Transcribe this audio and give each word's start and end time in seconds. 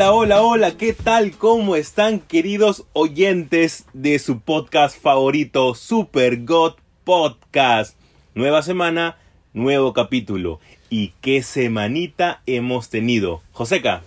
Hola, 0.00 0.12
hola, 0.14 0.42
hola, 0.42 0.76
¿qué 0.78 0.94
tal? 0.94 1.32
¿Cómo 1.32 1.76
están 1.76 2.20
queridos 2.20 2.86
oyentes 2.94 3.84
de 3.92 4.18
su 4.18 4.40
podcast 4.40 4.98
favorito, 4.98 5.74
Super 5.74 6.42
God 6.42 6.76
Podcast? 7.04 7.98
Nueva 8.34 8.62
semana, 8.62 9.18
nuevo 9.52 9.92
capítulo. 9.92 10.58
¿Y 10.88 11.08
qué 11.20 11.42
semanita 11.42 12.40
hemos 12.46 12.88
tenido? 12.88 13.42
Joseca. 13.52 14.00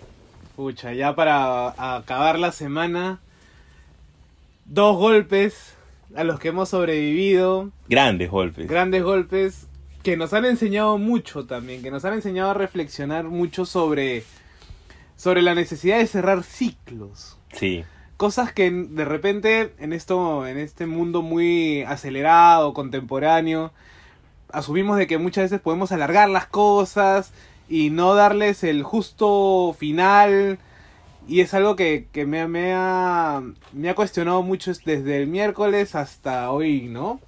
Pucha, 0.56 0.92
ya 0.94 1.14
para 1.14 1.94
acabar 1.94 2.40
la 2.40 2.50
semana, 2.50 3.20
dos 4.64 4.96
golpes 4.96 5.76
a 6.16 6.24
los 6.24 6.40
que 6.40 6.48
hemos 6.48 6.70
sobrevivido. 6.70 7.70
Grandes 7.88 8.32
golpes. 8.32 8.66
Grandes 8.66 9.04
golpes 9.04 9.68
que 10.02 10.16
nos 10.16 10.32
han 10.32 10.44
enseñado 10.44 10.98
mucho 10.98 11.46
también, 11.46 11.84
que 11.84 11.92
nos 11.92 12.04
han 12.04 12.14
enseñado 12.14 12.50
a 12.50 12.54
reflexionar 12.54 13.26
mucho 13.26 13.64
sobre 13.64 14.24
sobre 15.24 15.40
la 15.40 15.54
necesidad 15.54 15.96
de 15.96 16.06
cerrar 16.06 16.42
ciclos. 16.42 17.38
Sí. 17.54 17.82
Cosas 18.18 18.52
que 18.52 18.70
de 18.70 19.06
repente 19.06 19.72
en 19.78 19.94
esto, 19.94 20.46
en 20.46 20.58
este 20.58 20.84
mundo 20.84 21.22
muy 21.22 21.80
acelerado, 21.84 22.74
contemporáneo, 22.74 23.72
asumimos 24.52 24.98
de 24.98 25.06
que 25.06 25.16
muchas 25.16 25.44
veces 25.44 25.62
podemos 25.62 25.92
alargar 25.92 26.28
las 26.28 26.44
cosas 26.44 27.32
y 27.70 27.88
no 27.88 28.14
darles 28.14 28.64
el 28.64 28.82
justo 28.82 29.74
final. 29.78 30.58
Y 31.26 31.40
es 31.40 31.54
algo 31.54 31.74
que, 31.74 32.06
que 32.12 32.26
me, 32.26 32.46
me, 32.46 32.74
ha, 32.74 33.42
me 33.72 33.88
ha 33.88 33.94
cuestionado 33.94 34.42
mucho 34.42 34.72
desde 34.84 35.16
el 35.16 35.26
miércoles 35.26 35.94
hasta 35.94 36.50
hoy, 36.50 36.82
¿no? 36.82 37.18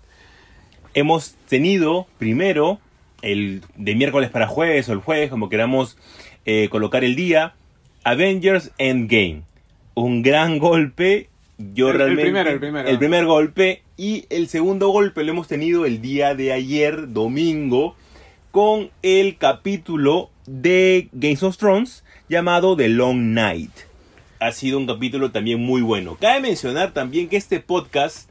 Hemos 0.92 1.36
tenido 1.48 2.06
primero 2.18 2.78
el 3.22 3.62
de 3.74 3.94
miércoles 3.94 4.28
para 4.28 4.48
jueves 4.48 4.86
o 4.90 4.92
el 4.92 4.98
jueves, 4.98 5.30
como 5.30 5.48
queramos 5.48 5.96
eh, 6.44 6.68
colocar 6.68 7.02
el 7.02 7.16
día, 7.16 7.54
Avengers 8.06 8.70
Endgame. 8.78 9.42
Un 9.94 10.22
gran 10.22 10.58
golpe. 10.58 11.28
Yo 11.58 11.86
El- 11.88 11.92
el 11.94 11.98
realmente. 11.98 12.22
primero, 12.22 12.50
el 12.50 12.58
primero. 12.60 12.88
el 12.88 12.98
primer 12.98 13.24
golpe. 13.26 13.82
Y 13.96 14.26
el 14.30 14.46
segundo 14.48 14.90
golpe 14.90 15.24
lo 15.24 15.32
hemos 15.32 15.48
tenido 15.48 15.86
el 15.86 16.00
día 16.00 16.34
de 16.36 16.52
ayer, 16.52 17.12
domingo, 17.12 17.96
con 18.52 18.90
el 19.02 19.38
capítulo 19.38 20.30
de 20.46 21.08
Games 21.12 21.42
of 21.42 21.56
Thrones 21.56 22.04
llamado 22.28 22.76
The 22.76 22.88
Long 22.90 23.32
Night. 23.34 23.72
Ha 24.38 24.52
sido 24.52 24.78
un 24.78 24.86
capítulo 24.86 25.32
también 25.32 25.60
muy 25.60 25.80
bueno. 25.82 26.16
Cabe 26.20 26.40
mencionar 26.42 26.92
también 26.92 27.28
que 27.28 27.36
este 27.38 27.58
podcast 27.58 28.30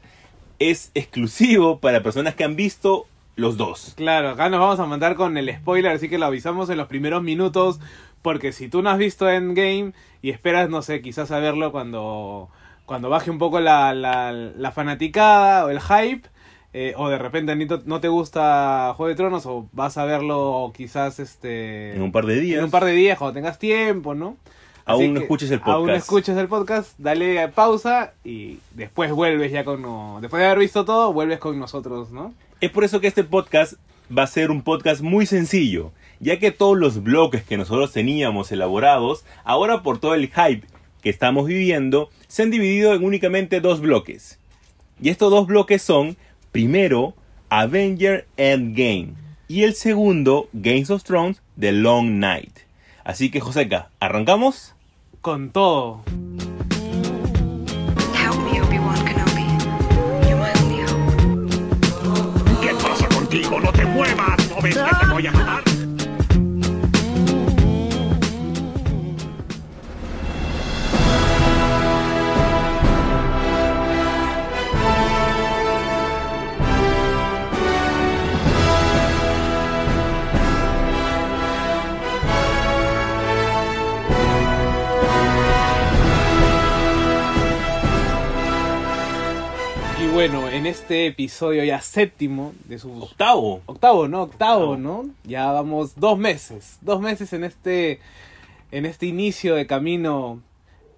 es 0.58 0.90
exclusivo 0.94 1.80
para 1.80 2.02
personas 2.02 2.34
que 2.34 2.44
han 2.44 2.56
visto 2.56 3.06
los 3.34 3.56
dos. 3.58 3.92
Claro, 3.96 4.30
acá 4.30 4.48
nos 4.48 4.60
vamos 4.60 4.80
a 4.80 4.86
mandar 4.86 5.16
con 5.16 5.36
el 5.36 5.52
spoiler, 5.54 5.92
así 5.92 6.08
que 6.08 6.16
lo 6.16 6.24
avisamos 6.26 6.70
en 6.70 6.78
los 6.78 6.86
primeros 6.86 7.22
minutos, 7.22 7.78
porque 8.26 8.50
si 8.50 8.68
tú 8.68 8.82
no 8.82 8.90
has 8.90 8.98
visto 8.98 9.30
Endgame 9.30 9.92
y 10.20 10.30
esperas, 10.30 10.68
no 10.68 10.82
sé, 10.82 11.00
quizás 11.00 11.30
a 11.30 11.38
verlo 11.38 11.70
cuando, 11.70 12.48
cuando 12.86 13.08
baje 13.08 13.30
un 13.30 13.38
poco 13.38 13.60
la, 13.60 13.94
la, 13.94 14.32
la 14.32 14.72
fanaticada 14.72 15.64
o 15.64 15.68
el 15.70 15.78
hype, 15.80 16.28
eh, 16.72 16.92
o 16.96 17.08
de 17.08 17.18
repente 17.18 17.54
no 17.84 18.00
te 18.00 18.08
gusta 18.08 18.92
Juego 18.96 19.10
de 19.10 19.14
Tronos, 19.14 19.46
o 19.46 19.68
vas 19.70 19.96
a 19.96 20.04
verlo 20.06 20.72
quizás 20.76 21.20
este 21.20 21.94
En 21.94 22.02
un 22.02 22.10
par 22.10 22.26
de 22.26 22.40
días. 22.40 22.58
en 22.58 22.64
un 22.64 22.70
par 22.72 22.84
de 22.84 22.92
días 22.92 23.16
cuando 23.16 23.34
tengas 23.34 23.60
tiempo, 23.60 24.16
¿no? 24.16 24.36
Así 24.84 25.04
Aún 25.04 25.14
no 25.14 25.20
escuches 25.20 25.50
el 25.52 25.60
Aún 25.62 25.72
no 25.72 25.78
podcast. 25.92 25.98
escuches 26.04 26.36
el 26.36 26.48
podcast, 26.48 26.98
dale 26.98 27.46
pausa 27.48 28.12
y 28.24 28.58
después 28.74 29.12
vuelves 29.12 29.52
ya 29.52 29.64
con... 29.64 29.82
no- 29.82 30.18
Después 30.20 30.40
de 30.40 30.46
haber 30.46 30.58
visto 30.58 30.84
todo, 30.84 31.12
vuelves 31.12 31.38
con 31.38 31.56
nosotros, 31.60 32.10
¿no? 32.10 32.34
Es 32.60 32.70
por 32.70 32.82
eso 32.82 33.00
que 33.00 33.06
este 33.06 33.22
podcast 33.22 33.74
va 34.16 34.24
a 34.24 34.26
ser 34.26 34.50
un 34.50 34.62
podcast 34.62 35.00
muy 35.00 35.26
sencillo, 35.26 35.92
ya 36.20 36.38
que 36.38 36.50
todos 36.50 36.76
los 36.76 37.02
bloques 37.02 37.44
que 37.44 37.56
nosotros 37.56 37.92
teníamos 37.92 38.52
elaborados, 38.52 39.24
ahora 39.44 39.82
por 39.82 39.98
todo 39.98 40.14
el 40.14 40.28
hype 40.28 40.66
que 41.02 41.10
estamos 41.10 41.46
viviendo, 41.46 42.10
se 42.28 42.42
han 42.42 42.50
dividido 42.50 42.94
en 42.94 43.04
únicamente 43.04 43.60
dos 43.60 43.80
bloques. 43.80 44.38
Y 45.00 45.10
estos 45.10 45.30
dos 45.30 45.46
bloques 45.46 45.82
son, 45.82 46.16
primero, 46.52 47.14
Avenger 47.50 48.26
Endgame, 48.36 49.14
y 49.48 49.62
el 49.62 49.74
segundo, 49.74 50.48
Games 50.52 50.90
of 50.90 51.04
Thrones, 51.04 51.40
The 51.58 51.72
Long 51.72 52.18
Night. 52.18 52.58
Así 53.04 53.30
que, 53.30 53.40
Joseca, 53.40 53.90
¿arrancamos? 54.00 54.74
Con 55.20 55.50
todo. 55.50 56.02
¿Qué 62.60 62.74
pasa 62.82 63.08
contigo? 63.08 63.60
¡No 63.60 63.72
te 63.72 63.84
muevas! 63.84 64.50
¿No 64.50 64.60
ves 64.60 64.76
que 64.76 65.06
te 65.06 65.12
voy 65.12 65.26
a 65.26 65.32
matar? 65.32 65.65
Bueno, 90.28 90.48
en 90.48 90.66
este 90.66 91.06
episodio 91.06 91.62
ya 91.62 91.80
séptimo 91.80 92.52
de 92.64 92.80
su 92.80 92.90
Octavo. 93.00 93.62
octavo, 93.66 94.08
¿no? 94.08 94.22
Octavo, 94.22 94.70
Octavo. 94.72 94.76
¿no? 94.76 95.10
Ya 95.22 95.52
vamos 95.52 95.94
dos 95.94 96.18
meses, 96.18 96.78
dos 96.80 97.00
meses 97.00 97.32
en 97.32 97.44
este 97.44 98.00
en 98.72 98.86
este 98.86 99.06
inicio 99.06 99.54
de 99.54 99.68
camino 99.68 100.40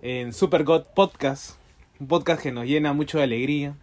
en 0.01 0.33
Super 0.33 0.65
God 0.65 0.85
Podcast, 0.95 1.57
un 2.01 2.09
podcast 2.09 2.43
que 2.43 2.53
nos 2.53 2.65
llena 2.65 2.95
mucho 2.95 3.19
de 3.19 3.25
alegría, 3.25 3.75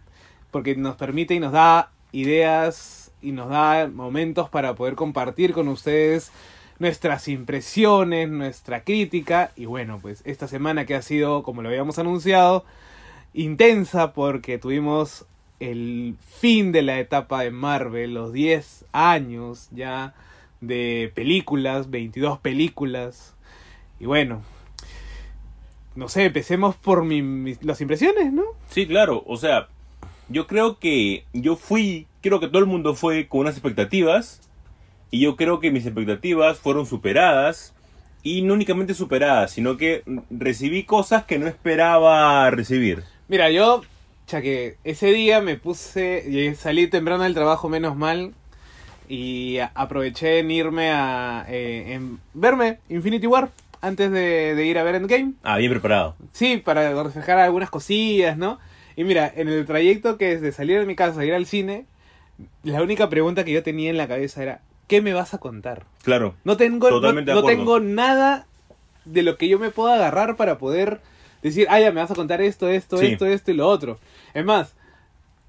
porque 0.50 0.74
nos 0.74 0.96
permite 0.96 1.34
y 1.34 1.38
nos 1.38 1.52
da 1.52 1.92
ideas 2.10 3.12
y 3.22 3.30
nos 3.30 3.48
da 3.48 3.86
momentos 3.86 4.48
para 4.50 4.74
poder 4.74 4.96
compartir 4.96 5.52
con 5.52 5.68
ustedes 5.68 6.32
nuestras 6.80 7.28
impresiones, 7.28 8.28
nuestra 8.28 8.82
crítica 8.82 9.52
y 9.54 9.66
bueno, 9.66 10.00
pues 10.02 10.22
esta 10.24 10.48
semana 10.48 10.86
que 10.86 10.96
ha 10.96 11.02
sido, 11.02 11.44
como 11.44 11.62
lo 11.62 11.68
habíamos 11.68 12.00
anunciado, 12.00 12.64
intensa 13.32 14.12
porque 14.12 14.58
tuvimos 14.58 15.24
el 15.60 16.16
fin 16.38 16.72
de 16.72 16.82
la 16.82 16.98
etapa 16.98 17.42
de 17.42 17.50
Marvel, 17.50 18.14
los 18.14 18.32
10 18.32 18.84
años 18.92 19.68
ya 19.72 20.14
de 20.60 21.10
películas, 21.14 21.90
22 21.90 22.38
películas. 22.38 23.34
Y 24.00 24.06
bueno, 24.06 24.42
no 25.94 26.08
sé, 26.08 26.24
empecemos 26.26 26.76
por 26.76 27.04
mi- 27.04 27.22
mis- 27.22 27.62
las 27.62 27.80
impresiones, 27.80 28.32
¿no? 28.32 28.42
Sí, 28.70 28.86
claro, 28.86 29.22
o 29.26 29.36
sea, 29.36 29.68
yo 30.28 30.46
creo 30.46 30.78
que 30.78 31.24
yo 31.32 31.56
fui, 31.56 32.06
creo 32.20 32.40
que 32.40 32.48
todo 32.48 32.58
el 32.58 32.66
mundo 32.66 32.94
fue 32.94 33.28
con 33.28 33.40
unas 33.40 33.54
expectativas 33.54 34.40
y 35.10 35.20
yo 35.20 35.36
creo 35.36 35.60
que 35.60 35.70
mis 35.70 35.86
expectativas 35.86 36.58
fueron 36.58 36.84
superadas 36.84 37.72
y 38.22 38.42
no 38.42 38.54
únicamente 38.54 38.92
superadas, 38.92 39.52
sino 39.52 39.76
que 39.76 40.02
recibí 40.30 40.82
cosas 40.82 41.24
que 41.24 41.38
no 41.38 41.46
esperaba 41.46 42.50
recibir. 42.50 43.04
Mira, 43.28 43.50
yo, 43.50 43.82
ya 44.26 44.42
que 44.42 44.76
ese 44.84 45.12
día 45.12 45.40
me 45.40 45.56
puse, 45.56 46.54
salí 46.56 46.88
temprano 46.88 47.22
del 47.24 47.34
trabajo, 47.34 47.68
menos 47.68 47.96
mal, 47.96 48.34
y 49.08 49.58
aproveché 49.74 50.40
en 50.40 50.50
irme 50.50 50.90
a 50.90 51.46
eh, 51.48 51.94
en 51.94 52.18
verme 52.34 52.78
Infinity 52.88 53.26
War 53.26 53.50
antes 53.80 54.10
de, 54.10 54.54
de 54.54 54.66
ir 54.66 54.78
a 54.78 54.82
ver 54.82 54.96
Endgame. 54.96 55.34
Ah, 55.44 55.58
bien 55.58 55.70
preparado. 55.70 56.16
Sí, 56.32 56.56
para 56.56 57.02
reflejar 57.02 57.38
algunas 57.38 57.70
cosillas, 57.70 58.36
¿no? 58.36 58.58
Y 58.96 59.04
mira, 59.04 59.32
en 59.34 59.48
el 59.48 59.64
trayecto 59.66 60.16
que 60.16 60.32
es 60.32 60.40
de 60.40 60.52
salir 60.52 60.80
de 60.80 60.86
mi 60.86 60.96
casa 60.96 61.20
a 61.20 61.24
ir 61.24 61.34
al 61.34 61.46
cine, 61.46 61.84
la 62.64 62.82
única 62.82 63.08
pregunta 63.08 63.44
que 63.44 63.52
yo 63.52 63.62
tenía 63.62 63.90
en 63.90 63.96
la 63.96 64.08
cabeza 64.08 64.42
era, 64.42 64.60
¿qué 64.88 65.02
me 65.02 65.12
vas 65.12 65.34
a 65.34 65.38
contar? 65.38 65.84
Claro. 66.02 66.34
No 66.44 66.56
tengo, 66.56 66.90
no, 67.00 67.12
no 67.12 67.44
tengo 67.44 67.78
nada 67.78 68.46
de 69.04 69.22
lo 69.22 69.36
que 69.36 69.48
yo 69.48 69.58
me 69.58 69.70
pueda 69.70 69.94
agarrar 69.94 70.36
para 70.36 70.58
poder 70.58 71.00
decir, 71.54 71.66
ah, 71.70 71.80
ya 71.80 71.92
me 71.92 72.00
vas 72.00 72.10
a 72.10 72.14
contar 72.14 72.40
esto, 72.40 72.68
esto, 72.68 72.98
Sí. 72.98 73.06
esto, 73.06 73.26
esto 73.26 73.50
y 73.50 73.54
lo 73.54 73.68
otro. 73.68 73.98
Es 74.34 74.44
más, 74.44 74.74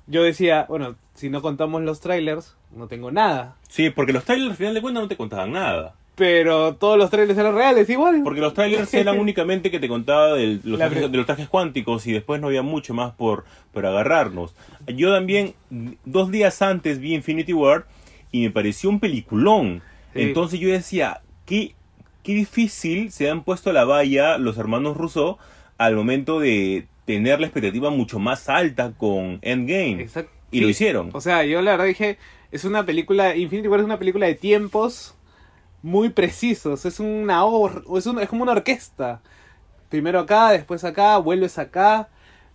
yo 0.07 0.23
decía, 0.23 0.65
bueno, 0.69 0.95
si 1.15 1.29
no 1.29 1.41
contamos 1.41 1.81
los 1.81 1.99
trailers, 1.99 2.55
no 2.75 2.87
tengo 2.87 3.11
nada. 3.11 3.55
Sí, 3.69 3.89
porque 3.89 4.13
los 4.13 4.23
trailers 4.23 4.51
al 4.51 4.57
final 4.57 4.73
de 4.73 4.81
cuentas 4.81 5.03
no 5.03 5.07
te 5.09 5.17
contaban 5.17 5.51
nada. 5.51 5.93
Pero 6.15 6.73
todos 6.75 6.97
los 6.97 7.11
trailers 7.11 7.37
eran 7.37 7.53
reales 7.53 7.87
igual. 7.91 8.21
Porque 8.23 8.41
los 8.41 8.53
trailers 8.55 8.91
eran 8.95 9.19
únicamente 9.19 9.69
que 9.69 9.79
te 9.79 9.87
contaba 9.87 10.33
del- 10.33 10.61
los 10.63 10.79
trajes- 10.79 11.11
de 11.11 11.17
los 11.17 11.25
trajes 11.27 11.47
cuánticos 11.47 12.07
y 12.07 12.11
después 12.13 12.41
no 12.41 12.47
había 12.47 12.63
mucho 12.63 12.93
más 12.95 13.13
por, 13.13 13.45
por 13.71 13.85
agarrarnos. 13.85 14.55
Yo 14.87 15.13
también, 15.13 15.53
dos 16.05 16.31
días 16.31 16.61
antes 16.63 16.99
vi 16.99 17.13
Infinity 17.13 17.53
War 17.53 17.85
y 18.31 18.41
me 18.45 18.49
pareció 18.51 18.89
un 18.89 18.99
peliculón. 18.99 19.81
Sí. 20.13 20.21
Entonces 20.23 20.59
yo 20.59 20.69
decía, 20.69 21.21
qué, 21.45 21.75
qué 22.23 22.33
difícil 22.33 23.11
se 23.11 23.29
han 23.29 23.43
puesto 23.43 23.69
a 23.69 23.73
la 23.73 23.85
valla 23.85 24.39
los 24.39 24.57
hermanos 24.57 24.97
Russo 24.97 25.37
al 25.77 25.95
momento 25.95 26.39
de 26.39 26.87
tener 27.05 27.39
la 27.39 27.47
expectativa 27.47 27.89
mucho 27.89 28.19
más 28.19 28.49
alta 28.49 28.91
con 28.97 29.39
Endgame. 29.41 30.01
Exacto. 30.01 30.31
Y 30.51 30.61
lo 30.61 30.69
hicieron. 30.69 31.09
O 31.13 31.21
sea, 31.21 31.43
yo 31.43 31.61
la 31.61 31.71
verdad 31.71 31.85
dije, 31.85 32.17
es 32.51 32.63
una 32.65 32.85
película, 32.85 33.35
Infinity 33.35 33.67
War 33.67 33.79
es 33.79 33.85
una 33.85 33.99
película 33.99 34.25
de 34.25 34.35
tiempos 34.35 35.15
muy 35.81 36.09
precisos, 36.09 36.85
es 36.85 36.99
una 36.99 37.41
es, 37.97 38.05
es 38.07 38.29
como 38.29 38.43
una 38.43 38.53
orquesta. 38.53 39.21
primero 39.89 40.19
acá, 40.19 40.51
después 40.51 40.83
acá, 40.83 41.17
vuelves 41.17 41.57
acá, 41.57 42.09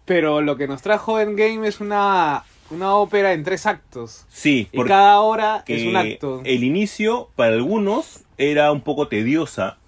pero 0.05 0.41
lo 0.43 0.57
que 0.57 0.67
nos 0.67 0.83
trajo 0.83 1.21
Endgame 1.21 1.67
es 1.69 1.81
una, 1.81 2.45
una 2.71 2.95
ópera 2.95 3.33
en 3.33 3.45
tres 3.45 3.67
actos. 3.67 4.27
Sí, 4.29 4.69
Y 4.73 4.77
porque 4.77 4.89
cada 4.89 5.21
hora 5.21 5.65
es 5.67 5.87
un 5.87 5.97
acto. 5.97 6.41
el 6.45 6.65
inicio 6.65 7.31
para 7.37 7.55
algunos 7.55 8.25
era 8.39 8.73
un 8.73 8.81
poco 8.81 9.09
tediosa, 9.09 9.79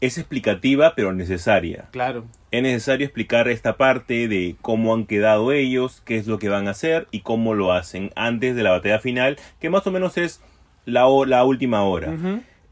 es 0.00 0.18
explicativa 0.18 0.94
pero 0.96 1.12
necesaria. 1.12 1.88
Claro. 1.90 2.24
Es 2.50 2.62
necesario 2.62 3.06
explicar 3.06 3.48
esta 3.48 3.76
parte 3.76 4.26
de 4.26 4.56
cómo 4.60 4.92
han 4.94 5.06
quedado 5.06 5.52
ellos, 5.52 6.02
qué 6.04 6.16
es 6.16 6.26
lo 6.26 6.38
que 6.38 6.48
van 6.48 6.66
a 6.66 6.72
hacer 6.72 7.06
y 7.12 7.20
cómo 7.20 7.54
lo 7.54 7.72
hacen 7.72 8.10
antes 8.16 8.56
de 8.56 8.62
la 8.64 8.72
batalla 8.72 8.98
final, 8.98 9.36
que 9.60 9.70
más 9.70 9.86
o 9.86 9.90
menos 9.92 10.16
es 10.18 10.40
la, 10.84 11.04
la 11.26 11.44
última 11.44 11.84
hora. 11.84 12.12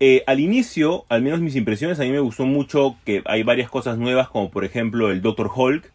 Eh, 0.01 0.23
al 0.27 0.41
inicio, 0.41 1.05
al 1.09 1.23
menos 1.23 1.41
mis 1.41 1.55
impresiones, 1.57 1.99
a 2.01 2.03
mí 2.05 2.11
me 2.11 2.19
gustó 2.21 2.45
mucho 2.45 2.97
que 3.05 3.23
hay 3.27 3.43
varias 3.45 3.71
cosas 3.71 3.99
nuevas, 3.99 4.29
como 4.29 4.51
por 4.51 4.65
ejemplo 4.65 5.11
el 5.11 5.23
Doctor 5.23 5.51
Hulk, 5.55 5.91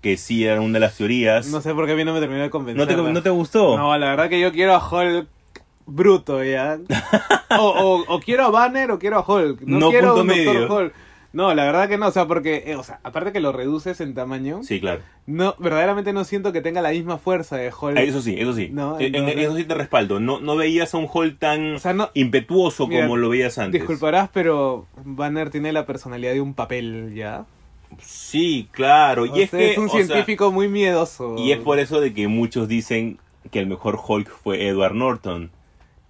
que 0.00 0.16
sí 0.16 0.44
era 0.44 0.60
una 0.60 0.74
de 0.74 0.80
las 0.80 0.96
teorías. 0.96 1.46
No 1.48 1.60
sé 1.60 1.74
por 1.74 1.86
qué 1.86 1.92
a 1.92 1.96
mí 1.96 2.04
no 2.04 2.14
me 2.14 2.20
terminó 2.20 2.42
de 2.42 2.50
convencer. 2.50 2.86
¿No 2.96 3.04
te, 3.04 3.12
no 3.12 3.22
te 3.22 3.30
gustó? 3.30 3.76
No, 3.76 3.96
la 3.98 4.10
verdad 4.10 4.28
que 4.28 4.40
yo 4.40 4.50
quiero 4.52 4.74
a 4.74 4.78
Hulk 4.88 5.28
bruto, 5.86 6.42
¿ya? 6.44 6.78
o, 7.58 7.62
o- 7.64 8.14
o 8.14 8.20
quiero 8.20 8.44
a 8.46 8.50
Banner 8.50 8.90
o 8.90 8.98
quiero 8.98 9.18
a 9.18 9.24
Hulk. 9.26 9.60
No, 9.62 9.78
No 9.78 9.90
quiero 9.90 10.08
punto 10.14 10.20
un 10.22 10.26
medio. 10.26 10.72
Hulk. 10.74 10.92
No, 11.38 11.54
la 11.54 11.64
verdad 11.64 11.88
que 11.88 11.98
no, 11.98 12.08
o 12.08 12.10
sea, 12.10 12.26
porque, 12.26 12.64
eh, 12.66 12.74
o 12.74 12.82
sea, 12.82 12.98
aparte 13.04 13.30
que 13.30 13.38
lo 13.38 13.52
reduces 13.52 14.00
en 14.00 14.12
tamaño, 14.12 14.64
Sí, 14.64 14.80
claro. 14.80 15.02
no, 15.26 15.54
verdaderamente 15.60 16.12
no 16.12 16.24
siento 16.24 16.52
que 16.52 16.60
tenga 16.62 16.82
la 16.82 16.90
misma 16.90 17.16
fuerza 17.18 17.56
de 17.56 17.68
Hulk. 17.70 17.96
Ah, 17.96 18.02
Eso 18.02 18.20
sí, 18.20 18.34
eso 18.36 18.52
sí. 18.54 18.70
No, 18.72 18.96
En- 18.98 19.06
en- 19.06 19.14
entonces- 19.14 19.44
eso 19.44 19.56
sí 19.56 19.64
te 19.64 19.74
respaldo. 19.74 20.18
No, 20.18 20.40
no 20.40 20.56
veías 20.56 20.92
a 20.94 20.98
un 20.98 21.06
Hulk 21.12 21.38
tan 21.38 21.74
O 21.76 21.78
sea, 21.78 21.92
no- 21.92 22.10
impetuoso 22.14 22.88
Mira, 22.88 23.02
como 23.02 23.16
lo 23.16 23.28
veías 23.28 23.56
antes. 23.58 23.80
Disculparás, 23.80 24.30
pero 24.32 24.86
Banner 25.04 25.50
tiene 25.50 25.72
la 25.72 25.86
personalidad 25.86 26.32
de 26.32 26.40
un 26.40 26.54
papel, 26.54 27.14
¿ya? 27.14 27.46
Sí, 28.00 28.68
claro. 28.72 29.24
Y 29.24 29.42
es 29.42 29.50
que 29.50 29.72
es 29.72 29.78
un 29.78 29.88
sea, 29.88 30.04
científico 30.04 30.50
muy 30.52 30.66
miedoso. 30.68 31.36
y 31.38 31.52
es 31.52 31.58
por 31.58 31.78
eso 31.78 32.00
de 32.00 32.12
que 32.12 32.28
muchos 32.28 32.68
dicen 32.68 33.18
que 33.50 33.60
el 33.60 33.66
mejor 33.66 33.98
Hulk 34.06 34.28
fue 34.28 34.66
Edward 34.66 34.94
Norton. 34.94 35.50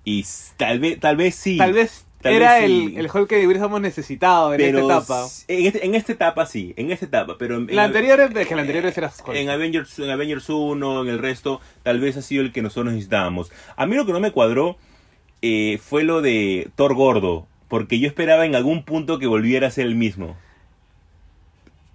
Y 0.05 0.25
tal 0.57 0.81
vez, 0.81 0.99
tal 0.99 1.17
vez 1.17 1.35
sí. 1.35 1.59
Tal 1.59 1.75
vez 1.75 2.07
Tal 2.21 2.33
era 2.33 2.59
el, 2.59 2.71
sí. 2.91 2.95
el 2.97 3.09
Hulk 3.13 3.29
que 3.29 3.47
hubiésemos 3.47 3.81
necesitado 3.81 4.53
en 4.53 4.59
pero 4.59 4.81
esta 4.81 4.97
etapa. 4.99 5.27
En, 5.47 5.67
este- 5.67 5.87
en 5.87 5.95
esta 5.95 6.13
etapa 6.13 6.47
sí, 6.47 6.75
en 6.77 6.91
esta 6.91 7.05
etapa, 7.07 7.37
pero 7.39 7.57
en, 7.57 7.67
La 7.67 7.73
en- 7.85 7.91
anterior 7.91 8.21
es 8.21 8.47
que 8.49 8.55
la 8.57 8.63
anterior 8.63 8.85
era 8.87 9.13
Hulk. 9.25 9.37
en 9.37 9.51
Avengers, 9.51 9.99
en 10.01 10.11
Avengers 10.11 10.49
1, 10.51 11.03
en 11.03 11.09
el 11.09 11.19
resto, 11.21 11.61
tal 11.85 12.01
vez 12.01 12.17
ha 12.17 12.23
sido 12.23 12.43
el 12.43 12.51
que 12.53 12.61
nosotros 12.61 12.93
necesitábamos. 12.93 13.53
A 13.77 13.87
mí 13.87 13.95
lo 13.95 14.05
que 14.05 14.13
no 14.13 14.19
me 14.21 14.33
cuadró 14.33 14.77
eh, 15.43 15.79
fue 15.81 16.03
lo 16.03 16.21
de 16.21 16.69
Thor 16.75 16.95
gordo, 16.95 17.47
porque 17.69 18.01
yo 18.01 18.09
esperaba 18.09 18.47
en 18.47 18.57
algún 18.57 18.83
punto 18.83 19.21
que 19.21 19.29
volviera 19.29 19.69
a 19.69 19.71
ser 19.71 19.87
el 19.87 19.95
mismo. 19.95 20.37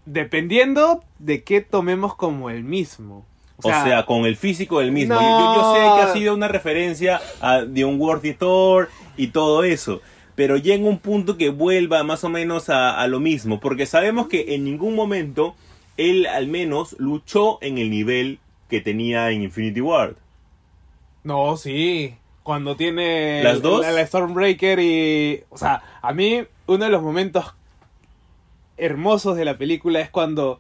Dependiendo 0.06 1.04
de 1.20 1.44
qué 1.44 1.62
tomemos 1.62 2.16
como 2.16 2.50
el 2.50 2.64
mismo. 2.64 3.26
O 3.58 3.70
sea, 3.70 4.06
con 4.06 4.26
el 4.26 4.36
físico 4.36 4.80
del 4.80 4.92
mismo. 4.92 5.16
Yo, 5.16 5.22
yo- 5.22 5.56
yo 5.56 5.62
no. 5.62 5.74
sé 5.74 5.80
que 5.82 6.02
ha 6.10 6.14
sido 6.14 6.34
una 6.34 6.48
referencia 6.50 7.22
a 7.40 7.62
The 7.72 7.86
Unworthy 7.86 8.34
Thor 8.34 8.90
y 9.16 9.28
todo 9.28 9.64
eso. 9.64 10.02
Pero 10.36 10.58
llega 10.58 10.88
un 10.88 11.00
punto 11.00 11.38
que 11.38 11.50
vuelva 11.50 12.04
más 12.04 12.24
o 12.24 12.30
menos 12.30 12.70
a, 12.70 13.00
a 13.00 13.08
lo 13.08 13.20
mismo. 13.20 13.60
Porque 13.60 13.86
sabemos 13.86 14.28
que 14.28 14.56
en 14.56 14.64
ningún 14.64 14.96
momento 14.96 15.56
él 15.98 16.26
al 16.26 16.48
menos 16.48 16.96
luchó 17.00 17.60
en 17.62 17.78
el 17.78 17.90
nivel 17.90 18.40
que 18.70 18.82
tenía 18.82 19.30
en 19.32 19.44
Infinity 19.44 19.82
War. 19.82 20.16
No, 21.24 21.56
sí. 21.58 22.16
Cuando 22.42 22.76
tiene 22.76 23.42
¿Las 23.44 23.62
dos? 23.62 23.82
La, 23.82 23.92
la 23.92 24.06
Stormbreaker 24.06 24.80
y... 24.80 25.44
O 25.50 25.58
sea, 25.58 25.82
a 26.02 26.14
mí 26.14 26.44
uno 26.66 26.86
de 26.86 26.92
los 26.92 27.02
momentos 27.02 27.54
hermosos 28.78 29.38
de 29.38 29.46
la 29.46 29.58
película 29.58 30.02
es 30.02 30.10
cuando 30.10 30.60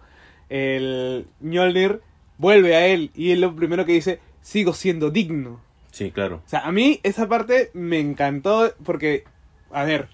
el 0.49 1.25
Mjolnir 1.41 2.01
vuelve 2.37 2.75
a 2.75 2.85
él 2.87 3.11
y 3.15 3.31
él 3.31 3.41
lo 3.41 3.55
primero 3.55 3.85
que 3.85 3.93
dice, 3.93 4.19
sigo 4.41 4.73
siendo 4.73 5.09
digno. 5.09 5.59
Sí, 5.91 6.11
claro. 6.11 6.41
O 6.45 6.49
sea, 6.49 6.61
a 6.61 6.71
mí 6.71 6.99
esa 7.03 7.27
parte 7.27 7.71
me 7.73 7.99
encantó 7.99 8.73
porque, 8.83 9.25
a 9.73 9.83
ver, 9.83 10.07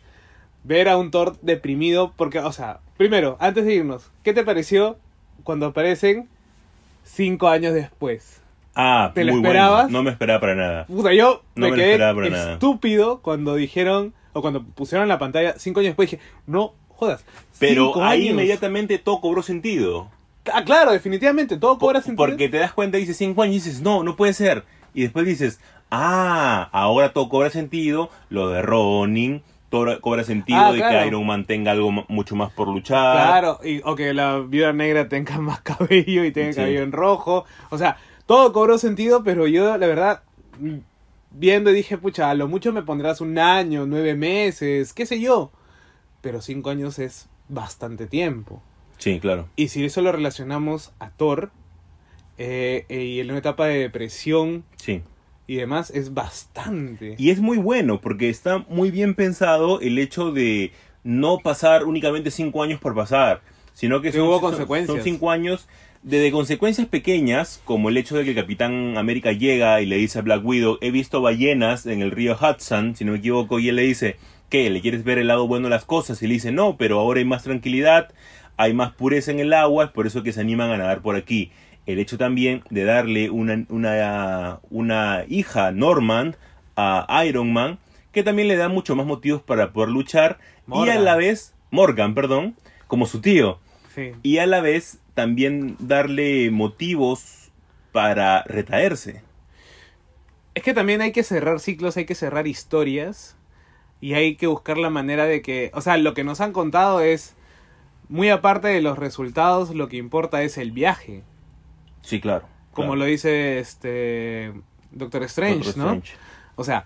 ver 0.63 0.89
a 0.89 0.97
un 0.97 1.11
Thor 1.11 1.37
deprimido, 1.41 2.13
porque, 2.15 2.39
o 2.39 2.51
sea, 2.51 2.79
primero, 2.97 3.37
antes 3.39 3.65
de 3.65 3.73
irnos, 3.75 4.09
¿qué 4.23 4.33
te 4.33 4.43
pareció 4.43 4.97
cuando 5.43 5.67
aparecen 5.67 6.27
cinco 7.03 7.47
años 7.47 7.73
después? 7.73 8.41
Ah, 8.75 9.11
¿Te 9.13 9.23
lo 9.23 9.33
esperabas? 9.33 9.83
bueno. 9.83 9.97
No 9.97 10.03
me 10.03 10.11
esperaba 10.11 10.39
para 10.39 10.55
nada. 10.55 10.85
Puta, 10.85 11.13
yo 11.13 11.43
No 11.55 11.65
me 11.65 11.71
me 11.71 11.77
quedé 11.77 11.91
esperaba 11.93 12.15
para 12.15 12.29
nada. 12.29 12.53
estúpido 12.53 13.19
cuando 13.21 13.55
dijeron, 13.55 14.13
o 14.33 14.41
cuando 14.41 14.63
pusieron 14.63 15.07
la 15.07 15.19
pantalla 15.19 15.55
cinco 15.57 15.79
años 15.81 15.89
después, 15.89 16.11
dije, 16.11 16.23
no 16.47 16.73
jodas. 16.89 17.25
Pero 17.59 17.87
cinco 17.87 18.03
ahí 18.03 18.21
años. 18.23 18.31
inmediatamente 18.33 18.97
todo 18.99 19.19
cobró 19.21 19.41
sentido. 19.41 20.09
Ah, 20.53 20.63
claro, 20.63 20.91
definitivamente, 20.93 21.57
todo 21.57 21.77
cobra 21.77 22.01
sentido. 22.01 22.25
Porque 22.25 22.47
te 22.49 22.57
das 22.57 22.73
cuenta 22.73 22.97
y 22.97 23.01
dices 23.01 23.17
5 23.17 23.41
años 23.43 23.55
y 23.55 23.59
dices, 23.59 23.81
no, 23.81 24.03
no 24.03 24.15
puede 24.15 24.33
ser. 24.33 24.63
Y 24.95 25.01
después 25.03 25.25
dices, 25.25 25.59
ah, 25.91 26.69
ahora 26.71 27.13
todo 27.13 27.29
cobra 27.29 27.49
sentido. 27.51 28.09
Lo 28.29 28.49
de 28.49 28.61
Ronin, 28.61 29.43
todo 29.69 29.99
cobra 30.01 30.23
sentido 30.23 30.59
Ah, 30.59 30.71
de 30.71 30.79
claro. 30.79 30.99
que 30.99 31.07
Iron 31.07 31.25
Man 31.25 31.45
tenga 31.45 31.71
algo 31.71 31.91
mucho 32.07 32.35
más 32.35 32.51
por 32.51 32.67
luchar. 32.67 33.15
Claro, 33.27 33.59
y, 33.63 33.81
o 33.85 33.95
que 33.95 34.13
la 34.13 34.39
viuda 34.39 34.73
negra 34.73 35.07
tenga 35.09 35.37
más 35.39 35.61
cabello 35.61 36.23
y 36.25 36.31
tenga 36.31 36.53
Sí. 36.53 36.57
cabello 36.59 36.81
en 36.83 36.91
rojo. 36.91 37.45
O 37.69 37.77
sea, 37.77 37.97
todo 38.25 38.51
cobró 38.53 38.77
sentido, 38.77 39.23
pero 39.23 39.47
yo, 39.47 39.77
la 39.77 39.87
verdad, 39.87 40.23
viendo 41.31 41.71
dije, 41.71 41.97
pucha, 41.97 42.29
a 42.29 42.33
lo 42.33 42.47
mucho 42.47 42.73
me 42.73 42.83
pondrás 42.83 43.21
un 43.21 43.37
año, 43.37 43.85
nueve 43.85 44.15
meses, 44.15 44.93
qué 44.93 45.05
sé 45.05 45.19
yo. 45.21 45.51
Pero 46.21 46.41
cinco 46.41 46.69
años 46.69 46.99
es 46.99 47.29
bastante 47.47 48.07
tiempo. 48.07 48.61
Sí, 48.97 49.19
claro. 49.19 49.47
Y 49.55 49.69
si 49.69 49.85
eso 49.85 50.01
lo 50.01 50.11
relacionamos 50.11 50.91
a 50.99 51.09
Thor, 51.11 51.51
eh, 52.37 52.85
eh, 52.89 53.03
y 53.03 53.19
en 53.19 53.29
una 53.29 53.39
etapa 53.39 53.67
de 53.67 53.79
depresión 53.79 54.63
Sí. 54.77 55.01
Y 55.49 55.55
demás, 55.55 55.89
es 55.89 56.13
bastante. 56.13 57.15
Y 57.17 57.31
es 57.31 57.39
muy 57.39 57.57
bueno 57.57 57.99
porque 58.01 58.29
está 58.29 58.59
muy 58.69 58.91
bien 58.91 59.15
pensado 59.15 59.81
el 59.81 59.97
hecho 59.97 60.31
de 60.31 60.71
no 61.03 61.39
pasar 61.39 61.85
únicamente 61.85 62.29
5 62.29 62.61
años 62.61 62.79
por 62.79 62.93
pasar, 62.93 63.41
sino 63.73 63.99
que 63.99 64.11
son, 64.11 64.21
hubo 64.21 64.41
consecuencias. 64.41 64.95
son 64.95 65.03
cinco 65.03 65.31
años 65.31 65.67
de, 66.03 66.19
de 66.19 66.31
consecuencias 66.31 66.85
pequeñas, 66.85 67.59
como 67.65 67.89
el 67.89 67.97
hecho 67.97 68.15
de 68.15 68.25
que 68.25 68.29
el 68.29 68.35
Capitán 68.35 68.95
América 68.95 69.31
llega 69.31 69.81
y 69.81 69.87
le 69.87 69.97
dice 69.97 70.19
a 70.19 70.21
Black 70.21 70.45
Widow, 70.45 70.77
he 70.81 70.91
visto 70.91 71.19
ballenas 71.19 71.87
en 71.87 72.03
el 72.03 72.11
río 72.11 72.37
Hudson, 72.39 72.95
si 72.95 73.03
no 73.03 73.13
me 73.13 73.17
equivoco, 73.17 73.57
y 73.57 73.69
él 73.69 73.77
le 73.77 73.81
dice, 73.81 74.17
¿qué? 74.49 74.69
¿Le 74.69 74.81
quieres 74.81 75.03
ver 75.03 75.17
el 75.17 75.29
lado 75.29 75.47
bueno 75.47 75.63
de 75.63 75.71
las 75.71 75.85
cosas? 75.85 76.21
Y 76.21 76.27
le 76.27 76.35
dice, 76.35 76.51
no, 76.51 76.77
pero 76.77 76.99
ahora 76.99 77.21
hay 77.21 77.25
más 77.25 77.41
tranquilidad, 77.41 78.09
hay 78.55 78.75
más 78.75 78.93
pureza 78.93 79.31
en 79.31 79.39
el 79.39 79.53
agua, 79.53 79.85
es 79.85 79.89
por 79.89 80.05
eso 80.05 80.21
que 80.21 80.31
se 80.31 80.41
animan 80.41 80.69
a 80.69 80.77
nadar 80.77 81.01
por 81.01 81.15
aquí. 81.15 81.51
El 81.89 81.97
hecho 81.97 82.19
también 82.19 82.61
de 82.69 82.83
darle 82.83 83.31
una, 83.31 83.65
una, 83.67 84.59
una 84.69 85.25
hija, 85.27 85.71
Norman, 85.71 86.35
a 86.75 87.25
Iron 87.25 87.51
Man, 87.51 87.79
que 88.11 88.21
también 88.21 88.47
le 88.47 88.57
da 88.57 88.69
mucho 88.69 88.95
más 88.95 89.07
motivos 89.07 89.41
para 89.41 89.73
poder 89.73 89.89
luchar, 89.89 90.37
y 90.71 90.87
a 90.89 90.99
la 90.99 91.15
vez, 91.15 91.55
Morgan, 91.71 92.13
perdón, 92.13 92.55
como 92.85 93.07
su 93.07 93.21
tío 93.21 93.57
Sí. 93.95 94.11
y 94.21 94.37
a 94.37 94.45
la 94.45 94.61
vez 94.61 94.99
también 95.15 95.77
darle 95.79 96.51
motivos 96.51 97.49
para 97.91 98.43
retraerse. 98.43 99.23
Es 100.53 100.61
que 100.61 100.75
también 100.75 101.01
hay 101.01 101.11
que 101.11 101.23
cerrar 101.23 101.59
ciclos, 101.59 101.97
hay 101.97 102.05
que 102.05 102.13
cerrar 102.13 102.45
historias 102.45 103.35
y 103.99 104.13
hay 104.13 104.35
que 104.35 104.45
buscar 104.45 104.77
la 104.77 104.91
manera 104.91 105.25
de 105.25 105.41
que, 105.41 105.71
o 105.73 105.81
sea, 105.81 105.97
lo 105.97 106.13
que 106.13 106.23
nos 106.23 106.39
han 106.39 106.51
contado 106.53 107.01
es 107.01 107.35
muy 108.09 108.29
aparte 108.29 108.67
de 108.67 108.81
los 108.83 108.99
resultados, 108.99 109.73
lo 109.73 109.89
que 109.89 109.97
importa 109.97 110.43
es 110.43 110.59
el 110.59 110.71
viaje, 110.71 111.23
Sí, 112.01 112.19
claro. 112.21 112.45
como 112.73 112.89
claro. 112.89 112.99
lo 112.99 113.05
dice 113.05 113.59
este 113.59 114.53
Doctor 114.91 115.23
Strange, 115.23 115.65
Doctor 115.65 115.77
¿no? 115.77 115.83
Strange. 115.93 116.13
O 116.55 116.63
sea, 116.63 116.85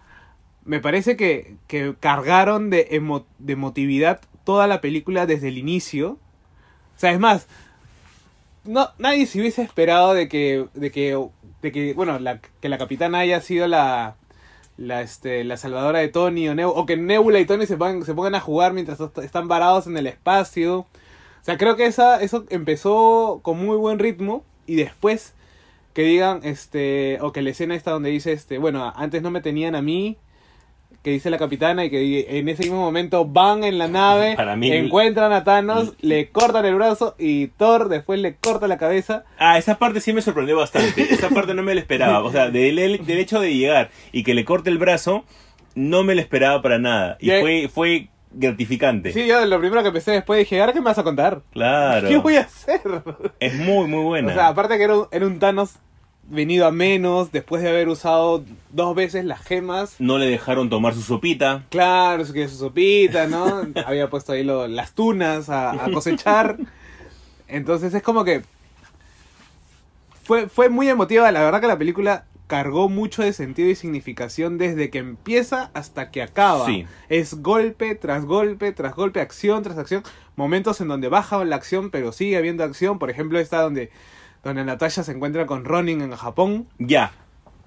me 0.66 0.80
parece 0.80 1.16
que, 1.18 1.56
que 1.68 1.96
cargaron 2.00 2.70
de, 2.70 2.90
emo- 2.92 3.26
de 3.40 3.54
emotividad 3.54 4.22
toda 4.44 4.68
la 4.68 4.82
película 4.82 5.26
desde 5.26 5.48
el 5.50 5.58
inicio. 5.58 6.12
O 6.96 7.00
sea, 7.00 7.12
es 7.12 7.20
más, 7.20 7.48
no, 8.66 8.90
nadie 8.98 9.26
se 9.26 9.40
hubiese 9.40 9.62
esperado 9.62 10.14
de 10.14 10.28
que, 10.30 10.68
de 10.74 10.92
que, 10.92 11.20
de 11.62 11.72
que 11.72 11.94
bueno, 11.94 12.20
la, 12.20 12.40
que 12.40 12.70
la 12.70 12.78
capitana 12.78 13.20
haya 13.20 13.42
sido 13.42 13.68
la, 13.68 14.16
la, 14.78 15.02
este, 15.02 15.44
la 15.44 15.58
salvadora 15.58 16.00
de 16.00 16.08
Tony 16.08 16.48
o, 16.50 16.54
Neb- 16.54 16.72
o 16.74 16.86
que 16.86 16.96
Nebula 16.98 17.40
y 17.40 17.46
Tony 17.46 17.66
se 17.66 17.78
pongan, 17.78 18.04
se 18.06 18.14
pongan 18.14 18.36
a 18.36 18.40
jugar 18.40 18.74
mientras 18.74 19.00
est- 19.00 19.18
están 19.20 19.48
varados 19.48 19.88
en 19.88 19.98
el 19.98 20.08
espacio. 20.08 20.80
O 20.80 20.88
sea, 21.46 21.58
creo 21.58 21.76
que 21.76 21.86
esa, 21.88 22.22
eso 22.22 22.46
empezó 22.50 23.40
con 23.44 23.60
muy 23.64 23.76
buen 23.76 24.00
ritmo 24.00 24.46
y 24.68 24.76
después 24.76 25.34
que 25.94 26.02
digan, 26.04 26.40
este, 26.44 27.18
o 27.22 27.32
que 27.32 27.42
la 27.42 27.52
escena 27.52 27.76
esta 27.76 27.92
donde 27.92 28.10
dice, 28.10 28.32
este, 28.32 28.58
bueno, 28.58 28.92
antes 28.96 29.22
no 29.22 29.30
me 29.32 29.42
tenían 29.42 29.76
a 29.76 29.82
mí, 29.82 30.18
que 31.04 31.12
dice 31.12 31.30
la 31.30 31.38
capitana 31.38 31.84
y 31.86 31.90
que 31.90 32.40
en 32.40 32.48
ese 32.48 32.64
mismo 32.64 32.80
momento 32.80 33.26
van 33.26 33.64
en 33.66 33.78
la 33.78 33.88
nave, 33.90 34.34
Para 34.38 34.56
mí- 34.56 34.72
encuentran 34.72 35.34
a 35.34 35.44
Thanos, 35.44 35.94
le 36.02 36.30
cortan 36.30 36.66
el 36.66 36.76
brazo 36.76 37.16
y 37.20 37.48
Thor 37.48 37.90
después 37.90 38.20
le 38.22 38.36
corta 38.38 38.68
la 38.68 38.78
cabeza. 38.78 39.26
Ah, 39.38 39.58
esa 39.58 39.78
parte 39.78 40.00
sí 40.02 40.14
me 40.14 40.22
sorprendió 40.22 40.56
bastante. 40.58 41.02
Esa 41.14 41.30
parte 41.30 41.54
no 41.54 41.62
me 41.62 41.76
la 41.76 41.82
esperaba. 41.82 42.24
O 42.24 42.32
sea, 42.32 42.50
del, 42.50 42.76
del 43.06 43.18
hecho 43.20 43.40
de 43.42 43.54
llegar 43.54 43.92
y 44.14 44.24
que 44.24 44.34
le 44.34 44.46
corte 44.46 44.70
el 44.70 44.78
brazo, 44.78 45.26
no 45.76 46.04
me 46.04 46.16
la 46.16 46.22
esperaba 46.22 46.62
para 46.62 46.80
nada. 46.80 47.18
Y 47.20 47.32
Y 47.34 47.42
fue, 47.42 47.68
fue 47.68 48.08
gratificante. 48.34 49.14
Sí, 49.14 49.26
yo 49.28 49.46
lo 49.46 49.60
primero 49.60 49.84
que 49.84 49.92
pensé 49.92 50.12
después 50.12 50.40
dije, 50.40 50.60
¿ahora 50.60 50.74
qué 50.74 50.80
me 50.80 50.86
vas 50.86 50.98
a 50.98 51.04
contar? 51.04 51.42
Claro. 51.52 52.08
¿Qué 52.10 52.18
voy 52.18 52.36
a 52.38 52.42
hacer? 52.42 52.82
Es 53.40 53.56
muy, 53.56 53.88
muy 53.88 54.04
buena. 54.04 54.32
O 54.32 54.34
sea, 54.34 54.48
aparte 54.50 54.78
que 54.78 54.84
era 54.84 54.98
un, 54.98 55.08
era 55.12 55.26
un 55.28 55.40
Thanos 55.40 55.76
venido 56.26 56.66
a 56.66 56.72
menos, 56.72 57.32
después 57.34 57.62
de 57.62 57.70
haber 57.70 57.90
usado 57.90 58.44
dos 58.72 58.96
veces 58.96 59.26
las 59.26 59.42
gemas. 59.42 59.96
No 60.00 60.18
le 60.18 60.26
dejaron 60.28 60.70
tomar 60.70 60.94
su 60.94 61.02
sopita. 61.02 61.64
Claro, 61.70 62.24
su, 62.26 62.32
que 62.34 62.48
su 62.48 62.56
sopita, 62.58 63.28
¿no? 63.28 63.68
Había 63.86 64.10
puesto 64.10 64.32
ahí 64.32 64.44
lo- 64.44 64.68
las 64.68 64.94
tunas 64.94 65.50
a, 65.50 65.72
a 65.86 65.92
cosechar. 65.92 66.58
Entonces 67.48 67.94
es 67.94 68.02
como 68.02 68.24
que 68.24 68.42
fue, 70.24 70.48
fue 70.48 70.70
muy 70.70 70.90
emotiva. 70.90 71.32
La 71.32 71.42
verdad 71.42 71.62
que 71.62 71.68
la 71.68 71.78
película 71.78 72.26
cargó 72.54 72.88
mucho 72.88 73.24
de 73.24 73.34
sentido 73.34 73.68
y 73.72 73.74
significación 73.74 74.60
desde 74.60 74.92
que 74.92 75.00
empieza 75.00 75.72
hasta 75.74 76.12
que 76.12 76.22
acaba. 76.22 76.68
Sí. 76.68 76.86
Es 77.10 77.42
golpe 77.42 77.96
tras 77.96 78.26
golpe 78.26 78.72
tras 78.74 78.94
golpe, 78.94 79.22
acción 79.22 79.64
tras 79.64 79.76
acción. 79.80 80.04
Momentos 80.36 80.80
en 80.80 80.88
donde 80.88 81.08
baja 81.08 81.44
la 81.46 81.56
acción, 81.56 81.90
pero 81.90 82.12
sigue 82.12 82.38
habiendo 82.38 82.64
acción. 82.64 83.00
Por 83.00 83.10
ejemplo, 83.10 83.40
esta 83.40 83.60
donde, 83.60 83.90
donde 84.44 84.64
Natasha 84.64 85.02
se 85.02 85.14
encuentra 85.14 85.48
con 85.48 85.66
Ronin 85.66 86.02
en 86.02 86.12
Japón. 86.12 86.68
Ya, 86.78 87.14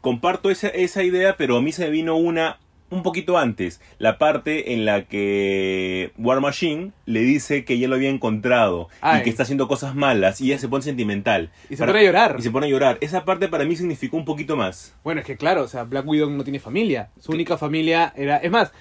comparto 0.03 0.51
esa, 0.51 0.69
esa 0.69 1.03
idea, 1.03 1.37
pero 1.37 1.57
a 1.57 1.61
mí 1.61 1.73
se 1.73 1.87
me 1.87 1.91
vino 1.91 2.15
una 2.15 2.61
un 2.89 3.03
poquito 3.03 3.37
antes. 3.39 3.81
La 3.99 4.17
parte 4.19 4.73
en 4.73 4.85
la 4.85 5.05
que 5.07 6.13
War 6.19 6.41
Machine 6.41 6.93
le 7.05 7.21
dice 7.21 7.65
que 7.65 7.79
ya 7.79 7.89
lo 7.89 7.97
había 7.97 8.11
encontrado 8.11 8.89
Ay. 9.01 9.21
y 9.21 9.25
que 9.25 9.31
está 9.31 9.43
haciendo 9.43 9.67
cosas 9.69 9.95
malas 9.95 10.41
y 10.41 10.47
ella 10.53 10.59
se 10.61 10.69
pone 10.69 10.83
sentimental. 10.85 11.51
Y 11.69 11.75
se 11.77 11.79
Para- 11.81 11.93
pone 11.93 12.01
a 12.05 12.07
llorar. 12.07 12.37
Y 12.39 12.43
se 12.43 12.51
pone 12.51 12.67
a 12.67 12.71
llorar. 12.71 12.99
Esa 13.01 13.25
parte 13.25 13.49
para 13.49 13.65
mí 13.65 13.75
significó 13.77 14.17
un 14.17 14.25
poquito 14.25 14.57
más. 14.57 14.95
Bueno, 15.03 15.21
es 15.21 15.27
que 15.27 15.37
claro, 15.37 15.63
o 15.63 15.69
sea, 15.69 15.85
Black 15.85 16.07
Widow 16.07 16.31
no 16.31 16.45
tiene 16.45 16.61
familia. 16.61 17.11
Su 17.21 17.33
única 17.33 17.59
familia 17.59 18.13
era... 18.17 18.37
Es 18.37 18.51
más, 18.51 18.73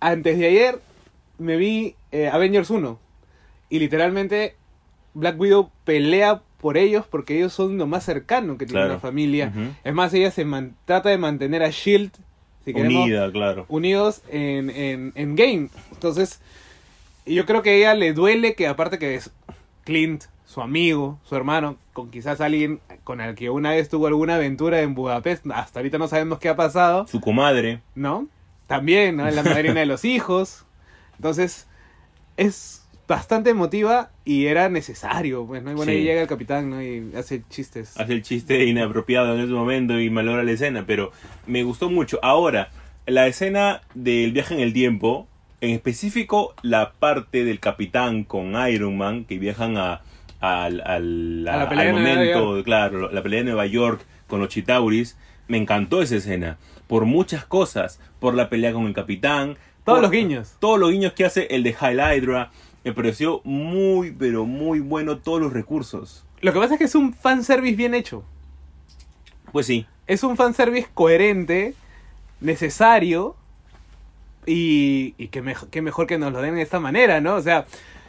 antes 0.00 0.38
de 0.38 0.46
ayer 0.46 0.78
me 1.38 1.56
vi 1.56 1.94
eh, 2.10 2.28
Avengers 2.28 2.68
1. 2.70 2.98
Y 3.70 3.78
literalmente 3.78 4.56
Black 5.14 5.40
Widow 5.40 5.70
pelea 5.84 6.42
por 6.60 6.76
ellos 6.76 7.06
porque 7.10 7.36
ellos 7.36 7.52
son 7.52 7.78
lo 7.78 7.86
más 7.86 8.04
cercano 8.04 8.58
que 8.58 8.66
tiene 8.66 8.80
Claro. 8.80 8.90
una 8.94 9.00
familia. 9.00 9.52
Es 9.84 9.94
más, 9.94 10.12
ella 10.14 10.30
se 10.30 10.44
man- 10.44 10.76
trata 10.84 11.08
de 11.08 11.18
mantener 11.18 11.62
a 11.62 11.70
Shield 11.70 12.12
si 12.64 12.72
queremos, 12.72 13.04
Unida, 13.04 13.30
claro. 13.32 13.66
unidos 13.68 14.22
en, 14.30 14.70
en, 14.70 15.12
en 15.14 15.36
Game. 15.36 15.68
Entonces, 15.92 16.40
yo 17.26 17.46
creo 17.46 17.62
que 17.62 17.70
a 17.70 17.74
ella 17.74 17.94
le 17.94 18.12
duele 18.12 18.54
que 18.54 18.66
aparte 18.66 18.98
que 18.98 19.14
es 19.14 19.30
Clint, 19.84 20.24
su 20.44 20.60
amigo, 20.60 21.18
su 21.24 21.34
hermano, 21.34 21.76
con 21.92 22.10
quizás 22.10 22.40
alguien 22.40 22.80
con 23.04 23.20
el 23.20 23.34
que 23.34 23.50
una 23.50 23.70
vez 23.70 23.88
tuvo 23.88 24.06
alguna 24.06 24.36
aventura 24.36 24.80
en 24.82 24.94
Budapest, 24.94 25.46
hasta 25.52 25.80
ahorita 25.80 25.98
no 25.98 26.08
sabemos 26.08 26.38
qué 26.38 26.48
ha 26.48 26.56
pasado, 26.56 27.06
Su 27.06 27.20
comadre. 27.20 27.80
¿no? 27.94 28.28
También, 28.66 29.16
¿no? 29.16 29.26
Es 29.26 29.34
la 29.34 29.42
madrina 29.42 29.80
de 29.80 29.86
los 29.86 30.04
hijos. 30.04 30.64
Entonces, 31.16 31.66
es 32.36 32.81
bastante 33.12 33.50
emotiva 33.50 34.10
y 34.24 34.46
era 34.46 34.68
necesario, 34.68 35.44
pues, 35.46 35.62
¿no? 35.62 35.70
Y 35.70 35.74
bueno, 35.74 35.92
Sí. 35.92 35.98
ahí 35.98 36.04
llega 36.04 36.22
el 36.22 36.28
capitán, 36.28 36.70
¿no? 36.70 36.82
Y 36.82 37.12
hace 37.16 37.42
chistes. 37.50 37.98
hace 37.98 38.12
el 38.12 38.22
chiste 38.22 38.64
inapropiado 38.64 39.34
en 39.34 39.40
ese 39.40 39.52
momento 39.52 40.00
y 40.00 40.10
malogra 40.10 40.42
la 40.42 40.52
escena, 40.52 40.84
pero 40.86 41.12
me 41.46 41.62
gustó 41.62 41.90
mucho. 41.90 42.18
Ahora, 42.22 42.70
la 43.06 43.26
escena 43.26 43.82
del 43.94 44.32
viaje 44.32 44.54
en 44.54 44.60
el 44.60 44.72
tiempo, 44.72 45.26
en 45.60 45.70
específico 45.70 46.54
la 46.62 46.92
parte 46.92 47.44
del 47.44 47.60
capitán 47.60 48.24
con 48.24 48.54
Iron 48.68 48.96
Man, 48.96 49.24
que 49.24 49.38
viajan 49.38 49.76
a, 49.76 50.00
A 50.44 50.68
la 50.70 51.62
a- 51.62 51.68
pelea 51.68 51.84
al 51.88 51.92
momento, 51.92 52.64
claro, 52.64 53.12
la 53.12 53.22
pelea 53.22 53.40
de 53.40 53.44
Nueva 53.44 53.66
York 53.66 54.04
con 54.26 54.40
los 54.40 54.48
Chitauris, 54.48 55.16
me 55.46 55.56
encantó 55.56 56.02
esa 56.02 56.16
escena, 56.16 56.56
por 56.88 57.04
muchas 57.04 57.44
cosas, 57.44 58.00
por 58.18 58.34
la 58.34 58.48
pelea 58.48 58.72
con 58.72 58.86
el 58.86 58.92
capitán, 58.92 59.56
Todos 59.84 59.98
por- 59.98 60.02
los 60.02 60.10
guiños. 60.10 60.56
todos 60.58 60.80
los 60.80 60.90
guiños 60.90 61.12
que 61.12 61.24
hace 61.24 61.46
el 61.50 61.62
de 61.62 61.74
High 61.74 61.94
Hydra, 62.18 62.50
me 62.84 62.92
pareció 62.92 63.40
muy, 63.44 64.10
pero 64.12 64.44
muy 64.44 64.80
bueno 64.80 65.18
todos 65.18 65.40
los 65.40 65.52
recursos. 65.52 66.24
Lo 66.40 66.52
que 66.52 66.58
pasa 66.58 66.74
es 66.74 66.78
que 66.78 66.84
es 66.84 66.94
un 66.94 67.14
fanservice 67.14 67.76
bien 67.76 67.94
hecho. 67.94 68.24
Pues 69.52 69.66
sí, 69.66 69.86
es 70.06 70.22
un 70.24 70.36
fanservice 70.36 70.88
coherente, 70.94 71.74
necesario 72.40 73.36
y, 74.46 75.14
y 75.18 75.28
que 75.28 75.42
mejor 75.42 76.06
que 76.06 76.18
nos 76.18 76.32
lo 76.32 76.42
den 76.42 76.56
de 76.56 76.62
esta 76.62 76.80
manera, 76.80 77.20
¿no? 77.20 77.34
O 77.36 77.42
sea, 77.42 77.66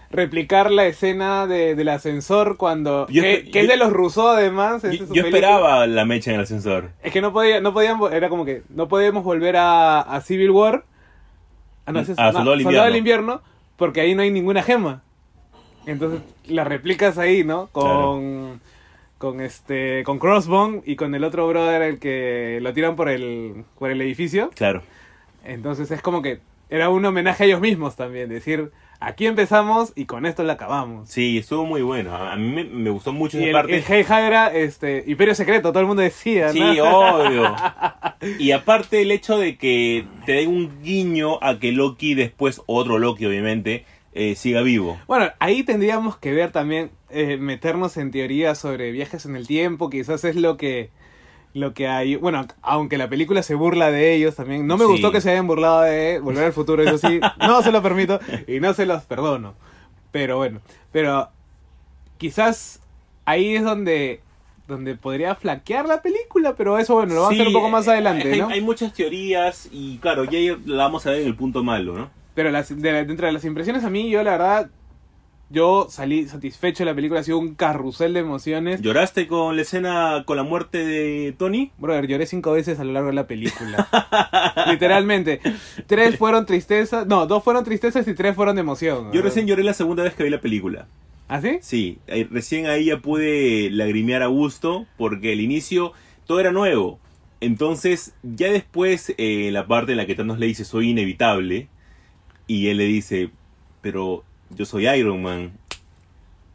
replicar 0.10 0.72
la 0.72 0.86
escena 0.86 1.46
de- 1.48 1.75
del 1.75 1.89
ascensor 1.89 2.58
cuando... 2.58 3.08
Yo 3.10 3.22
que, 3.22 3.50
que 3.51 3.60
es 3.62 3.65
yo- 3.65 3.72
de 3.72 3.77
los 3.77 3.92
Rousseau 3.94 4.27
además. 4.30 4.82
Yo, 4.84 4.92
yo 4.92 4.98
película. 5.08 5.22
esperaba 5.27 5.88
la 5.88 6.06
mecha 6.06 6.32
en 6.32 6.38
el 6.38 6.44
ascensor. 6.44 6.92
Es 7.03 7.12
que 7.13 7.22
no 7.22 7.32
podía, 7.34 7.62
no 7.62 7.74
podían, 7.74 8.00
era 8.12 8.30
como 8.30 8.46
que 8.46 8.63
no 8.70 8.88
podemos 8.88 9.24
volver 9.24 9.58
a, 9.58 10.01
a 10.01 10.22
Civil 10.22 10.51
War. 10.51 10.86
Ah, 11.86 11.92
no, 11.92 12.00
es- 12.00 12.10
A 12.18 12.32
no, 12.32 12.32
Soldado 12.32 12.51
del 12.51 12.62
Invierno. 12.62 12.98
Invierno, 12.98 13.42
porque 13.77 14.01
ahí 14.01 14.15
no 14.15 14.22
hay 14.22 14.32
ninguna 14.32 14.63
gema. 14.63 15.03
Entonces 15.86 16.22
la 16.46 16.63
replicas 16.63 17.18
ahí, 17.18 17.44
¿no? 17.44 17.68
Con 17.68 18.62
con 19.18 19.39
este 19.39 20.03
con 20.03 20.20
Crossbone 20.20 20.82
y 20.86 20.98
con 20.98 21.15
el 21.15 21.24
otro 21.24 21.48
brother 21.48 21.82
el 21.82 22.00
que 22.00 22.60
lo 22.62 22.74
tiran 22.74 22.96
por 22.96 23.10
el 23.10 23.63
por 23.80 23.89
el 23.92 24.01
edificio. 24.01 24.50
Claro. 24.56 24.82
Entonces 25.46 25.92
es 25.92 26.01
como 26.01 26.22
que 26.22 26.39
era 26.70 26.89
un 26.89 27.06
homenaje 27.06 27.44
a 27.44 27.48
ellos 27.48 27.62
mismos 27.62 27.96
también, 27.96 28.30
decir, 28.30 28.72
aquí 29.04 29.26
empezamos 29.26 29.94
y 29.96 30.06
con 30.06 30.26
esto 30.26 30.44
la 30.44 30.54
acabamos. 30.54 31.10
Sí, 31.10 31.38
estuvo 31.38 31.66
muy 31.66 31.82
bueno. 31.82 32.16
A 32.16 32.36
mí 32.36 32.48
me, 32.48 32.64
me 32.64 32.90
gustó 32.90 33.14
mucho 33.14 33.38
Y 33.38 33.42
esa 33.42 33.48
el, 33.48 33.54
parte. 33.54 33.76
el 33.76 33.84
Hey 33.86 34.04
Hydra, 34.04 34.48
este, 34.54 35.04
Imperio 35.08 35.36
Secreto, 35.36 35.72
todo 35.72 35.82
el 35.82 35.88
mundo 35.88 36.02
decía, 36.02 36.48
¿no? 36.48 36.74
Sí, 36.74 36.80
obvio. 36.82 37.56
Y 38.40 38.52
aparte 38.52 39.02
el 39.02 39.12
hecho 39.12 39.38
de 39.38 39.58
que 39.58 40.06
te 40.26 40.34
den 40.34 40.50
un 40.50 40.82
guiño 40.82 41.38
a 41.42 41.60
que 41.60 41.72
Loki 41.72 42.14
después, 42.14 42.62
otro 42.66 42.98
Loki 42.98 43.26
obviamente, 43.26 43.86
eh, 44.14 44.36
siga 44.36 44.62
vivo. 44.62 45.00
Bueno, 45.08 45.32
ahí 45.40 45.64
tendríamos 45.64 46.18
que 46.18 46.32
ver 46.34 46.52
también, 46.52 46.92
eh, 47.10 47.38
meternos 47.38 47.98
en 47.98 48.12
teorías 48.12 48.58
sobre 48.58 48.92
viajes 48.92 49.26
en 49.26 49.36
el 49.36 49.48
tiempo, 49.48 49.90
quizás 49.90 50.24
es 50.24 50.36
lo 50.36 50.58
que, 50.58 50.92
lo 51.54 51.74
que 51.74 51.88
hay, 51.88 52.16
bueno, 52.16 52.46
aunque 52.64 52.98
la 52.98 53.08
película 53.08 53.44
se 53.44 53.54
burla 53.56 53.92
de 53.92 54.14
ellos 54.16 54.36
también, 54.36 54.66
no 54.66 54.76
me 54.78 54.86
Sí. 54.86 54.92
gustó 54.92 55.12
que 55.12 55.22
se 55.22 55.30
hayan 55.32 55.46
burlado 55.48 55.82
de 55.82 56.20
Volver 56.20 56.46
al 56.46 56.54
Futuro, 56.54 56.82
eso 56.84 56.98
sí, 56.98 57.20
no 57.40 57.62
se 57.62 57.72
lo 57.72 57.82
permito 57.84 58.20
y 58.48 58.60
no 58.60 58.74
se 58.74 58.86
los 58.88 59.04
perdono, 59.04 59.54
pero 60.12 60.38
bueno, 60.38 60.62
pero 60.92 61.30
quizás 62.18 62.80
ahí 63.26 63.56
es 63.56 63.64
donde, 63.64 64.22
donde 64.68 64.96
podría 64.96 65.36
flaquear 65.36 65.86
la 65.88 66.02
película, 66.02 66.56
pero 66.56 66.78
eso 66.80 66.96
bueno, 66.96 67.14
lo 67.14 67.22
vamos 67.22 67.34
a 67.34 67.36
hacer 67.36 67.48
un 67.48 67.54
poco 67.54 67.70
más 67.70 67.88
eh, 67.88 67.92
adelante, 67.92 68.32
hay, 68.34 68.40
¿no? 68.40 68.48
hay 68.50 68.62
muchas 68.62 68.94
teorías 68.94 69.70
y 69.72 69.98
claro, 69.98 70.24
ya 70.26 70.40
la 70.66 70.84
vamos 70.86 71.06
a 71.06 71.12
ver 71.12 71.22
en 71.22 71.28
el 71.28 71.36
punto 71.36 71.64
malo, 71.64 71.94
¿no? 71.96 72.10
Pero 72.36 72.50
las, 72.50 72.70
de 72.70 73.06
dentro 73.06 73.28
de 73.28 73.32
las 73.34 73.46
impresiones 73.46 73.84
a 73.84 73.92
mí, 73.92 74.10
yo 74.10 74.24
la 74.24 74.32
verdad, 74.32 74.70
yo 75.54 75.88
salí 75.88 76.28
satisfecho 76.28 76.84
de 76.84 76.90
la 76.90 76.96
película, 76.96 77.20
ha 77.20 77.24
sido 77.24 77.38
un 77.38 77.54
carrusel 77.54 78.14
de 78.14 78.22
emociones. 78.22 78.82
¿Lloraste 78.82 79.28
con 79.28 79.56
la 79.56 79.62
escena 79.62 80.24
con 80.26 80.36
la 80.36 80.44
muerte 80.44 80.84
de 80.84 81.34
Tony? 81.38 81.72
Brother, 81.78 82.08
lloré 82.08 82.26
cinco 82.26 82.54
veces 82.54 82.80
a 82.80 82.84
lo 82.84 82.92
largo 82.92 83.10
de 83.10 83.14
la 83.14 83.28
película. 83.28 83.88
Literalmente. 84.68 85.42
Tres 85.86 86.18
fueron 86.18 86.48
tristezas, 86.48 87.06
no, 87.06 87.28
dos 87.28 87.44
fueron 87.44 87.64
tristezas 87.64 88.08
y 88.08 88.16
tres 88.16 88.36
fueron 88.36 88.56
de 88.56 88.62
emoción. 88.62 89.12
Yo 89.14 89.22
recién 89.22 89.46
lloré 89.46 89.64
la 89.64 89.76
segunda 89.76 90.02
vez 90.02 90.16
que 90.16 90.24
vi 90.24 90.32
la 90.32 90.42
película. 90.42 90.88
¿Ah, 91.28 91.40
sí? 91.40 91.60
Sí, 91.62 92.00
eh, 92.08 92.28
recién 92.32 92.66
ahí 92.66 92.86
ya 92.86 92.98
pude 92.98 93.70
lagrimear 93.70 94.24
a 94.24 94.28
gusto 94.28 94.88
porque 94.98 95.34
el 95.34 95.42
inicio 95.42 95.94
todo 96.26 96.40
era 96.40 96.52
nuevo. 96.52 97.00
Entonces, 97.42 98.16
ya 98.24 98.52
después, 98.52 99.14
eh, 99.18 99.50
la 99.52 99.68
parte 99.68 99.92
en 99.92 100.00
la 100.00 100.08
que 100.08 100.16
Thanos 100.16 100.40
le 100.40 100.48
dice 100.48 100.66
soy 100.66 100.90
inevitable 100.90 101.68
y 102.48 102.70
él 102.70 102.78
le 102.78 102.86
dice, 102.86 103.30
pero 103.82 104.24
yo 104.56 104.66
soy 104.66 104.88
Iron 104.88 105.22
Man. 105.22 105.52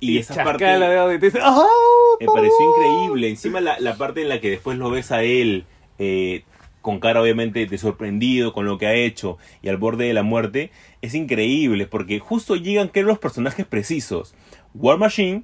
Y, 0.00 0.18
esa 0.18 0.34
chasquea 0.34 0.44
parte 0.44 0.78
la 0.78 0.88
dedo 0.88 1.12
y 1.12 1.18
te 1.18 1.26
dice, 1.26 1.40
¡Oh, 1.44 2.16
me 2.20 2.26
pareció 2.26 2.70
increíble. 2.70 3.28
Encima 3.28 3.60
la, 3.60 3.78
la 3.80 3.96
parte 3.96 4.22
en 4.22 4.28
la 4.28 4.40
que 4.40 4.50
después 4.50 4.78
lo 4.78 4.90
ves 4.90 5.10
a 5.10 5.22
él 5.22 5.64
eh, 5.98 6.44
con 6.82 7.00
cara 7.00 7.20
obviamente 7.20 7.66
de 7.66 7.78
sorprendido 7.78 8.52
con 8.52 8.64
lo 8.64 8.78
que 8.78 8.86
ha 8.86 8.94
hecho 8.94 9.38
y 9.60 9.68
al 9.68 9.76
borde 9.76 10.06
de 10.06 10.12
la 10.14 10.22
muerte, 10.22 10.70
es 11.02 11.14
increíble 11.14 11.86
porque 11.86 12.20
justo 12.20 12.54
llegan 12.54 12.88
que 12.88 13.02
los 13.02 13.18
personajes 13.18 13.66
precisos. 13.66 14.34
War 14.74 14.98
Machine, 14.98 15.42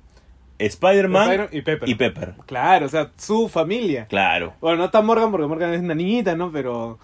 Spider-Man 0.58 1.30
Spider- 1.30 1.48
y 1.52 1.62
Pepper. 1.62 1.88
y 1.88 1.94
Pepper. 1.96 2.34
Claro, 2.46 2.86
o 2.86 2.88
sea, 2.88 3.10
su 3.18 3.48
familia. 3.48 4.06
Claro. 4.06 4.54
Bueno, 4.60 4.78
no 4.78 4.84
está 4.84 5.02
Morgan 5.02 5.30
porque 5.32 5.46
Morgan 5.48 5.74
es 5.74 5.80
una 5.80 5.94
niñita, 5.94 6.36
¿no? 6.36 6.52
Pero, 6.52 6.98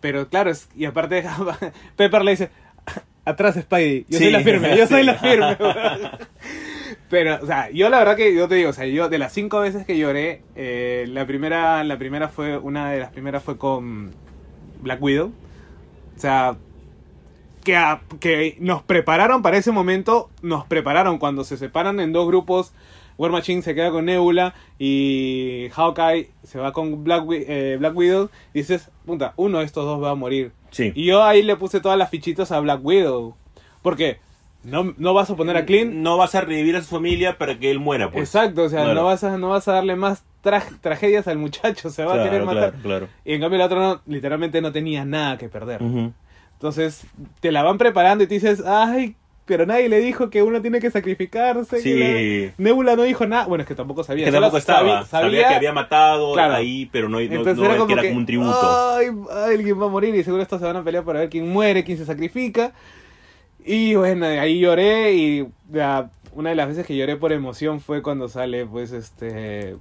pero 0.00 0.28
claro, 0.28 0.50
es- 0.50 0.68
y 0.74 0.86
aparte 0.86 1.24
Pepper 1.96 2.24
le 2.24 2.30
dice, 2.30 2.50
atrás 3.26 3.56
Spidey, 3.60 4.06
yo 4.08 4.18
soy 4.18 4.30
la 4.30 4.40
firme, 4.40 4.76
yo 4.76 4.86
soy 4.86 5.02
la 5.04 5.14
firme. 5.16 5.58
pero, 7.10 7.38
o 7.42 7.46
sea, 7.46 7.70
yo 7.70 7.88
la 7.90 7.98
verdad 7.98 8.16
que 8.16 8.34
yo 8.34 8.48
te 8.48 8.54
digo, 8.56 8.70
o 8.70 8.72
sea, 8.72 8.86
yo 8.86 9.08
de 9.08 9.18
las 9.18 9.32
cinco 9.32 9.60
veces 9.60 9.84
que 9.86 9.98
lloré, 9.98 10.42
eh, 10.54 11.04
la 11.08 11.26
primera, 11.26 11.82
la 11.84 11.98
primera 11.98 12.28
fue, 12.28 12.56
una 12.58 12.90
de 12.90 13.00
las 13.00 13.10
primeras 13.10 13.42
fue 13.42 13.58
con 13.58 14.12
Black 14.80 15.02
Widow. 15.02 15.32
O 16.16 16.18
sea, 16.20 16.56
que, 17.64 17.76
a- 17.76 18.00
que 18.20 18.56
nos 18.60 18.82
prepararon 18.82 19.42
para 19.42 19.56
ese 19.56 19.72
momento, 19.72 20.30
nos 20.42 20.64
prepararon 20.66 21.18
cuando 21.18 21.44
se 21.44 21.56
separan 21.56 22.00
en 22.00 22.12
dos 22.12 22.26
grupos 22.26 22.72
War 23.18 23.30
Machine 23.30 23.62
se 23.62 23.74
queda 23.74 23.90
con 23.90 24.04
Nebula 24.04 24.54
y 24.78 25.68
Hawkeye 25.72 26.30
se 26.42 26.58
va 26.58 26.72
con 26.72 27.02
Black, 27.04 27.24
eh, 27.30 27.76
Black 27.78 27.96
Widow, 27.96 28.28
y 28.54 28.58
dices, 28.58 28.90
puta, 29.04 29.32
uno 29.36 29.58
de 29.60 29.64
estos 29.64 29.84
dos 29.84 30.02
va 30.02 30.10
a 30.10 30.14
morir. 30.14 30.52
Sí. 30.70 30.92
Y 30.94 31.06
yo 31.06 31.22
ahí 31.24 31.42
le 31.42 31.56
puse 31.56 31.80
todas 31.80 31.96
las 31.98 32.10
fichitas 32.10 32.52
a 32.52 32.60
Black 32.60 32.80
Widow. 32.84 33.34
Porque 33.82 34.18
no, 34.64 34.94
no 34.98 35.14
vas 35.14 35.30
a 35.30 35.36
poner 35.36 35.56
a 35.56 35.64
Clint. 35.64 35.92
No 35.94 36.16
vas 36.18 36.34
a 36.34 36.40
revivir 36.40 36.76
a 36.76 36.82
su 36.82 36.88
familia 36.96 37.38
para 37.38 37.58
que 37.58 37.70
él 37.70 37.78
muera, 37.78 38.10
pues. 38.10 38.24
Exacto, 38.34 38.64
o 38.64 38.68
sea, 38.68 38.80
Claro. 38.82 38.94
no, 39.00 39.04
vas 39.06 39.22
a, 39.24 39.38
no 39.38 39.48
vas 39.50 39.68
a 39.68 39.72
darle 39.74 39.94
más 39.96 40.24
tra- 40.44 40.78
tragedias 40.80 41.26
al 41.28 41.38
muchacho, 41.38 41.88
se 41.90 42.04
va 42.04 42.12
a 42.12 42.14
Claro, 42.16 42.30
querer 42.30 42.44
matar. 42.44 42.70
claro, 42.72 42.82
claro. 42.82 43.08
Y 43.24 43.34
en 43.34 43.40
cambio 43.40 43.56
el 43.58 43.62
otro 43.64 43.80
no, 43.80 44.00
literalmente 44.06 44.60
no 44.60 44.72
tenía 44.72 45.04
nada 45.04 45.38
que 45.38 45.48
perder. 45.48 45.80
Entonces 46.52 47.06
te 47.40 47.52
la 47.52 47.62
van 47.62 47.78
preparando 47.78 48.24
y 48.24 48.26
te 48.26 48.34
dices, 48.34 48.62
ay, 48.66 49.14
pero 49.46 49.64
nadie 49.64 49.88
le 49.88 50.00
dijo 50.00 50.28
que 50.28 50.42
uno 50.42 50.60
tiene 50.60 50.80
que 50.80 50.90
sacrificarse. 50.90 51.80
Sí. 51.80 51.94
que 51.94 52.52
la- 52.58 52.62
Nebula 52.64 52.96
no 52.96 53.02
dijo 53.04 53.26
nada. 53.26 53.46
Bueno, 53.46 53.62
es 53.62 53.68
que 53.68 53.74
tampoco 53.74 54.04
sabía. 54.04 54.26
Que 54.26 54.32
tampoco 54.32 54.58
estaba. 54.58 55.04
sabía- 55.04 55.04
Sabía, 55.06 55.48
que 55.48 55.54
había 55.54 55.72
matado 55.72 56.32
Claro. 56.34 56.54
ahí, 56.54 56.88
pero 56.92 57.08
no, 57.08 57.16
no, 57.18 57.22
Entonces 57.22 57.56
no 57.56 57.64
era 57.64 57.74
que 57.74 57.78
como 57.80 57.92
era 57.92 58.02
que, 58.02 58.08
como 58.08 58.18
un 58.20 58.26
tributo. 58.26 58.96
Ay, 58.96 59.06
alguien 59.52 59.80
va 59.80 59.86
a 59.86 59.88
morir 59.88 60.14
y 60.14 60.22
seguro 60.24 60.42
estos 60.42 60.60
se 60.60 60.66
van 60.66 60.76
a 60.76 60.84
pelear 60.84 61.04
para 61.04 61.20
ver 61.20 61.30
quién 61.30 61.48
muere, 61.48 61.84
quién 61.84 61.96
se 61.96 62.04
sacrifica. 62.04 62.72
Y 63.64 63.94
bueno, 63.94 64.26
ahí 64.26 64.60
lloré 64.60 65.14
y 65.14 65.46
una 66.34 66.50
de 66.50 66.56
las 66.56 66.68
veces 66.68 66.86
que 66.86 66.96
lloré 66.96 67.16
por 67.16 67.32
emoción 67.32 67.80
fue 67.80 68.02
cuando 68.02 68.28
sale, 68.28 68.66
pues, 68.66 68.92
este, 68.92 69.76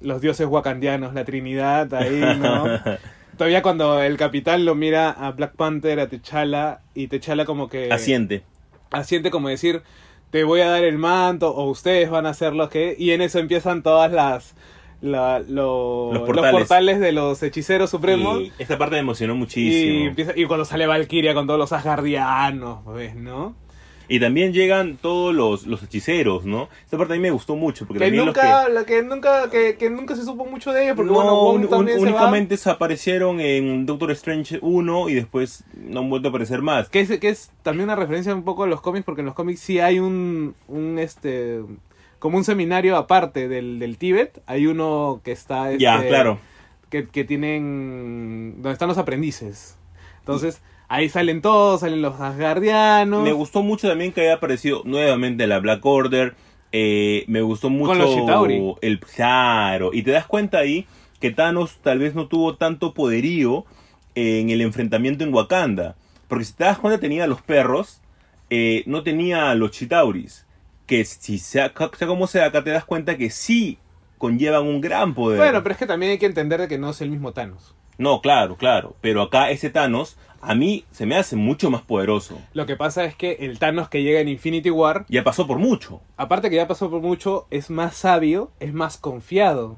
los 0.00 0.20
dioses 0.20 0.46
wakandianos, 0.46 1.14
la 1.14 1.24
Trinidad, 1.24 1.92
ahí, 1.94 2.20
¿no? 2.38 2.64
Todavía 3.36 3.62
cuando 3.62 4.02
el 4.02 4.16
capitán 4.16 4.64
lo 4.64 4.74
mira 4.74 5.10
a 5.10 5.30
Black 5.30 5.54
Panther, 5.54 6.00
a 6.00 6.08
T'Challa, 6.08 6.80
y 6.94 7.06
T'Challa 7.06 7.44
como 7.44 7.68
que... 7.68 7.92
Asiente. 7.92 8.42
Asiente 8.90 9.30
como 9.30 9.48
decir, 9.48 9.82
te 10.30 10.44
voy 10.44 10.60
a 10.60 10.68
dar 10.70 10.84
el 10.84 10.98
manto, 10.98 11.54
o 11.54 11.64
ustedes 11.70 12.10
van 12.10 12.26
a 12.26 12.30
hacer 12.30 12.52
lo 12.54 12.68
que... 12.68 12.94
Y 12.98 13.12
en 13.12 13.22
eso 13.22 13.38
empiezan 13.38 13.82
todas 13.82 14.12
las... 14.12 14.54
la- 15.00 15.38
lo- 15.40 16.10
Los 16.12 16.20
los, 16.20 16.26
portales. 16.26 16.52
portales. 16.52 17.00
de 17.00 17.12
los 17.12 17.42
hechiceros 17.42 17.90
supremos. 17.90 18.40
Y 18.40 18.52
esta 18.58 18.76
parte 18.78 18.96
me 18.96 19.00
emocionó 19.00 19.34
Y, 19.34 19.38
muchísimo. 19.38 20.06
empieza- 20.06 20.32
y 20.36 20.44
cuando 20.46 20.64
sale 20.64 20.86
Valkyria 20.86 21.34
con 21.34 21.46
todos 21.46 21.58
los 21.58 21.72
asgardianos, 21.72 22.80
pues, 22.84 23.14
¿no? 23.14 23.54
Y 24.10 24.20
también 24.20 24.54
llegan 24.54 24.96
todos 24.96 25.34
los, 25.34 25.66
los 25.66 25.82
hechiceros, 25.82 26.46
¿no? 26.46 26.68
Esta 26.84 26.96
parte 26.96 27.12
a 27.12 27.16
mí 27.16 27.22
me 27.22 27.30
gustó 27.30 27.56
mucho. 27.56 27.86
Porque 27.86 27.98
Que 27.98 28.06
también 28.06 28.24
nunca, 28.24 28.64
los 28.64 28.72
la 28.74 28.84
que 28.86 29.02
nunca, 29.02 29.50
que, 29.50 29.76
que 29.76 29.90
nunca 29.90 30.16
se 30.16 30.24
supo 30.24 30.46
mucho 30.46 30.72
de 30.72 30.84
ellos, 30.84 30.92
que... 30.92 30.96
porque 30.96 31.10
No, 31.12 31.16
bueno, 31.16 31.34
Wong 31.36 31.56
un- 31.56 31.62
un- 31.64 31.68
también 31.68 31.98
se 31.98 32.02
únicamente 32.04 32.54
desaparecieron 32.54 33.40
en 33.40 33.84
Doctor 33.84 34.10
Strange 34.12 34.58
1 34.62 35.08
y 35.10 35.14
después 35.14 35.62
no 35.76 36.00
han 36.00 36.08
vuelto 36.10 36.28
a 36.28 36.30
aparecer 36.30 36.62
más. 36.62 36.88
Que 36.88 37.00
es, 37.00 37.18
que 37.18 37.28
es 37.28 37.50
también 37.62 37.84
una 37.84 37.96
referencia 37.96 38.34
un 38.34 38.44
poco 38.44 38.64
a 38.64 38.66
los 38.66 38.80
cómics, 38.80 39.04
porque 39.04 39.20
en 39.20 39.26
los 39.26 39.34
cómics 39.34 39.60
sí 39.60 39.78
hay 39.78 39.98
un, 39.98 40.54
un 40.68 40.98
este, 40.98 41.60
como 42.18 42.38
un 42.38 42.44
seminario 42.44 42.96
aparte 42.96 43.46
del, 43.46 43.78
del 43.78 43.98
Tíbet, 43.98 44.40
hay 44.46 44.66
uno 44.66 45.20
que 45.22 45.32
está, 45.32 45.70
este, 45.70 45.82
Ya, 45.84 46.02
claro. 46.08 46.38
que, 46.88 47.06
que 47.08 47.24
tienen, 47.24 48.54
donde 48.56 48.72
están 48.72 48.88
los 48.88 48.98
aprendices. 48.98 49.76
Entonces, 50.20 50.60
ahí 50.88 51.08
salen 51.08 51.42
todos, 51.42 51.80
salen 51.80 52.02
los 52.02 52.20
asgardianos. 52.20 53.22
Me 53.22 53.32
gustó 53.32 53.62
mucho 53.62 53.88
también 53.88 54.12
que 54.12 54.22
haya 54.22 54.34
aparecido 54.34 54.82
nuevamente 54.84 55.46
la 55.46 55.58
Black 55.60 55.84
Order. 55.84 56.34
eh, 56.72 57.24
me 57.28 57.40
gustó 57.40 57.70
mucho 57.70 57.94
los 57.94 58.14
Chitauri. 58.14 58.74
el 58.82 59.00
claro. 59.00 59.90
Y 59.92 60.02
te 60.02 60.10
das 60.10 60.26
cuenta 60.26 60.58
ahí 60.58 60.86
que 61.20 61.30
Thanos 61.30 61.78
tal 61.82 61.98
vez 61.98 62.14
no 62.14 62.28
tuvo 62.28 62.56
tanto 62.56 62.94
poderío 62.94 63.64
en 64.14 64.50
el 64.50 64.60
enfrentamiento 64.60 65.24
en 65.24 65.32
Wakanda. 65.32 65.96
Porque 66.26 66.44
si 66.44 66.52
te 66.52 66.64
das 66.64 66.78
cuenta 66.78 67.00
tenía 67.00 67.24
a 67.24 67.26
los 67.26 67.40
perros, 67.40 68.00
eh, 68.50 68.82
no 68.86 69.02
tenía 69.02 69.50
a 69.50 69.54
los 69.54 69.70
Chitauris. 69.70 70.46
Que 70.86 71.04
si 71.04 71.38
sea, 71.38 71.72
sea 71.96 72.08
como 72.08 72.26
sea, 72.26 72.46
acá 72.46 72.64
te 72.64 72.70
das 72.70 72.84
cuenta 72.84 73.16
que 73.16 73.30
sí 73.30 73.78
conllevan 74.18 74.66
un 74.66 74.80
gran 74.80 75.14
poder. 75.14 75.38
Bueno, 75.38 75.62
pero 75.62 75.72
es 75.72 75.78
que 75.78 75.86
también 75.86 76.12
hay 76.12 76.18
que 76.18 76.26
entender 76.26 76.60
de 76.60 76.68
que 76.68 76.78
no 76.78 76.90
es 76.90 77.00
el 77.00 77.10
mismo 77.10 77.32
Thanos. 77.32 77.74
No, 77.98 78.20
claro, 78.20 78.56
claro. 78.56 78.96
Pero 79.00 79.22
acá 79.22 79.50
ese 79.50 79.70
Thanos 79.70 80.16
a 80.40 80.54
mí 80.54 80.84
se 80.90 81.04
me 81.06 81.16
hace 81.16 81.36
mucho 81.36 81.70
más 81.70 81.82
poderoso. 81.82 82.40
Lo 82.52 82.66
que 82.66 82.76
pasa 82.76 83.04
es 83.04 83.14
que 83.14 83.32
el 83.40 83.58
Thanos 83.58 83.88
que 83.88 84.02
llega 84.02 84.20
en 84.20 84.28
Infinity 84.28 84.70
War, 84.70 85.04
Ya 85.08 85.24
pasó 85.24 85.46
por 85.46 85.58
mucho. 85.58 86.00
aparte 86.16 86.48
que 86.50 86.56
ya 86.56 86.68
pasó 86.68 86.90
por 86.90 87.00
mucho, 87.00 87.46
es 87.50 87.70
más 87.70 87.96
sabio, 87.96 88.50
es 88.60 88.72
más 88.72 88.96
confiado. 88.98 89.76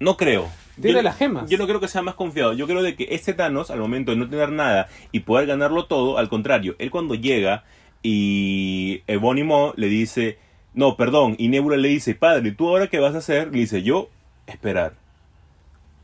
No 0.00 0.16
creo. 0.16 0.48
Tiene 0.80 0.98
Yo- 0.98 1.02
las 1.02 1.16
gemas. 1.16 1.48
Yo 1.48 1.56
no 1.58 1.66
creo 1.66 1.78
que 1.80 1.88
sea 1.88 2.02
más 2.02 2.14
confiado. 2.16 2.52
Yo 2.52 2.66
creo 2.66 2.82
de 2.82 2.96
que 2.96 3.06
este 3.10 3.32
Thanos, 3.32 3.70
al 3.70 3.78
momento 3.78 4.10
de 4.10 4.16
no 4.16 4.28
tener 4.28 4.50
nada 4.50 4.88
y 5.12 5.20
poder 5.20 5.46
ganarlo 5.46 5.86
todo, 5.86 6.18
al 6.18 6.28
contrario, 6.28 6.74
él 6.78 6.90
cuando 6.90 7.14
llega 7.14 7.64
y 8.02 9.02
Ebónimo 9.06 9.72
le 9.76 9.88
dice, 9.88 10.38
no, 10.74 10.96
perdón, 10.96 11.36
y 11.38 11.48
Nebula 11.48 11.76
le 11.76 11.88
dice, 11.88 12.14
padre, 12.14 12.52
¿tú 12.52 12.68
ahora 12.68 12.88
qué 12.88 12.98
vas 12.98 13.14
a 13.14 13.18
hacer? 13.18 13.48
Le 13.52 13.58
dice, 13.60 13.82
yo, 13.82 14.08
esperar. 14.46 14.94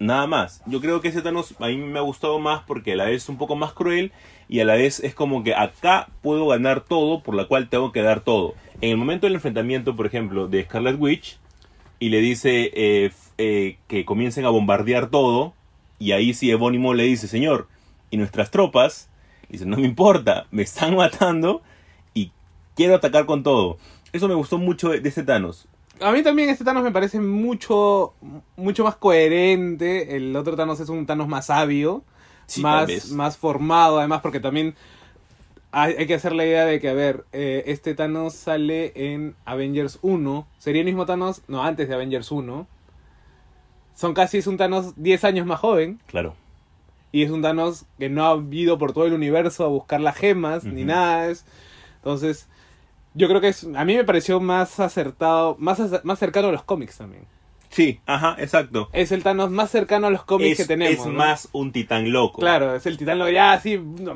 Nada 0.00 0.26
más. 0.26 0.62
Yo 0.64 0.80
creo 0.80 1.02
que 1.02 1.08
ese 1.08 1.20
Thanos 1.20 1.54
a 1.60 1.66
mí 1.66 1.76
me 1.76 1.98
ha 1.98 2.02
gustado 2.02 2.38
más 2.38 2.62
porque 2.66 2.94
a 2.94 2.96
la 2.96 3.04
vez 3.04 3.24
es 3.24 3.28
un 3.28 3.36
poco 3.36 3.54
más 3.54 3.74
cruel 3.74 4.12
y 4.48 4.60
a 4.60 4.64
la 4.64 4.74
vez 4.74 4.98
es 5.00 5.14
como 5.14 5.44
que 5.44 5.54
acá 5.54 6.08
puedo 6.22 6.46
ganar 6.48 6.80
todo, 6.80 7.22
por 7.22 7.34
la 7.34 7.44
cual 7.44 7.68
tengo 7.68 7.92
que 7.92 8.00
dar 8.00 8.20
todo. 8.20 8.54
En 8.80 8.90
el 8.90 8.96
momento 8.96 9.26
del 9.26 9.34
enfrentamiento, 9.34 9.94
por 9.94 10.06
ejemplo, 10.06 10.48
de 10.48 10.64
Scarlet 10.64 10.98
Witch, 10.98 11.38
y 11.98 12.08
le 12.08 12.20
dice 12.20 12.70
eh, 12.72 13.12
eh, 13.36 13.76
que 13.88 14.06
comiencen 14.06 14.46
a 14.46 14.48
bombardear 14.48 15.10
todo, 15.10 15.52
y 15.98 16.12
ahí 16.12 16.32
sí 16.32 16.50
Evónimo 16.50 16.94
le 16.94 17.02
dice, 17.02 17.28
señor, 17.28 17.68
¿y 18.10 18.16
nuestras 18.16 18.50
tropas? 18.50 19.10
Dice, 19.50 19.66
no 19.66 19.76
me 19.76 19.84
importa, 19.84 20.46
me 20.50 20.62
están 20.62 20.96
matando 20.96 21.60
y 22.14 22.32
quiero 22.74 22.94
atacar 22.94 23.26
con 23.26 23.42
todo. 23.42 23.76
Eso 24.14 24.28
me 24.28 24.34
gustó 24.34 24.56
mucho 24.56 24.88
de 24.88 25.06
este 25.06 25.24
Thanos. 25.24 25.68
A 26.00 26.12
mí 26.12 26.22
también 26.22 26.48
este 26.48 26.64
Thanos 26.64 26.82
me 26.82 26.92
parece 26.92 27.20
mucho, 27.20 28.14
mucho 28.56 28.84
más 28.84 28.96
coherente. 28.96 30.16
El 30.16 30.34
otro 30.36 30.56
Thanos 30.56 30.80
es 30.80 30.88
un 30.88 31.04
Thanos 31.06 31.28
más 31.28 31.46
sabio, 31.46 32.02
Sí, 32.46 32.62
más, 32.62 33.10
más 33.10 33.36
formado, 33.36 33.98
además, 33.98 34.20
porque 34.22 34.40
también 34.40 34.74
hay, 35.72 35.94
hay 35.98 36.06
que 36.06 36.14
hacer 36.14 36.32
la 36.32 36.44
idea 36.44 36.64
de 36.64 36.80
que, 36.80 36.88
a 36.88 36.94
ver, 36.94 37.24
eh, 37.32 37.64
este 37.66 37.94
Thanos 37.94 38.34
sale 38.34 38.92
en 38.94 39.34
Avengers 39.44 39.98
1. 40.02 40.46
¿Sería 40.58 40.80
el 40.80 40.86
mismo 40.86 41.06
Thanos? 41.06 41.42
No, 41.48 41.62
antes 41.62 41.88
de 41.88 41.94
Avengers 41.94 42.30
1. 42.32 42.66
Son 43.94 44.14
casi, 44.14 44.38
es 44.38 44.46
un 44.46 44.56
Thanos 44.56 44.94
10 44.96 45.24
años 45.24 45.46
más 45.46 45.60
joven. 45.60 46.00
Claro. 46.06 46.34
Y 47.12 47.22
es 47.24 47.30
un 47.30 47.42
Thanos 47.42 47.84
que 47.98 48.08
no 48.08 48.26
ha 48.26 48.42
ido 48.50 48.78
por 48.78 48.92
todo 48.92 49.04
el 49.06 49.12
universo 49.12 49.64
a 49.64 49.68
buscar 49.68 50.00
las 50.00 50.16
gemas 50.16 50.64
ni 50.64 50.84
nada. 50.84 51.26
es- 51.28 51.44
Entonces, 51.96 52.48
yo 53.14 53.28
creo 53.28 53.40
que 53.40 53.48
es, 53.48 53.66
a 53.74 53.84
mí 53.84 53.94
me 53.96 54.04
pareció 54.04 54.40
más 54.40 54.78
acertado, 54.80 55.56
más, 55.58 55.80
más 56.04 56.18
cercano 56.18 56.48
a 56.48 56.52
los 56.52 56.62
cómics 56.62 56.98
también. 56.98 57.24
Sí, 57.72 58.00
ajá, 58.04 58.34
exacto. 58.40 58.88
Es 58.92 59.12
el 59.12 59.22
Thanos 59.22 59.48
más 59.52 59.70
cercano 59.70 60.08
a 60.08 60.10
los 60.10 60.24
cómics 60.24 60.58
Es, 60.58 60.66
que 60.66 60.74
tenemos. 60.74 60.98
es 60.98 61.06
¿no? 61.06 61.12
más 61.12 61.48
un 61.52 61.70
titán 61.70 62.10
loco. 62.10 62.40
Claro, 62.40 62.74
es 62.74 62.84
el 62.86 62.96
titán, 62.98 63.20
lo- 63.20 63.30
ya 63.30 63.62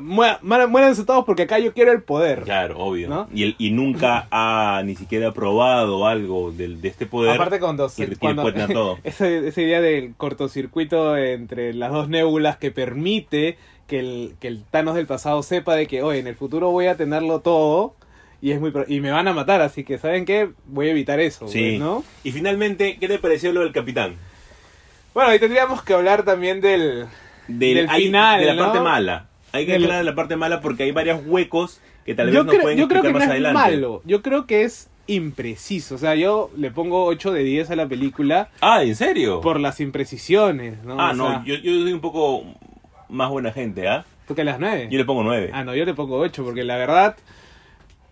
muera- 0.01 0.39
muéranse 0.67 1.05
todos 1.05 1.23
porque 1.23 1.43
acá 1.43 1.57
yo 1.59 1.73
quiero 1.73 1.93
el 1.93 2.03
poder. 2.03 2.41
Claro, 2.41 2.77
obvio. 2.79 3.07
¿No? 3.07 3.29
Y, 3.33 3.43
él, 3.43 3.55
y 3.57 3.71
nunca 3.71 4.27
ha 4.29 4.81
ni 4.83 4.95
siquiera 4.95 5.31
probado 5.31 6.05
algo 6.05 6.51
del, 6.51 6.81
de 6.81 6.89
este 6.89 7.05
poder. 7.05 7.35
Aparte 7.35 7.61
cuando, 7.61 7.85
y 7.85 7.89
se- 7.89 7.95
tiene 8.07 8.15
cuando 8.17 8.41
puerta 8.41 8.65
a 8.65 8.67
todo. 8.67 8.97
ese, 9.05 9.47
esa 9.47 9.61
idea 9.61 9.79
del 9.79 10.15
cortocircuito 10.15 11.15
entre 11.15 11.73
las 11.73 11.93
dos 11.93 12.09
nébulas 12.09 12.57
que 12.57 12.71
permite 12.71 13.57
que 13.87 13.99
el, 13.99 14.35
que 14.41 14.49
el 14.49 14.63
Thanos 14.65 14.95
del 14.95 15.07
pasado 15.07 15.41
sepa 15.43 15.75
de 15.75 15.87
que, 15.87 16.03
oye, 16.03 16.19
en 16.19 16.27
el 16.27 16.35
futuro 16.35 16.71
voy 16.71 16.87
a 16.87 16.97
tenerlo 16.97 17.39
todo 17.39 17.95
y 18.41 18.51
es 18.51 18.59
muy 18.59 18.71
pro- 18.71 18.85
y 18.87 18.99
me 19.01 19.11
van 19.11 19.27
a 19.27 19.33
matar, 19.33 19.61
así 19.61 19.83
que 19.83 19.97
¿saben 19.97 20.25
qué? 20.25 20.49
Voy 20.65 20.87
a 20.87 20.91
evitar 20.91 21.19
eso, 21.19 21.47
Sí. 21.47 21.59
pues, 21.71 21.79
¿no? 21.79 22.03
Y 22.23 22.31
finalmente, 22.31 22.97
¿qué 22.99 23.07
te 23.07 23.19
pareció 23.19 23.51
lo 23.53 23.61
del 23.61 23.71
capitán? 23.71 24.15
Bueno, 25.13 25.33
y 25.33 25.39
tendríamos 25.39 25.81
que 25.83 25.93
hablar 25.93 26.23
también 26.23 26.61
del... 26.61 27.05
Del 27.47 27.87
hay- 27.89 28.05
final, 28.05 28.39
de 28.39 28.45
la 28.47 28.53
¿no? 28.55 28.63
parte 28.65 28.79
mala. 28.79 29.27
Hay 29.51 29.65
que 29.65 29.73
Del- 29.73 29.83
hablar 29.83 29.99
de 29.99 30.03
la 30.03 30.15
parte 30.15 30.35
mala 30.35 30.61
porque 30.61 30.83
hay 30.83 30.91
varios 30.91 31.21
huecos 31.25 31.79
que 32.05 32.13
tal 32.15 32.27
vez 32.27 32.35
yo 32.35 32.43
no 32.43 32.49
creo, 32.51 32.61
pueden 32.63 32.77
yo 32.77 32.87
creo 32.87 33.01
que 33.01 33.07
no 33.09 33.13
más 33.13 33.23
es 33.23 33.29
adelante. 33.29 33.57
malo, 33.71 34.01
yo 34.05 34.21
creo 34.21 34.45
que 34.45 34.63
es 34.63 34.89
impreciso, 35.07 35.95
o 35.95 35.97
sea, 35.99 36.15
yo 36.15 36.49
le 36.57 36.71
pongo 36.71 37.05
8 37.05 37.31
de 37.31 37.43
10 37.43 37.69
a 37.69 37.75
la 37.75 37.87
película 37.87 38.49
Ah, 38.59 38.83
¿en 38.83 38.95
serio? 38.95 39.39
por 39.41 39.59
las 39.59 39.79
imprecisiones, 39.79 40.83
¿no? 40.83 40.99
ah, 40.99 41.11
O 41.11 41.13
no, 41.13 41.27
sea, 41.29 41.43
yo, 41.45 41.55
yo 41.55 41.71
soy 41.83 41.93
un 41.93 42.01
poco 42.01 42.43
más 43.09 43.29
buena 43.29 43.51
gente, 43.51 43.87
¿ah? 43.87 44.03
¿Tú 44.27 44.33
que 44.35 44.43
las 44.43 44.59
9? 44.59 44.87
Yo 44.91 44.97
le 44.97 45.05
pongo 45.05 45.23
nueve. 45.23 45.51
Ah, 45.53 45.63
no, 45.63 45.75
yo 45.75 45.85
le 45.85 45.93
pongo 45.93 46.17
8 46.17 46.43
porque 46.43 46.63
la 46.63 46.77
verdad, 46.77 47.15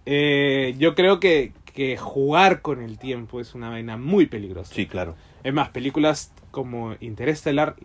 eh, 0.06 0.76
yo 0.78 0.96
creo 0.96 1.20
que, 1.20 1.52
que 1.74 1.98
jugar 1.98 2.62
con 2.62 2.82
el 2.84 2.98
tiempo 2.98 3.40
es 3.40 3.56
una 3.56 3.70
vaina 3.70 3.98
muy 3.98 4.26
peligrosa. 4.26 4.74
Sí, 4.74 4.86
claro. 4.86 5.16
Es 5.44 5.54
más, 5.54 5.70
películas 5.70 6.32
como 6.52 6.96
Interestelar 7.00 7.76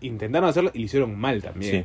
intentaron 0.00 0.48
hacerlo 0.48 0.70
y 0.74 0.80
lo 0.80 0.84
hicieron 0.86 1.18
mal 1.18 1.42
también. 1.42 1.84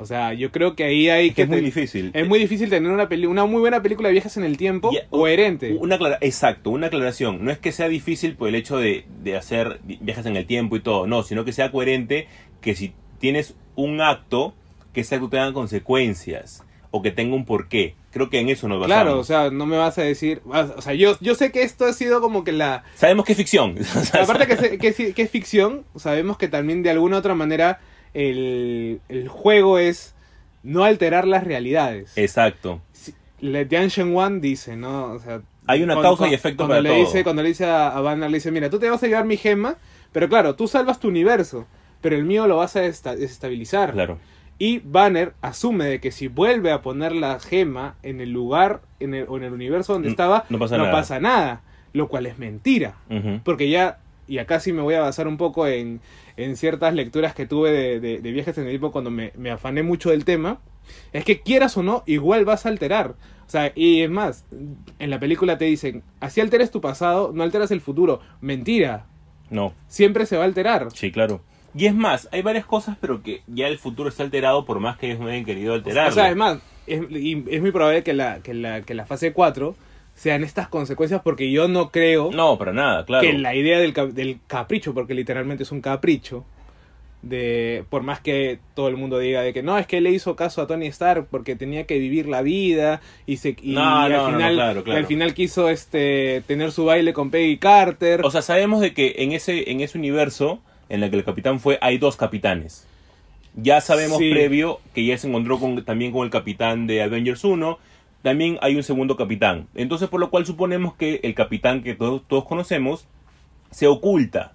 O 0.00 0.06
sea, 0.06 0.32
yo 0.32 0.52
creo 0.52 0.76
que 0.76 0.84
ahí 0.84 1.08
hay 1.08 1.28
Es 1.30 1.34
que 1.34 1.42
es 1.42 1.48
muy 1.48 1.60
difícil. 1.60 2.10
Es 2.14 2.28
muy 2.28 2.38
difícil 2.38 2.70
tener 2.70 2.92
una, 2.92 3.08
peli- 3.08 3.26
una 3.26 3.46
muy 3.46 3.58
buena 3.60 3.82
película 3.82 4.08
de 4.08 4.12
viajes 4.12 4.36
en 4.36 4.44
el 4.44 4.56
tiempo 4.56 4.92
Y- 4.92 4.98
coherente. 5.10 5.72
Una 5.74 5.98
Exacto, 6.20 6.70
una 6.70 6.86
aclaración. 6.86 7.44
No 7.44 7.50
es 7.50 7.58
que 7.58 7.72
sea 7.72 7.88
difícil 7.88 8.36
por 8.36 8.48
el 8.48 8.54
hecho 8.54 8.76
de, 8.78 9.06
de 9.24 9.36
hacer 9.36 9.80
vi- 9.82 9.98
viajes 10.00 10.24
en 10.26 10.36
el 10.36 10.46
tiempo 10.46 10.76
y 10.76 10.80
todo, 10.80 11.08
no, 11.08 11.24
sino 11.24 11.44
que 11.44 11.52
sea 11.52 11.72
coherente 11.72 12.28
que 12.60 12.76
si 12.76 12.92
tienes 13.18 13.56
un 13.74 14.00
acto, 14.00 14.54
que 14.92 15.00
ese 15.00 15.16
acto 15.16 15.28
tenga 15.30 15.52
consecuencias. 15.52 16.62
O 16.98 17.02
que 17.02 17.10
tenga 17.10 17.34
un 17.36 17.44
porqué. 17.44 17.94
Creo 18.10 18.28
que 18.30 18.40
en 18.40 18.48
eso 18.48 18.66
nos 18.68 18.80
basamos. 18.80 19.02
Claro, 19.02 19.18
o 19.20 19.24
sea, 19.24 19.50
no 19.50 19.66
me 19.66 19.76
vas 19.76 19.96
a 19.98 20.02
decir. 20.02 20.40
O 20.46 20.82
sea, 20.82 20.94
yo, 20.94 21.16
yo 21.20 21.34
sé 21.34 21.52
que 21.52 21.62
esto 21.62 21.84
ha 21.84 21.92
sido 21.92 22.20
como 22.20 22.42
que 22.44 22.52
la. 22.52 22.84
Sabemos 22.94 23.24
que 23.24 23.32
es 23.32 23.38
ficción. 23.38 23.76
Aparte 24.20 24.46
que, 24.46 24.78
que, 24.78 24.88
es- 24.88 25.14
que 25.14 25.22
es 25.22 25.30
ficción, 25.30 25.84
sabemos 25.96 26.36
que 26.38 26.48
también 26.48 26.82
de 26.82 26.90
alguna 26.90 27.16
u 27.16 27.18
otra 27.20 27.34
manera 27.34 27.80
el, 28.14 29.00
el 29.08 29.28
juego 29.28 29.78
es 29.78 30.14
no 30.62 30.84
alterar 30.84 31.26
las 31.26 31.44
realidades. 31.44 32.12
Exacto. 32.16 32.80
Le 33.40 33.64
Tianchen 33.66 34.16
One 34.16 34.40
dice, 34.40 34.76
¿no? 34.76 35.12
O 35.12 35.18
sea, 35.20 35.40
Hay 35.66 35.82
una 35.82 36.00
causa 36.00 36.26
y 36.28 36.34
efecto 36.34 36.66
cuando 36.66 36.72
para 36.72 36.80
le 36.82 36.88
todo. 36.88 36.98
Dice, 36.98 37.22
cuando 37.22 37.42
le 37.42 37.48
dice 37.50 37.66
a, 37.66 37.88
a 37.96 38.00
Banner, 38.00 38.28
le 38.30 38.38
dice, 38.38 38.50
mira, 38.50 38.68
tú 38.68 38.78
te 38.80 38.90
vas 38.90 39.00
a 39.02 39.06
llevar 39.06 39.24
mi 39.26 39.36
gema, 39.36 39.76
pero 40.12 40.28
claro, 40.28 40.56
tú 40.56 40.66
salvas 40.66 40.98
tu 40.98 41.06
universo, 41.08 41.66
pero 42.00 42.16
el 42.16 42.24
mío 42.24 42.48
lo 42.48 42.56
vas 42.56 42.74
a 42.74 42.80
desestabilizar. 42.80 43.92
Claro. 43.92 44.18
Y 44.58 44.80
Banner 44.80 45.34
asume 45.40 45.84
de 45.84 46.00
que 46.00 46.10
si 46.10 46.26
vuelve 46.28 46.72
a 46.72 46.82
poner 46.82 47.12
la 47.12 47.38
gema 47.38 47.94
en 48.02 48.20
el 48.20 48.30
lugar 48.32 48.80
en 49.00 49.14
el, 49.14 49.26
o 49.28 49.36
en 49.36 49.44
el 49.44 49.52
universo 49.52 49.92
donde 49.92 50.08
estaba, 50.08 50.44
no 50.50 50.58
pasa 50.58 50.76
nada. 50.78 50.90
pasa 50.92 51.20
nada, 51.20 51.62
lo 51.92 52.08
cual 52.08 52.26
es 52.26 52.38
mentira. 52.38 52.96
Porque 53.44 53.70
ya, 53.70 53.98
y 54.26 54.38
acá 54.38 54.58
sí 54.58 54.72
me 54.72 54.82
voy 54.82 54.94
a 54.94 55.00
basar 55.00 55.28
un 55.28 55.36
poco 55.36 55.66
en, 55.68 56.00
en 56.36 56.56
ciertas 56.56 56.92
lecturas 56.94 57.34
que 57.34 57.46
tuve 57.46 57.70
de, 57.70 58.00
de- 58.00 58.18
de 58.18 58.32
viajes 58.32 58.58
en 58.58 58.64
el 58.64 58.70
tiempo 58.70 58.90
cuando 58.90 59.10
me, 59.10 59.32
me 59.36 59.50
afané 59.52 59.82
mucho 59.84 60.10
del 60.10 60.24
tema, 60.24 60.58
es 61.12 61.24
que 61.24 61.40
quieras 61.40 61.76
o 61.76 61.82
no, 61.84 62.02
igual 62.06 62.44
vas 62.44 62.66
a 62.66 62.70
alterar. 62.70 63.14
O 63.46 63.50
sea, 63.50 63.72
y 63.74 64.02
es 64.02 64.10
más, 64.10 64.44
en 64.98 65.08
la 65.10 65.20
película 65.20 65.56
te 65.56 65.66
dicen, 65.66 66.02
así 66.20 66.40
alteres 66.40 66.70
tu 66.70 66.80
pasado, 66.80 67.30
no 67.32 67.42
alteras 67.44 67.70
el 67.70 67.80
futuro. 67.80 68.20
Mentira, 68.40 69.06
No. 69.50 69.72
siempre 69.86 70.26
se 70.26 70.36
va 70.36 70.42
a 70.42 70.46
alterar. 70.46 70.88
Sí, 70.94 71.12
claro. 71.12 71.40
Y 71.74 71.86
es 71.86 71.94
más, 71.94 72.28
hay 72.32 72.42
varias 72.42 72.64
cosas, 72.64 72.96
pero 73.00 73.22
que 73.22 73.42
ya 73.46 73.66
el 73.68 73.78
futuro 73.78 74.08
está 74.08 74.22
alterado 74.22 74.64
por 74.64 74.80
más 74.80 74.96
que 74.98 75.06
ellos 75.06 75.20
no 75.20 75.28
hayan 75.28 75.44
querido 75.44 75.74
alterarlo. 75.74 76.10
O 76.10 76.14
sea, 76.14 76.30
es 76.30 76.36
más, 76.36 76.58
es, 76.86 77.00
es 77.00 77.60
muy 77.60 77.70
probable 77.70 78.02
que 78.02 78.14
la, 78.14 78.40
que, 78.40 78.54
la, 78.54 78.82
que 78.82 78.94
la 78.94 79.06
fase 79.06 79.32
4 79.32 79.74
sean 80.14 80.42
estas 80.42 80.68
consecuencias 80.68 81.20
porque 81.22 81.50
yo 81.50 81.68
no 81.68 81.90
creo 81.90 82.30
No, 82.32 82.58
para 82.58 82.72
nada, 82.72 83.04
claro. 83.04 83.22
que 83.22 83.32
la 83.34 83.54
idea 83.54 83.78
del, 83.78 83.92
del 84.14 84.40
capricho, 84.46 84.92
porque 84.94 85.14
literalmente 85.14 85.62
es 85.62 85.70
un 85.70 85.80
capricho, 85.80 86.44
de 87.22 87.84
por 87.90 88.02
más 88.02 88.20
que 88.20 88.58
todo 88.74 88.88
el 88.88 88.96
mundo 88.96 89.18
diga 89.18 89.42
de 89.42 89.52
que 89.52 89.62
no, 89.62 89.76
es 89.78 89.86
que 89.86 90.00
le 90.00 90.10
hizo 90.10 90.36
caso 90.36 90.62
a 90.62 90.66
Tony 90.66 90.86
Stark 90.86 91.26
porque 91.30 91.56
tenía 91.56 91.84
que 91.84 91.98
vivir 91.98 92.28
la 92.28 92.42
vida 92.42 93.00
y, 93.26 93.38
se, 93.38 93.56
y 93.60 93.72
No, 93.72 94.00
al, 94.00 94.12
no, 94.12 94.30
no, 94.30 94.36
final, 94.36 94.54
claro, 94.54 94.84
claro. 94.84 94.98
y 94.98 95.02
al 95.02 95.06
final 95.06 95.34
quiso 95.34 95.68
este 95.68 96.42
tener 96.46 96.70
su 96.72 96.84
baile 96.84 97.12
con 97.12 97.30
Peggy 97.30 97.58
Carter. 97.58 98.20
O 98.24 98.30
sea, 98.30 98.42
sabemos 98.42 98.80
de 98.80 98.94
que 98.94 99.16
en 99.18 99.32
ese, 99.32 99.70
en 99.70 99.80
ese 99.80 99.98
universo 99.98 100.60
en 100.88 101.02
el 101.02 101.10
que 101.10 101.16
el 101.16 101.24
capitán 101.24 101.60
fue, 101.60 101.78
hay 101.80 101.98
dos 101.98 102.16
capitanes. 102.16 102.86
Ya 103.54 103.80
sabemos 103.80 104.18
Sí. 104.18 104.30
previo 104.30 104.80
que 104.94 105.04
ya 105.04 105.18
se 105.18 105.28
encontró 105.28 105.58
con, 105.58 105.84
también 105.84 106.12
con 106.12 106.24
el 106.24 106.30
capitán 106.30 106.86
de 106.86 107.02
Avengers 107.02 107.42
1. 107.44 107.78
También 108.22 108.58
hay 108.62 108.76
un 108.76 108.82
segundo 108.82 109.16
capitán. 109.16 109.68
Entonces, 109.74 110.08
por 110.08 110.20
lo 110.20 110.30
cual 110.30 110.44
suponemos 110.46 110.94
que 110.94 111.20
el 111.22 111.34
capitán 111.34 111.82
que 111.82 111.94
todos, 111.94 112.22
todos 112.28 112.44
conocemos 112.44 113.06
se 113.70 113.86
oculta. 113.86 114.52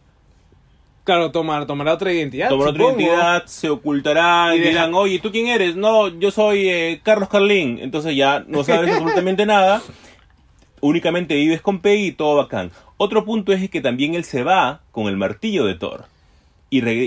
claro, 1.04 1.32
tomar, 1.32 1.66
tomará 1.68 1.94
otra 1.94 2.14
identidad. 2.14 2.48
Tomará 2.50 2.72
otra 2.72 2.84
identidad, 2.86 3.46
se 3.46 3.70
ocultará 3.70 4.52
Y 4.54 4.58
y, 4.58 4.60
deja- 4.60 4.70
dirán, 4.72 4.94
oye, 4.94 5.20
¿tú 5.20 5.32
quién 5.32 5.48
eres? 5.48 5.76
No, 5.76 6.08
yo 6.08 6.32
soy 6.32 6.70
eh, 6.70 7.02
Carlos 7.04 7.28
Carlín. 7.28 7.78
Entonces 7.82 8.16
ya 8.16 8.46
no 8.48 8.64
sabes 8.64 8.90
absolutamente 8.94 9.46
nada. 9.46 9.82
Únicamente 10.80 11.36
vives 11.36 11.62
con 11.62 11.80
Peggy 11.80 12.08
y 12.08 12.12
todo 12.14 12.38
bacán. 12.38 12.72
Otro 12.98 13.26
punto 13.26 13.52
es 13.54 13.70
que 13.70 13.82
también 13.82 14.16
él 14.16 14.24
se 14.24 14.44
va 14.44 14.82
con 14.92 15.08
el 15.08 15.18
martillo 15.18 15.66
de 15.66 15.76
Thor. 15.76 16.06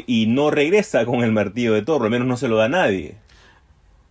Y, 0.07 0.27
no 0.27 0.51
regresa 0.51 1.05
con 1.05 1.25
el 1.25 1.33
martillo 1.33 1.75
de 1.75 1.83
Thor, 1.83 2.03
al 2.03 2.11
menos 2.11 2.29
no 2.29 2.37
se 2.37 2.49
lo 2.49 2.57
da 2.57 2.67
a 2.67 2.69
nadie. 2.69 3.17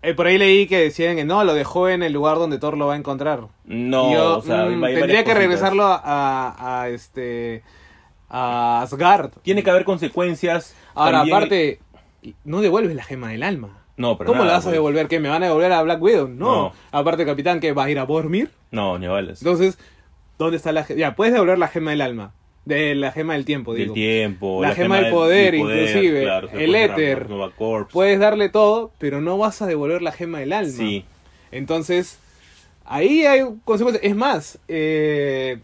Eh, 0.01 0.13
por 0.13 0.27
ahí 0.27 0.37
leí 0.37 0.67
que 0.67 0.79
decían 0.79 1.15
que 1.15 1.25
no, 1.25 1.43
lo 1.43 1.53
dejó 1.53 1.89
en 1.89 2.03
el 2.03 2.13
lugar 2.13 2.37
donde 2.37 2.59
Thor 2.59 2.77
lo 2.77 2.87
va 2.87 2.93
a 2.93 2.97
encontrar. 2.97 3.47
No, 3.63 4.13
yo, 4.13 4.37
o 4.37 4.41
sea, 4.41 4.65
mm, 4.65 4.81
tendría 4.81 5.23
que 5.23 5.33
regresarlo 5.33 5.83
a, 5.87 6.87
este 6.89 7.63
a 8.29 8.81
Asgard. 8.81 9.31
Tiene 9.41 9.63
que 9.63 9.69
haber 9.69 9.85
consecuencias. 9.85 10.75
Ahora, 10.93 11.19
también- 11.19 11.37
aparte, 11.37 11.79
no 12.43 12.61
devuelves 12.61 12.95
la 12.95 13.03
gema 13.03 13.29
del 13.29 13.43
alma. 13.43 13.85
No, 13.97 14.17
pero 14.17 14.27
¿Cómo 14.27 14.39
nada, 14.39 14.47
la 14.47 14.57
vas 14.57 14.65
a 14.65 14.69
pues. 14.69 14.73
devolver? 14.73 15.07
¿Que 15.07 15.19
me 15.19 15.29
van 15.29 15.41
a 15.43 15.47
devolver 15.47 15.71
a 15.71 15.81
Black 15.81 16.01
Widow? 16.01 16.27
No. 16.27 16.45
No. 16.45 16.73
Aparte, 16.91 17.25
capitán, 17.25 17.59
que 17.59 17.71
va 17.71 17.85
a 17.85 17.89
ir 17.89 17.97
a 17.97 18.05
dormir. 18.05 18.51
No, 18.71 18.99
ni 18.99 19.05
a 19.05 19.11
balas. 19.11 19.41
Entonces, 19.41 19.77
¿dónde 20.37 20.57
está 20.57 20.71
la 20.71 20.83
gema? 20.83 20.99
Ya, 20.99 21.15
puedes 21.15 21.33
devolver 21.33 21.57
la 21.57 21.69
gema 21.69 21.91
del 21.91 22.01
alma. 22.01 22.33
De 22.65 22.95
la 22.95 23.11
gema 23.11 23.33
del 23.33 23.45
tiempo, 23.45 23.73
Del 23.73 23.83
digo. 23.83 23.93
tiempo. 23.93 24.61
La 24.61 24.73
gema 24.73 24.99
del 24.99 25.11
poder, 25.11 25.53
inclusive, 25.53 26.23
claro, 26.23 26.49
el 26.51 26.73
éter. 26.73 27.27
Puedes 27.91 28.19
darle 28.19 28.49
todo, 28.49 28.91
pero 28.97 29.21
no 29.21 29.37
vas 29.37 29.61
a 29.61 29.67
devolver 29.67 30.01
la 30.01 30.11
gema 30.11 30.39
del 30.39 30.51
alma. 30.51 30.71
Sí. 30.73 31.05
Entonces, 31.51 32.17
ahí 32.83 33.23
hay 33.25 33.43
consecuencias. 33.65 34.03
Es 34.03 34.15
más, 34.15 34.59
eh, 34.67 35.59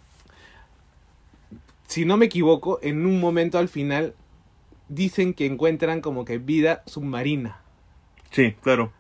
si 1.88 2.06
no 2.06 2.18
me 2.18 2.28
equivoco, 2.28 2.80
en 2.84 3.06
un 3.06 3.20
momento 3.20 3.58
al 3.58 3.68
final 3.68 4.14
dicen 4.88 5.34
que 5.34 5.46
encuentran 5.48 6.02
como 6.02 6.24
que 6.24 6.38
vida 6.38 6.84
submarina. 6.86 7.62
Sí, 8.30 8.56
claro. 8.62 8.94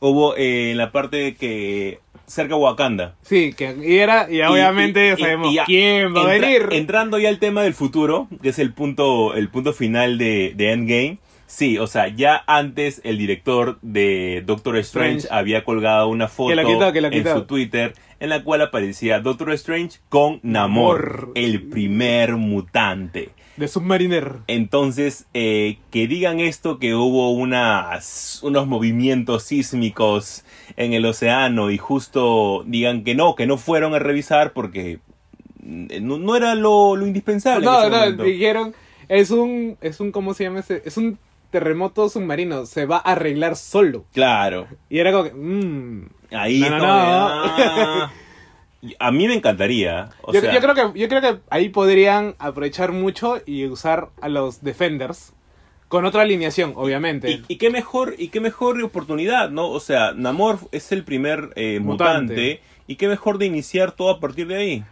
Hubo 0.00 0.36
eh, 0.36 0.72
en 0.72 0.76
la 0.76 0.92
parte 0.92 1.36
que 1.36 2.00
cerca 2.26 2.54
de 2.54 2.60
Wakanda. 2.60 3.14
Sí, 3.22 3.52
que 3.56 3.76
y 3.84 3.96
era, 3.96 4.30
y 4.30 4.40
obviamente 4.42 5.08
Y- 5.10 5.12
y- 5.12 5.16
sabemos 5.22 5.52
y 5.52 5.54
ya, 5.54 5.64
quién 5.64 6.14
va 6.14 6.22
a 6.22 6.26
venir. 6.26 6.68
Entrando 6.72 7.18
ya 7.18 7.28
al 7.28 7.38
tema 7.38 7.62
del 7.62 7.74
futuro, 7.74 8.28
que 8.42 8.48
es 8.50 8.58
el 8.58 8.72
punto, 8.72 9.34
el 9.34 9.48
punto 9.48 9.72
final 9.72 10.18
de, 10.18 10.52
de 10.56 10.72
Endgame. 10.72 11.18
Sí, 11.48 11.78
o 11.78 11.86
sea, 11.86 12.08
ya 12.08 12.42
antes 12.48 13.00
el 13.04 13.18
director 13.18 13.78
de 13.80 14.42
Doctor 14.44 14.76
Strange, 14.78 15.18
Strange. 15.18 15.38
había 15.40 15.62
colgado 15.64 16.08
una 16.08 16.26
foto 16.26 16.48
Que 16.50 16.56
la 16.56 16.64
quitó, 16.64 16.92
que 16.92 17.00
la 17.00 17.08
en 17.08 17.24
su 17.24 17.44
Twitter 17.44 17.94
en 18.18 18.30
la 18.30 18.42
cual 18.42 18.62
aparecía 18.62 19.20
Doctor 19.20 19.52
Strange 19.52 19.98
con 20.08 20.40
Namor, 20.42 21.18
Namor. 21.20 21.32
el 21.36 21.62
primer 21.68 22.34
mutante. 22.36 23.30
De 23.56 23.68
Submariner. 23.68 24.38
Entonces, 24.48 25.26
eh, 25.34 25.78
que 25.90 26.06
digan 26.06 26.40
esto, 26.40 26.78
que 26.78 26.94
hubo 26.94 27.30
unas, 27.32 28.40
unos 28.42 28.66
movimientos 28.66 29.44
sísmicos 29.44 30.44
en 30.76 30.92
el 30.92 31.06
océano 31.06 31.70
y 31.70 31.78
justo 31.78 32.64
digan 32.66 33.02
que 33.04 33.14
no, 33.14 33.34
que 33.34 33.46
no 33.46 33.56
fueron 33.56 33.94
a 33.94 33.98
revisar 33.98 34.52
porque 34.52 34.98
mm, 35.62 35.86
no, 36.02 36.18
no 36.18 36.36
era 36.36 36.54
lo, 36.54 36.96
lo 36.96 37.06
indispensable. 37.06 37.64
en 37.66 37.72
No, 37.72 37.80
ese 37.80 37.90
no, 37.90 37.96
momento. 37.98 38.22
dijeron, 38.24 38.74
es 39.08 39.30
un, 39.30 39.78
es 39.80 40.00
un, 40.00 40.12
¿cómo 40.12 40.34
se 40.34 40.44
llama 40.44 40.60
ese? 40.60 40.82
Es 40.84 40.96
un 40.98 41.18
terremoto 41.50 42.08
submarino, 42.10 42.66
se 42.66 42.84
va 42.86 42.96
a 42.98 43.12
arreglar 43.12 43.56
solo. 43.56 44.04
Claro, 44.12 44.66
Y 44.90 44.98
era 44.98 45.12
como 45.12 45.24
que, 45.24 45.32
mmm. 45.32 46.08
ahí 46.32 46.60
No, 46.60 46.78
no, 46.78 47.46
no. 47.56 48.10
A 48.98 49.10
mí 49.12 49.26
me 49.28 49.34
encantaría. 49.34 50.10
O 50.22 50.32
yo, 50.32 50.40
sea, 50.40 50.52
yo 50.54 50.60
creo 50.60 50.74
que, 50.92 50.98
yo 51.00 51.08
creo 51.08 51.20
que 51.20 51.38
ahí 51.50 51.68
podrían 51.68 52.34
aprovechar 52.38 52.92
mucho 52.92 53.40
y 53.46 53.66
usar 53.66 54.08
a 54.20 54.28
los 54.28 54.62
Defenders 54.62 55.32
con 55.88 56.04
otra 56.04 56.22
alineación, 56.22 56.72
obviamente. 56.76 57.30
Y, 57.30 57.44
y 57.48 57.56
qué 57.58 57.70
mejor 57.70 58.14
y 58.18 58.28
qué 58.28 58.40
mejor 58.40 58.82
oportunidad, 58.82 59.50
¿no? 59.50 59.68
O 59.68 59.80
sea, 59.80 60.12
Namor 60.12 60.58
es 60.72 60.90
el 60.92 61.04
primer 61.04 61.50
eh, 61.56 61.78
Mutante. 61.80 62.32
mutante. 62.34 62.60
y 62.88 62.96
qué 62.96 63.08
mejor 63.08 63.38
de 63.38 63.46
iniciar 63.46 63.92
todo 63.92 64.10
a 64.10 64.18
partir 64.20 64.46
de 64.48 64.56
ahí. 64.56 64.84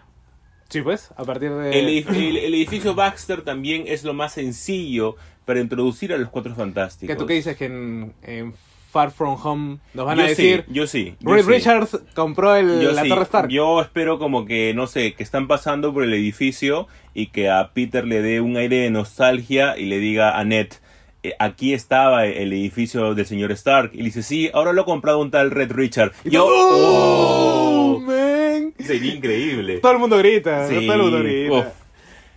sí, 0.69 0.83
pues, 0.83 1.11
a 1.17 1.25
partir 1.25 1.53
de... 1.53 1.79
El, 1.79 1.89
edif- 1.89 2.09
el- 2.15 2.37
el 2.37 2.55
edificio 2.55 2.95
Baxter 2.95 3.43
también 3.43 3.85
es 3.87 4.03
lo 4.05 4.15
más 4.15 4.33
sencillo 4.35 5.17
para 5.45 5.61
introducir 5.61 6.13
a 6.13 6.17
los 6.17 6.29
cuatro 6.31 6.55
fantásticos. 6.55 7.15
¿Que 7.15 7.19
tú 7.21 7.27
qué 7.27 7.35
dices 7.35 7.57
que 7.57 7.67
en, 7.67 8.15
en 8.23 8.55
Far 8.95 9.11
From 9.11 9.37
Home 9.43 9.79
nos 9.93 10.07
van 10.07 10.19
yo 10.19 10.25
a 10.25 10.29
decir... 10.29 10.65
Sí, 10.69 10.73
yo 10.73 10.87
sí. 10.87 11.17
yo 11.19 11.35
sí. 11.37 11.43
Richards 11.43 11.99
compró 12.15 12.55
el, 12.55 12.81
Yo 12.81 12.93
la 12.93 13.03
sí. 13.03 13.09
Torre 13.09 13.25
Stark. 13.25 13.49
Yo 13.51 13.81
espero 13.83 14.21
como 14.21 14.47
que, 14.47 14.73
no 14.73 14.87
sé, 14.87 15.15
que 15.15 15.25
están 15.25 15.49
pasando 15.49 15.93
por 15.93 16.05
el 16.05 16.15
edificio 16.15 16.87
y 17.13 17.27
que 17.27 17.51
a 17.51 17.73
Peter 17.75 18.07
le 18.07 18.23
dé 18.23 18.41
un 18.41 18.57
aire 18.57 18.77
de 18.77 18.91
nostalgia 18.91 19.77
y 19.77 19.87
le 19.87 19.99
diga 19.99 20.39
a 20.39 20.45
Ned, 20.45 20.69
eh, 21.25 21.35
aquí 21.41 21.73
estaba 21.75 22.25
el 22.27 22.53
edificio 22.53 23.17
del 23.17 23.27
señor 23.27 23.51
Stark. 23.51 23.91
Y 23.95 23.99
le 23.99 24.05
dice, 24.05 24.23
sí, 24.23 24.49
ahora 24.55 24.73
lo 24.73 24.83
ha 24.83 24.85
comprado 24.85 25.19
un 25.21 25.33
tal 25.33 25.51
Red 25.51 25.73
Richard. 25.73 26.13
Y 26.25 26.31
yo, 26.31 26.47
¡Oh, 26.47 27.97
¡oh! 27.97 28.01
man! 28.01 28.75
Sería 28.79 29.13
increíble. 29.13 29.79
Todo 29.79 29.91
el 29.93 29.99
mundo 29.99 30.19
grita, 30.19 30.69
Sí, 30.69 30.87
todo 30.87 30.95
el 30.95 31.03
mundo 31.03 31.19
grita. 31.19 31.53
uf. 31.53 31.67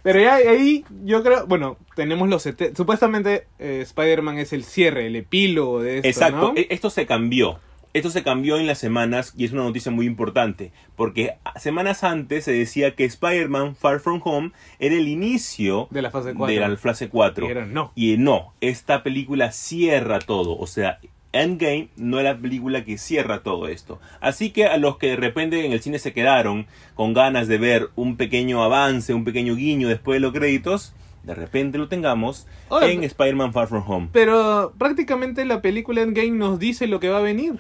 Pero 0.08 0.22
ya 0.22 0.36
ahí 0.36 0.86
yo 1.04 1.22
creo, 1.22 1.46
bueno, 1.48 1.76
tenemos 1.94 2.30
los... 2.30 2.48
Supuestamente 2.78 3.46
eh, 3.60 3.80
Spider-Man 3.82 4.38
es 4.38 4.54
el 4.54 4.64
cierre, 4.64 5.06
el 5.06 5.18
epílogo 5.18 5.82
de 5.82 5.98
esto, 5.98 6.08
Exacto, 6.08 6.38
¿no? 6.38 6.54
e- 6.56 6.68
esto 6.70 6.90
se 6.90 7.06
cambió. 7.06 7.60
Esto 7.94 8.10
se 8.10 8.24
cambió 8.24 8.58
en 8.58 8.68
las 8.68 8.78
semanas 8.78 9.34
y 9.36 9.44
es 9.44 9.52
una 9.52 9.64
noticia 9.64 9.92
muy 9.92 10.06
importante, 10.06 10.72
porque 10.96 11.34
semanas 11.60 12.06
antes 12.06 12.46
se 12.46 12.54
decía 12.54 12.96
que 12.96 13.04
Spider-Man 13.04 13.76
Far 13.76 14.00
From 14.00 14.22
Home 14.24 14.52
era 14.80 14.96
el 14.96 15.10
inicio 15.10 15.90
De 15.92 16.02
la 16.02 16.10
fase 16.10 16.34
4. 16.34 16.54
de 16.56 16.70
la 16.70 16.78
fase 16.78 17.10
4. 17.10 17.46
Y 17.46 17.50
era 17.52 17.66
no. 17.66 17.92
Y 17.94 18.16
no, 18.18 18.54
esta 18.62 19.04
película 19.04 19.52
cierra 19.52 20.20
todo, 20.20 20.58
o 20.58 20.68
sea, 20.68 21.00
Endgame 21.34 21.90
no 21.98 22.18
es 22.20 22.24
la 22.24 22.38
película 22.38 22.84
que 22.86 22.98
cierra 22.98 23.44
todo 23.44 23.68
esto. 23.68 24.00
Así 24.22 24.50
que 24.52 24.66
a 24.66 24.78
los 24.78 24.98
que 24.98 25.08
de 25.10 25.16
repente 25.18 25.66
en 25.66 25.72
el 25.72 25.82
cine 25.82 26.00
se 26.00 26.14
quedaron 26.14 26.68
con 26.96 27.14
ganas 27.14 27.48
de 27.48 27.58
ver 27.58 27.90
un 27.96 28.16
pequeño 28.18 28.64
avance, 28.64 29.14
un 29.14 29.24
pequeño 29.26 29.56
guiño 29.56 29.88
después 29.90 30.16
de 30.18 30.20
los 30.22 30.34
créditos, 30.34 30.94
de 31.24 31.36
repente 31.36 31.78
lo 31.78 31.90
tengamos 31.90 32.48
en 32.82 33.04
Spider-Man 33.04 33.52
Far 33.54 33.68
From 33.68 33.84
Home. 33.88 34.10
Pero 34.14 34.74
prácticamente 34.78 35.44
la 35.46 35.62
película 35.62 36.02
Endgame 36.02 36.32
nos 36.32 36.58
dice 36.60 36.88
lo 36.88 37.00
que 37.00 37.10
va 37.10 37.18
a 37.18 37.22
venir. 37.22 37.60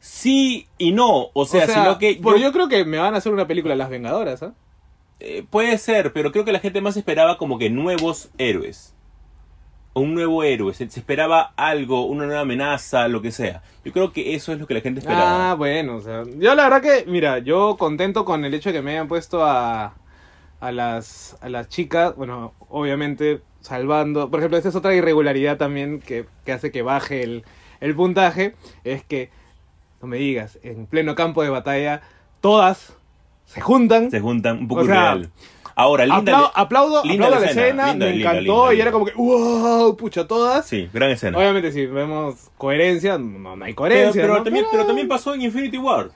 Sí 0.00 0.68
y 0.78 0.92
no, 0.92 1.30
o 1.32 1.44
sea, 1.44 1.66
sino 1.66 1.98
que 1.98 2.16
yo- 2.16 2.36
yo 2.36 2.52
creo 2.52 2.68
que 2.68 2.84
me 2.84 2.98
van 2.98 3.14
a 3.14 3.18
hacer 3.18 3.32
una 3.32 3.48
película 3.48 3.74
Las 3.74 3.90
Vengadoras, 3.90 4.42
¿ah? 4.44 4.54
eh, 5.20 5.44
puede 5.50 5.76
ser, 5.78 6.12
pero 6.12 6.30
creo 6.30 6.44
que 6.44 6.52
la 6.52 6.60
gente 6.60 6.80
más 6.80 6.96
esperaba 6.96 7.36
como 7.36 7.58
que 7.58 7.68
nuevos 7.70 8.30
héroes. 8.38 8.94
O 9.98 10.00
un 10.00 10.14
nuevo 10.14 10.42
héroe, 10.44 10.72
se, 10.74 10.88
se 10.88 11.00
esperaba 11.00 11.52
algo, 11.56 12.06
una 12.06 12.26
nueva 12.26 12.42
amenaza, 12.42 13.08
lo 13.08 13.20
que 13.20 13.32
sea. 13.32 13.62
Yo 13.84 13.92
creo 13.92 14.12
que 14.12 14.34
eso 14.34 14.52
es 14.52 14.60
lo 14.60 14.66
que 14.66 14.74
la 14.74 14.80
gente 14.80 15.00
esperaba. 15.00 15.50
Ah, 15.50 15.54
bueno, 15.54 15.96
o 15.96 16.00
sea, 16.00 16.22
yo 16.38 16.54
la 16.54 16.68
verdad 16.68 16.82
que, 16.82 17.10
mira, 17.10 17.38
yo 17.38 17.76
contento 17.78 18.24
con 18.24 18.44
el 18.44 18.54
hecho 18.54 18.68
de 18.68 18.74
que 18.74 18.82
me 18.82 18.92
hayan 18.92 19.08
puesto 19.08 19.44
a, 19.44 19.94
a 20.60 20.72
las 20.72 21.36
a 21.40 21.48
las 21.48 21.68
chicas, 21.68 22.14
bueno, 22.16 22.54
obviamente 22.68 23.40
salvando, 23.60 24.30
por 24.30 24.40
ejemplo, 24.40 24.56
esta 24.56 24.68
es 24.68 24.76
otra 24.76 24.94
irregularidad 24.94 25.56
también 25.56 26.00
que, 26.00 26.26
que 26.44 26.52
hace 26.52 26.70
que 26.70 26.82
baje 26.82 27.22
el, 27.22 27.44
el 27.80 27.94
puntaje, 27.94 28.54
es 28.84 29.04
que, 29.04 29.30
no 30.00 30.08
me 30.08 30.18
digas, 30.18 30.58
en 30.62 30.86
pleno 30.86 31.14
campo 31.14 31.42
de 31.42 31.50
batalla, 31.50 32.02
todas 32.40 32.94
se 33.44 33.60
juntan. 33.60 34.10
Se 34.10 34.20
juntan 34.20 34.58
un 34.58 34.68
poco 34.68 34.82
O 34.82 34.84
sea, 34.84 34.94
irreal. 35.14 35.30
Ahora, 35.78 36.04
linda. 36.06 36.32
Aplau- 36.32 36.50
aplaudo, 36.54 37.04
linda 37.04 37.26
aplaudo 37.26 37.34
la 37.34 37.40
la 37.46 37.50
escena, 37.62 37.86
linda, 37.92 38.06
me 38.06 38.12
linda, 38.12 38.30
encantó 38.32 38.72
y 38.72 38.80
era 38.80 38.90
como 38.92 39.04
que, 39.04 39.12
wow, 39.12 39.96
pucha, 39.96 40.26
todas. 40.26 40.66
Sí, 40.66 40.88
gran 40.92 41.10
escena. 41.10 41.38
Obviamente 41.38 41.70
si 41.70 41.86
vemos 41.86 42.50
coherencia, 42.58 43.16
no, 43.16 43.54
no 43.56 43.64
hay 43.64 43.74
coherencia. 43.74 44.20
pero 44.20 44.38
¿no? 44.38 44.42
también, 44.42 44.64
Pero- 44.64 44.72
pero 44.78 44.86
también 44.86 45.06
pasó 45.06 45.34
en 45.34 45.42
Infinity 45.42 45.78
War. 45.78 46.10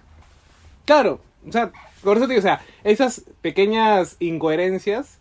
Claro, 0.85 1.21
o 1.49 1.53
sea, 1.53 1.71
por 2.03 2.17
eso 2.17 2.27
te 2.27 2.35
digo, 2.35 2.41
o 2.41 2.43
sea, 2.43 2.61
esas 2.83 3.23
pequeñas 3.41 4.17
incoherencias 4.19 5.21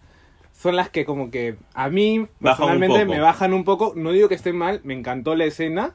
son 0.59 0.75
las 0.75 0.89
que 0.89 1.05
como 1.05 1.29
que 1.31 1.55
a 1.73 1.89
mí 1.89 2.19
Bajan 2.39 2.57
personalmente 2.57 3.05
me 3.05 3.19
bajan 3.19 3.53
un 3.53 3.63
poco. 3.63 3.93
No 3.95 4.11
digo 4.11 4.27
que 4.27 4.35
esté 4.35 4.53
mal, 4.53 4.81
me 4.83 4.93
encantó 4.95 5.35
la 5.35 5.45
escena. 5.45 5.93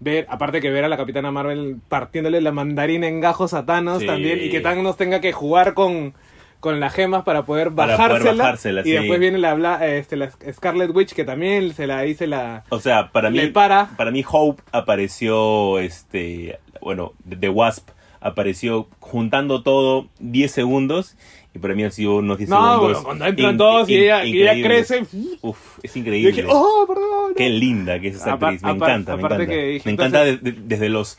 Ver, 0.00 0.26
aparte 0.30 0.60
que 0.60 0.70
ver 0.70 0.84
a 0.84 0.88
la 0.88 0.96
Capitana 0.96 1.32
Marvel 1.32 1.78
partiéndole 1.88 2.40
la 2.40 2.52
mandarina 2.52 3.08
en 3.08 3.20
gajos 3.20 3.52
a 3.54 3.66
Thanos 3.66 3.98
Sí. 4.00 4.06
también 4.06 4.40
y 4.42 4.48
que 4.50 4.60
Thanos 4.60 4.96
tenga 4.96 5.20
que 5.20 5.32
jugar 5.32 5.74
con, 5.74 6.14
con 6.60 6.80
las 6.80 6.92
gemas 6.92 7.22
para 7.24 7.44
poder 7.44 7.72
Para 7.72 7.96
poder 7.96 8.10
bajársela. 8.10 8.42
bajársela, 8.44 8.80
y 8.80 8.84
sí. 8.84 8.90
después 8.92 9.20
viene 9.20 9.38
la, 9.38 9.54
bla- 9.54 9.80
este, 9.86 10.16
la 10.16 10.30
Scarlet 10.52 10.90
Witch 10.94 11.14
que 11.14 11.24
también 11.24 11.72
se 11.72 11.86
la 11.86 12.04
hice 12.06 12.26
la... 12.26 12.64
O 12.70 12.80
sea, 12.80 13.10
para 13.12 13.30
mí, 13.30 13.46
para. 13.48 13.90
para 13.96 14.10
mí 14.10 14.24
Hope 14.28 14.62
apareció, 14.72 15.78
este, 15.78 16.58
bueno, 16.80 17.12
The 17.28 17.48
Wasp 17.48 17.90
apareció 18.20 18.88
juntando 18.98 19.62
todo 19.62 20.08
10 20.18 20.50
segundos 20.50 21.16
y 21.54 21.60
para 21.60 21.74
mí 21.74 21.84
han 21.84 21.92
sido 21.92 22.16
unos 22.16 22.38
10 22.38 22.50
No, 22.50 22.56
segundos. 22.56 22.80
bueno, 22.82 23.02
cuando 23.04 23.26
entran 23.26 23.52
in- 23.52 23.56
todos 23.58 23.88
y 23.88 23.94
in- 23.94 24.00
ella, 24.02 24.24
y 24.24 24.42
ella 24.42 24.54
crece... 24.66 25.06
Uf, 25.42 25.78
es 25.84 25.96
increíble. 25.96 26.32
dije, 26.32 26.46
oh, 26.50 26.84
perdón. 26.88 27.34
Qué 27.36 27.48
linda 27.50 28.00
que 28.00 28.08
es 28.08 28.16
esa 28.16 28.32
actriz, 28.32 28.62
me 28.64 28.72
encanta, 28.72 29.16
me 29.16 29.22
encanta. 29.22 29.46
que 29.46 29.56
dije, 29.64 29.82
me 29.88 29.92
encanta 29.92 30.26
entonces- 30.26 30.42
de- 30.42 30.52
de- 30.52 30.66
desde 30.66 30.88
los... 30.88 31.18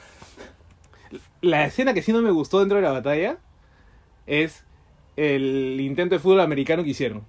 La 1.41 1.63
escena 1.65 1.93
que 1.93 2.02
sí 2.02 2.12
no 2.12 2.21
me 2.21 2.32
gustó 2.32 2.60
dentro 2.60 2.75
de 2.78 2.84
la 2.84 2.91
batalla 2.91 3.38
es 4.28 4.65
el 5.19 5.77
intento 5.82 6.15
de 6.15 6.19
fútbol 6.19 6.41
americano 6.41 6.84
que 6.84 6.89
hicieron. 6.91 7.23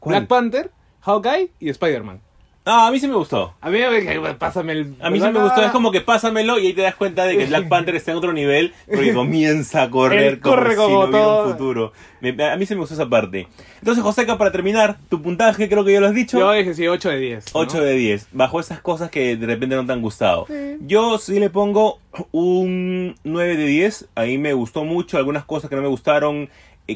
¿Cuál? 0.00 0.16
Black 0.16 0.28
Panther, 0.28 0.70
Hawkeye 1.02 1.50
y 1.60 1.68
Spider-Man. 1.70 2.20
Ah, 2.64 2.86
a 2.86 2.90
mí 2.92 3.00
sí 3.00 3.08
me 3.08 3.16
gustó. 3.16 3.54
A 3.60 3.70
mí 3.70 3.78
me 3.80 3.90
dije, 3.90 4.20
pásame 4.38 4.70
el... 4.74 4.94
A 5.00 5.10
mí 5.10 5.18
sí 5.20 5.26
me 5.32 5.42
gustó, 5.42 5.62
es 5.64 5.72
como 5.72 5.90
que 5.90 6.00
pásamelo 6.00 6.60
y 6.60 6.68
ahí 6.68 6.72
te 6.72 6.82
das 6.82 6.94
cuenta 6.94 7.24
de 7.24 7.36
que 7.36 7.46
Black 7.46 7.66
Panther 7.68 7.96
está 7.96 8.12
en 8.12 8.18
otro 8.18 8.32
nivel 8.32 8.72
porque 8.86 9.12
comienza 9.12 9.82
a 9.82 9.90
correr 9.90 10.38
corre 10.38 10.76
como, 10.76 10.86
si 10.88 10.92
como 10.94 11.02
no 11.02 11.08
hubiera 11.08 11.24
todo. 11.26 11.44
un 11.46 11.52
futuro. 11.52 11.92
Me- 12.20 12.44
a 12.44 12.56
mí 12.56 12.64
sí 12.64 12.74
me 12.76 12.80
gustó 12.82 12.94
esa 12.94 13.08
parte. 13.08 13.48
Entonces, 13.80 14.04
Joseca, 14.04 14.38
para 14.38 14.52
terminar, 14.52 14.96
tu 15.08 15.20
puntaje 15.20 15.68
creo 15.68 15.84
que 15.84 15.92
ya 15.92 15.98
lo 16.00 16.06
has 16.06 16.14
dicho. 16.14 16.38
Yo 16.38 16.52
dije 16.52 16.72
sí, 16.74 16.86
8 16.86 17.08
de 17.08 17.16
10. 17.18 17.52
¿no? 17.52 17.60
8 17.62 17.80
de 17.80 17.94
10, 17.94 18.28
bajo 18.30 18.60
esas 18.60 18.80
cosas 18.80 19.10
que 19.10 19.36
de 19.36 19.44
repente 19.44 19.74
no 19.74 19.84
te 19.84 19.92
han 19.92 20.00
gustado. 20.00 20.46
Yo 20.82 21.18
sí 21.18 21.40
le 21.40 21.50
pongo 21.50 21.98
un 22.30 23.16
9 23.24 23.56
de 23.56 23.66
10, 23.66 24.08
ahí 24.14 24.38
me 24.38 24.52
gustó 24.52 24.84
mucho, 24.84 25.18
algunas 25.18 25.44
cosas 25.44 25.68
que 25.68 25.74
no 25.74 25.82
me 25.82 25.88
gustaron, 25.88 26.48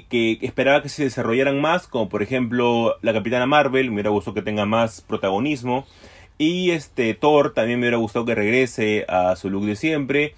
que 0.02 0.38
esperaba 0.42 0.82
que 0.82 0.88
se 0.88 1.04
desarrollaran 1.04 1.60
más, 1.60 1.86
como 1.86 2.08
por 2.08 2.22
ejemplo 2.22 2.96
la 3.02 3.12
Capitana 3.12 3.46
Marvel, 3.46 3.88
me 3.88 3.94
hubiera 3.94 4.10
gustado 4.10 4.34
que 4.34 4.42
tenga 4.42 4.66
más 4.66 5.00
protagonismo. 5.00 5.86
Y 6.38 6.70
este 6.72 7.14
Thor 7.14 7.54
también 7.54 7.80
me 7.80 7.84
hubiera 7.86 7.96
gustado 7.96 8.26
que 8.26 8.34
regrese 8.34 9.06
a 9.08 9.36
su 9.36 9.48
look 9.50 9.64
de 9.64 9.76
siempre. 9.76 10.34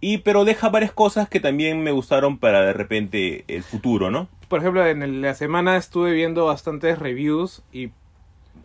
Y 0.00 0.18
pero 0.18 0.44
deja 0.44 0.68
varias 0.68 0.92
cosas 0.92 1.28
que 1.28 1.40
también 1.40 1.82
me 1.82 1.90
gustaron 1.90 2.38
para 2.38 2.62
de 2.62 2.72
repente 2.72 3.44
el 3.48 3.62
futuro, 3.62 4.10
¿no? 4.10 4.28
Por 4.48 4.60
ejemplo, 4.60 4.86
en 4.86 5.20
la 5.20 5.34
semana 5.34 5.76
estuve 5.76 6.12
viendo 6.12 6.46
bastantes 6.46 6.98
reviews 6.98 7.62
y 7.72 7.90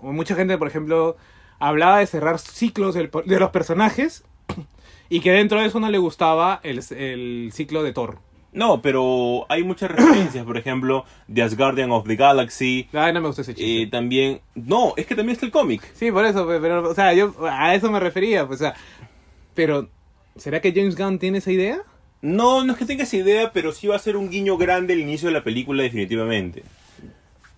mucha 0.02 0.36
gente, 0.36 0.58
por 0.58 0.68
ejemplo, 0.68 1.18
hablaba 1.60 2.00
de 2.00 2.08
cerrar 2.08 2.40
ciclos 2.40 2.96
de 2.96 3.40
los 3.40 3.50
personajes 3.52 4.24
y 5.10 5.20
que 5.20 5.32
dentro 5.32 5.60
de 5.60 5.68
eso 5.68 5.80
no 5.80 5.90
le 5.90 5.98
gustaba 5.98 6.60
el, 6.64 6.82
el 6.92 7.50
ciclo 7.54 7.84
de 7.84 7.94
Thor. 7.94 8.20
No, 8.56 8.82
pero 8.82 9.46
hay 9.50 9.64
muchas 9.64 9.92
referencias, 9.92 10.46
por 10.46 10.58
ejemplo, 10.58 11.04
The 11.32 11.44
Asgardian 11.44 11.92
of 11.92 12.08
the 12.08 12.16
Galaxy. 12.16 12.88
Ay, 12.94 13.12
no 13.14 13.20
me 13.22 13.28
gustó 13.28 13.42
ese 13.42 13.54
chiste. 13.54 13.82
eh, 13.84 13.88
también. 13.88 14.40
No, 14.56 14.94
es 14.96 15.06
que 15.06 15.14
también 15.14 15.34
está 15.34 15.46
el 15.46 15.52
cómic. 15.52 15.84
Sí, 15.94 16.12
por 16.12 16.26
eso, 16.26 16.48
pe- 16.48 16.60
pero, 16.60 16.90
o 16.90 16.94
sea, 16.96 17.14
yo 17.14 17.36
a 17.48 17.76
eso 17.76 17.92
me 17.92 18.00
refería, 18.00 18.48
pues, 18.48 18.62
o 18.62 18.64
sea, 18.64 18.74
pero, 19.54 19.90
¿será 20.38 20.62
que 20.62 20.72
James 20.74 20.96
Gunn 20.98 21.20
tiene 21.20 21.40
esa 21.40 21.52
idea? 21.52 21.80
No, 22.22 22.64
no 22.64 22.74
es 22.74 22.80
que 22.80 22.86
tenga 22.86 23.04
esa 23.04 23.18
idea, 23.18 23.52
pero 23.52 23.72
sí 23.74 23.88
va 23.88 23.98
a 23.98 24.00
ser 24.00 24.16
un 24.18 24.30
guiño 24.30 24.58
grande 24.58 24.94
al 24.94 25.00
inicio 25.02 25.28
de 25.28 25.34
la 25.34 25.44
película, 25.44 25.84
definitivamente. 25.84 26.64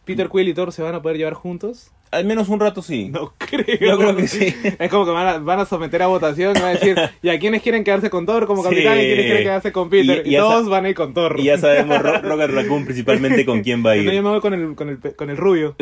¿Peter 0.03 0.29
Quill 0.29 0.47
y 0.49 0.53
Thor 0.53 0.71
se 0.71 0.81
van 0.81 0.95
a 0.95 1.01
poder 1.01 1.17
llevar 1.17 1.33
juntos? 1.35 1.91
Al 2.11 2.25
menos 2.25 2.47
un 2.49 2.59
rato 2.59 2.81
sí. 2.81 3.09
No 3.09 3.33
creo. 3.37 3.65
Yo 3.79 3.97
creo 3.97 4.15
que 4.15 4.27
sí. 4.27 4.55
Es 4.79 4.89
como 4.89 5.05
que 5.05 5.11
van 5.11 5.27
a, 5.27 5.37
van 5.39 5.59
a 5.59 5.65
someter 5.65 6.01
a 6.03 6.07
votación 6.07 6.55
y 6.55 6.59
van 6.61 6.69
a 6.69 6.73
decir, 6.79 6.97
¿y 7.21 7.29
a 7.29 7.37
quiénes 7.39 7.61
quieren 7.61 7.83
quedarse 7.83 8.09
con 8.09 8.25
Thor 8.25 8.47
como 8.47 8.63
Sí. 8.63 8.69
capitán 8.69 8.97
y 8.97 9.01
quiénes 9.01 9.25
quieren 9.25 9.43
quedarse 9.43 9.71
con 9.71 9.89
Peter? 9.89 10.25
Y- 10.25 10.35
Y, 10.35 10.37
todos 10.37 10.69
van 10.69 10.85
a 10.85 10.89
ir 10.89 10.95
con 10.95 11.13
Thor. 11.13 11.35
Y 11.39 11.43
ya 11.43 11.57
sabemos 11.57 12.01
Ro- 12.01 12.21
Rocket 12.21 12.51
Raccoon 12.51 12.85
principalmente 12.85 13.45
con 13.45 13.61
quién 13.61 13.85
va 13.85 13.91
a 13.91 13.95
No, 13.95 14.01
yo 14.03 14.11
ir. 14.13 14.21
me 14.23 14.29
voy 14.29 14.39
con 14.39 14.53
el, 14.53 14.75
con 14.75 14.89
el, 14.89 14.99
con 15.15 15.29
el 15.29 15.37
rubio. 15.37 15.75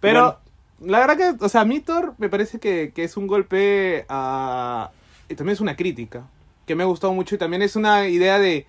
Pero, 0.00 0.38
la 0.80 1.00
verdad 1.00 1.16
que, 1.16 1.44
o 1.44 1.48
sea, 1.48 1.62
a 1.62 1.64
mí 1.64 1.80
Thor 1.80 2.14
me 2.18 2.28
parece 2.28 2.58
que, 2.60 2.92
que 2.94 3.02
es 3.04 3.16
un 3.16 3.26
golpe 3.26 4.04
a... 4.08 4.90
Y 5.28 5.34
también 5.34 5.54
es 5.54 5.60
una 5.60 5.74
crítica, 5.76 6.24
que 6.66 6.74
me 6.76 6.84
ha 6.84 6.86
gustado 6.86 7.12
mucho 7.12 7.34
y 7.34 7.38
también 7.38 7.62
es 7.62 7.74
una 7.76 8.08
idea 8.08 8.38
de, 8.38 8.64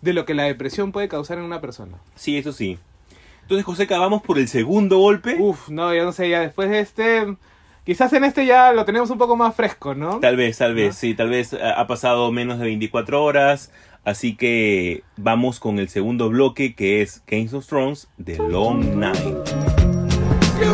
de 0.00 0.12
lo 0.14 0.24
que 0.24 0.34
la 0.34 0.44
depresión 0.44 0.90
puede 0.90 1.08
causar 1.08 1.38
en 1.38 1.44
una 1.44 1.60
persona. 1.60 1.98
Sí, 2.16 2.38
eso 2.38 2.52
sí. 2.52 2.78
Entonces, 3.50 3.66
Joseca, 3.66 3.98
vamos 3.98 4.22
por 4.22 4.38
el 4.38 4.46
segundo 4.46 4.98
golpe. 4.98 5.34
Uf, 5.36 5.70
no, 5.70 5.92
ya 5.92 6.04
no 6.04 6.12
sé, 6.12 6.30
ya 6.30 6.38
después 6.38 6.70
de 6.70 6.78
este... 6.78 7.36
Quizás 7.84 8.12
en 8.12 8.22
este 8.22 8.46
ya 8.46 8.72
lo 8.72 8.84
tenemos 8.84 9.10
un 9.10 9.18
poco 9.18 9.34
más 9.34 9.56
fresco, 9.56 9.92
¿no? 9.92 10.20
Tal 10.20 10.36
vez, 10.36 10.58
tal 10.58 10.76
vez, 10.76 10.86
¿No? 10.86 10.92
sí, 10.92 11.14
tal 11.14 11.30
vez 11.30 11.54
ha 11.54 11.80
ha 11.80 11.88
pasado 11.88 12.30
menos 12.30 12.60
de 12.60 12.66
24 12.66 13.24
horas. 13.24 13.72
Así 14.04 14.36
que 14.36 15.02
vamos 15.16 15.58
con 15.58 15.80
el 15.80 15.88
segundo 15.88 16.28
bloque 16.28 16.76
que 16.76 17.02
es 17.02 17.24
Games 17.26 17.52
of 17.52 17.66
Thrones 17.66 18.06
The 18.24 18.36
Long 18.36 18.96
Night. 18.96 19.18
You 20.60 20.70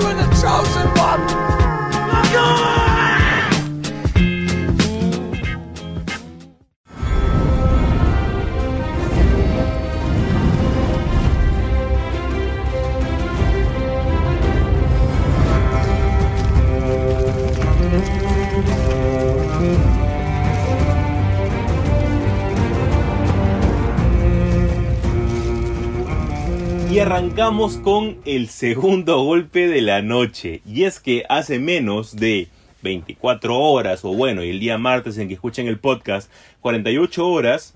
arrancamos 27.17 27.79
con 27.79 28.19
el 28.27 28.51
segundo 28.51 29.23
golpe 29.25 29.69
de 29.69 29.81
la 29.81 30.03
noche. 30.03 30.61
Y 30.67 30.85
es 30.85 31.01
que 31.01 31.25
hace 31.31 31.59
menos 31.59 32.15
de 32.15 32.49
24 32.83 33.59
horas, 33.59 34.05
o 34.05 34.13
bueno, 34.13 34.45
y 34.45 34.51
el 34.51 34.61
día 34.61 34.77
martes 34.77 35.17
en 35.17 35.29
que 35.29 35.33
escuchen 35.35 35.67
el 35.67 35.79
podcast, 35.79 36.31
48 36.61 37.27
horas, 37.27 37.73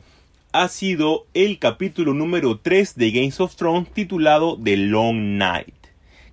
ha 0.52 0.68
sido 0.68 1.24
el 1.32 1.58
capítulo 1.58 2.12
número 2.12 2.58
3 2.58 2.96
de 2.96 3.10
Games 3.12 3.40
of 3.40 3.56
Thrones 3.56 3.90
titulado 3.94 4.58
The 4.62 4.76
Long 4.76 5.38
Night. 5.38 5.74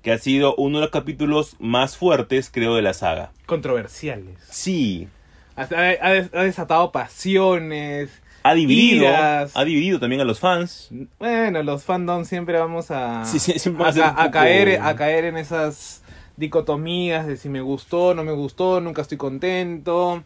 Que 0.02 0.12
ha 0.12 0.17
sido 0.17 0.54
uno 0.56 0.80
de 0.80 0.82
los 0.84 0.91
capítulos 0.91 1.56
más 1.60 1.96
fuertes, 1.96 2.50
creo, 2.52 2.76
de 2.76 2.82
la 2.82 2.93
saga. 2.93 3.32
Controversiales. 3.46 4.36
Sí, 4.52 5.08
Ha, 5.56 5.62
ha- 5.62 6.39
ha 6.39 6.43
desatado 6.43 6.91
pasiones. 6.91 8.10
Ha 8.49 8.53
dividido, 8.53 9.05
Iras. 9.05 9.51
ha 9.55 9.63
dividido 9.65 9.99
también 9.99 10.21
a 10.21 10.25
los 10.25 10.39
fans. 10.39 10.89
Bueno, 11.19 11.62
los 11.63 11.83
fandoms 11.83 12.27
siempre 12.27 12.57
vamos 12.60 12.91
a, 12.91 13.25
Sí, 13.25 13.39
sí, 13.39 13.57
siempre 13.60 13.83
a, 13.83 13.86
va 13.86 13.89
a 13.89 13.93
ser 13.93 14.03
ca- 14.03 14.10
un 14.12 14.15
a 14.17 14.21
poco- 14.23 14.31
caer, 14.31 14.81
a 14.81 14.95
caer 14.95 15.25
en 15.25 15.38
esas 15.38 16.03
dicotomías 16.38 17.25
de 17.27 17.38
si 17.38 17.49
me 17.49 17.62
gustó, 17.62 18.13
no 18.13 18.23
me 18.23 18.31
gustó, 18.31 18.79
nunca 18.81 19.01
estoy 19.01 19.17
contento. 19.17 20.23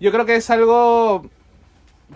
Yo 0.00 0.12
creo 0.12 0.26
que 0.26 0.36
es 0.36 0.50
algo 0.50 1.28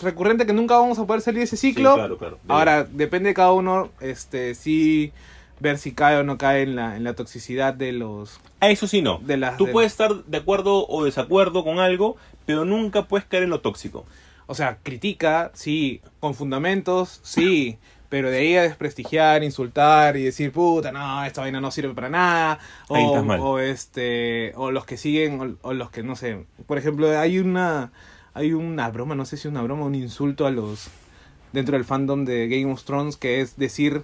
recurrente 0.01 0.47
que 0.47 0.53
nunca 0.53 0.77
vamos 0.79 0.99
a 0.99 1.07
poder 1.07 1.23
salir 1.23 1.38
de 1.38 1.44
ese 1.44 1.57
ciclo. 1.57 1.90
Sí, 1.92 1.97
claro, 1.97 2.18
claro. 2.18 2.38
Ahora, 2.49 2.85
depende 2.85 3.31
de 3.31 3.35
cada 3.35 3.53
uno, 3.53 3.90
este, 4.01 4.55
sí 4.55 5.12
ver 5.61 5.79
si 5.79 5.92
cae 5.92 6.16
o 6.18 6.23
no 6.23 6.38
cae 6.38 6.62
en 6.62 6.77
la, 6.77 6.94
en 6.97 7.03
la 7.03 7.14
toxicidad 7.14 7.75
de 7.75 7.92
los... 7.92 8.38
Eso 8.61 8.87
sí 8.87 9.03
no. 9.03 9.18
De 9.25 9.37
las- 9.37 9.57
Tú 9.57 9.66
de- 9.66 9.73
puedes 9.73 9.90
estar 9.90 10.14
de 10.25 10.37
acuerdo 10.37 10.87
o 10.87 11.05
desacuerdo 11.05 11.64
con 11.64 11.81
algo, 11.81 12.16
pero 12.47 12.64
nunca 12.64 13.07
puedes 13.07 13.27
caer 13.27 13.42
en 13.44 13.51
lo 13.51 13.61
tóxico. 13.61 14.05
O 14.49 14.55
sea, 14.55 14.79
critica, 14.83 15.53
sí, 15.55 16.01
con 16.21 16.35
fundamentos, 16.35 17.21
sí, 17.23 17.79
pero 18.09 18.31
de 18.31 18.39
ahí 18.39 18.57
a 18.57 18.63
desprestigiar, 18.63 19.45
insultar 19.45 20.17
y 20.17 20.25
decir, 20.25 20.51
puta, 20.51 20.91
no, 20.91 21.23
esta 21.25 21.43
vaina 21.43 21.61
no 21.61 21.71
sirve 21.71 21.95
para 21.95 22.09
nada. 22.09 22.59
O, 22.89 23.59
este, 23.59 24.53
o 24.57 24.71
los 24.71 24.87
que 24.87 24.97
siguen, 24.97 25.59
o, 25.63 25.69
o 25.69 25.75
los 25.75 25.91
que 25.91 26.03
no 26.03 26.17
sé. 26.17 26.47
Por 26.67 26.79
ejemplo, 26.79 27.17
hay 27.19 27.39
una, 27.39 27.93
hay 28.33 28.55
una 28.55 28.89
broma, 28.91 29.15
no 29.15 29.27
sé 29.27 29.37
si 29.37 29.49
es 29.49 29.53
una 29.53 29.63
broma, 29.63 29.85
un 29.85 29.95
insulto 29.95 30.47
a 30.47 30.51
los 30.51 30.89
dentro 31.53 31.77
del 31.77 31.85
fandom 31.85 32.25
de 32.25 32.49
Game 32.49 32.73
of 32.73 32.83
Thrones 32.85 33.17
que 33.17 33.41
es 33.41 33.57
decir, 33.57 34.03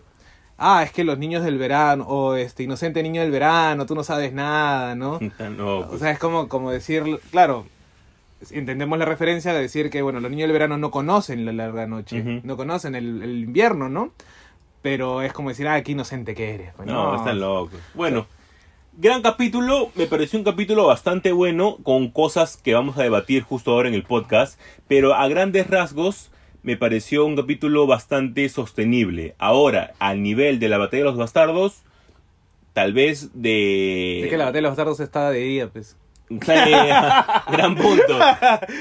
ah, 0.58 0.82
es 0.82 0.92
que 0.92 1.04
los 1.04 1.18
niños 1.18 1.44
del 1.44 1.58
verano, 1.58 2.04
o 2.06 2.36
este 2.36 2.62
inocente 2.62 3.02
niño 3.02 3.22
del 3.22 3.30
verano, 3.30 3.86
tú 3.86 3.94
no 3.94 4.04
sabes 4.04 4.32
nada, 4.32 4.94
¿no? 4.94 5.18
No, 5.56 5.78
O 5.78 5.88
pues, 5.88 6.00
sea, 6.00 6.10
es 6.10 6.18
como, 6.18 6.48
como 6.48 6.70
decir, 6.70 7.02
claro, 7.30 7.66
entendemos 8.52 8.98
la 8.98 9.04
referencia 9.04 9.52
de 9.52 9.60
decir 9.60 9.90
que, 9.90 10.02
bueno, 10.02 10.20
los 10.20 10.30
niños 10.30 10.48
del 10.48 10.52
verano 10.52 10.78
no 10.78 10.90
conocen 10.90 11.44
la 11.44 11.52
larga 11.52 11.86
noche, 11.86 12.40
no 12.42 12.56
conocen 12.56 12.94
el, 12.94 13.22
el 13.22 13.44
invierno, 13.44 13.88
¿no? 13.88 14.12
Pero 14.82 15.22
es 15.22 15.32
como 15.32 15.48
decir, 15.48 15.66
ah, 15.66 15.82
qué 15.82 15.92
inocente 15.92 16.34
que 16.34 16.54
eres. 16.54 16.74
Pues, 16.76 16.86
no, 16.86 17.16
están 17.16 17.40
locos. 17.40 17.78
Bueno, 17.94 18.26
gran 18.98 19.22
capítulo, 19.22 19.90
me 19.94 20.06
pareció 20.06 20.38
un 20.38 20.44
capítulo 20.44 20.86
bastante 20.86 21.32
bueno 21.32 21.78
con 21.82 22.10
cosas 22.10 22.56
que 22.56 22.74
vamos 22.74 22.98
a 22.98 23.02
debatir 23.02 23.42
justo 23.42 23.72
ahora 23.72 23.88
en 23.88 23.94
el 23.94 24.04
podcast, 24.04 24.60
pero 24.86 25.14
a 25.14 25.26
grandes 25.28 25.68
rasgos 25.68 26.30
me 26.62 26.76
pareció 26.76 27.26
un 27.26 27.36
capítulo 27.36 27.86
bastante 27.86 28.48
sostenible. 28.48 29.34
Ahora, 29.38 29.92
al 29.98 30.22
nivel 30.22 30.58
de 30.58 30.68
la 30.68 30.78
batalla 30.78 31.02
de 31.02 31.10
los 31.10 31.16
bastardos, 31.16 31.82
tal 32.72 32.92
vez 32.92 33.30
de... 33.34 34.24
Es 34.24 34.30
que 34.30 34.36
la 34.36 34.46
batalla 34.46 34.58
de 34.58 34.62
los 34.62 34.70
bastardos 34.70 35.00
está 35.00 35.30
de 35.30 35.40
día, 35.40 35.68
pues. 35.68 35.96
Gran 36.28 37.74
punto. 37.76 38.18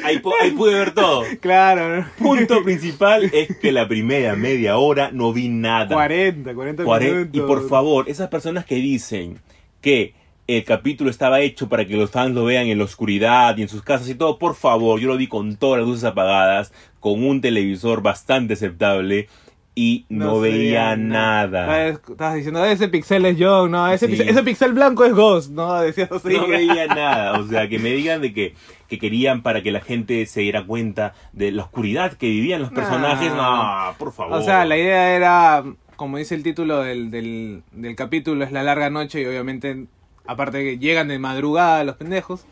Ahí, 0.04 0.18
pu- 0.20 0.34
ahí 0.42 0.52
pude 0.52 0.74
ver 0.76 0.94
todo. 0.94 1.24
Claro. 1.42 2.06
Punto 2.18 2.64
principal 2.64 3.26
es 3.34 3.58
que 3.58 3.72
la 3.72 3.88
primera 3.88 4.36
media 4.36 4.78
hora 4.78 5.10
no 5.12 5.34
vi 5.34 5.50
nada. 5.50 5.94
40, 5.94 6.54
40 6.54 6.84
Cuare- 6.84 7.12
minutos. 7.12 7.30
Y 7.34 7.40
por 7.42 7.68
favor, 7.70 8.10
esas 8.10 8.30
personas 8.30 8.66
que 8.66 8.76
dicen 8.76 9.40
que 9.82 10.14
el 10.48 10.64
capítulo 10.66 11.10
estaba 11.10 11.40
hecho 11.42 11.70
para 11.70 11.86
que 11.86 11.96
los 11.96 12.12
fans 12.12 12.34
lo 12.36 12.44
vean 12.46 12.68
en 12.68 12.78
la 12.78 12.84
oscuridad 12.86 13.58
y 13.58 13.62
en 13.62 13.70
sus 13.70 13.82
casas 13.82 14.10
y 14.10 14.16
todo, 14.16 14.40
por 14.40 14.56
favor, 14.56 15.00
yo 15.00 15.08
lo 15.08 15.18
vi 15.18 15.28
con 15.28 15.56
todas 15.56 15.80
las 15.80 15.88
luces 15.88 16.04
apagadas, 16.04 16.74
con 17.00 17.24
un 17.26 17.40
televisor 17.42 18.02
bastante 18.02 18.54
aceptable 18.54 19.28
y 19.76 20.06
no, 20.10 20.40
veía 20.40 20.96
nada. 20.96 21.66
Ah, 21.72 21.88
es- 21.88 22.00
Estabas 22.08 22.36
diciendo, 22.36 22.64
ese 22.64 22.88
pixel 22.90 23.26
es 23.26 23.38
John, 23.40 23.72
no, 23.72 23.88
ese, 23.92 24.06
Sí. 24.06 24.12
pixel, 24.12 24.30
ese 24.30 24.44
pixel 24.44 24.74
blanco 24.74 25.04
es 25.06 25.14
Ghost, 25.14 25.52
no, 25.52 25.74
decías 25.82 26.12
así. 26.12 26.30
No 26.36 26.48
veía 26.48 26.88
nada, 26.88 27.40
o 27.40 27.48
sea, 27.48 27.68
que 27.68 27.80
me 27.80 27.90
digan 27.92 28.22
de 28.22 28.34
que, 28.34 28.54
que 28.88 29.00
querían 29.00 29.42
para 29.42 29.64
que 29.64 29.72
la 29.72 29.82
gente 29.82 30.26
se 30.28 30.42
diera 30.42 30.66
cuenta 30.66 31.14
de 31.32 31.52
la 31.52 31.64
oscuridad 31.64 32.14
que 32.14 32.28
vivían 32.28 32.62
los 32.62 32.72
Nah. 32.72 32.76
personajes, 32.82 33.34
no, 33.34 33.96
por 33.98 34.12
favor. 34.14 34.38
O 34.38 34.42
sea, 34.44 34.64
la 34.66 34.78
idea 34.78 35.16
era, 35.16 35.64
como 35.96 36.18
dice 36.18 36.36
el 36.36 36.44
título 36.44 36.80
del, 36.84 37.10
del, 37.10 37.64
del 37.72 37.96
capítulo, 37.96 38.44
es 38.46 38.52
la 38.52 38.62
larga 38.62 38.90
noche 38.92 39.22
y 39.22 39.26
obviamente, 39.26 39.88
aparte 40.28 40.64
que 40.64 40.78
llegan 40.78 41.08
de 41.08 41.18
madrugada 41.18 41.84
los 41.84 41.96
pendejos, 41.96 42.46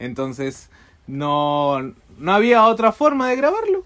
entonces 0.00 0.70
no, 1.06 1.80
no 2.18 2.32
había 2.32 2.66
otra 2.66 2.90
forma 2.90 3.28
de 3.28 3.36
grabarlo. 3.36 3.84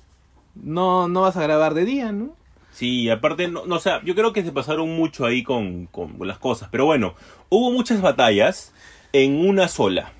No, 0.54 1.06
no 1.08 1.20
vas 1.22 1.36
a 1.36 1.42
grabar 1.42 1.74
de 1.74 1.84
día, 1.84 2.12
¿no? 2.12 2.30
Sí, 2.78 3.10
aparte, 3.10 3.48
no, 3.48 3.66
no, 3.66 3.74
o 3.74 3.80
sea, 3.80 4.00
yo 4.04 4.14
creo 4.14 4.32
que 4.32 4.44
se 4.44 4.52
pasaron 4.52 4.88
mucho 4.90 5.26
ahí 5.26 5.42
con, 5.42 5.86
con 5.86 6.16
las 6.20 6.38
cosas. 6.38 6.68
Pero 6.70 6.84
bueno, 6.84 7.16
hubo 7.48 7.72
muchas 7.72 8.00
batallas 8.00 8.72
en 9.12 9.48
una 9.48 9.66
sola. 9.66 10.12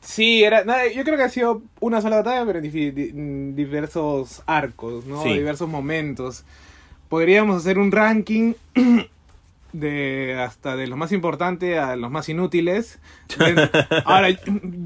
Sí, 0.00 0.42
era, 0.42 0.64
yo 0.88 1.04
creo 1.04 1.18
que 1.18 1.24
ha 1.24 1.28
sido 1.28 1.60
una 1.78 2.00
sola 2.00 2.22
batalla, 2.22 2.46
pero 2.46 2.58
en 2.60 3.50
mm, 3.50 3.54
diversos 3.54 4.42
arcos, 4.46 5.04
¿no? 5.04 5.22
Sí. 5.22 5.34
Diversos 5.34 5.68
momentos. 5.68 6.46
Podríamos 7.10 7.58
hacer 7.58 7.78
un 7.78 7.92
ranking 7.92 8.54
de 9.74 10.38
hasta 10.40 10.76
de 10.76 10.86
los 10.86 10.96
más 10.96 11.12
importantes 11.12 11.78
a 11.78 11.96
los 11.96 12.10
más 12.10 12.30
inútiles. 12.30 12.98
Ahora, 14.06 14.28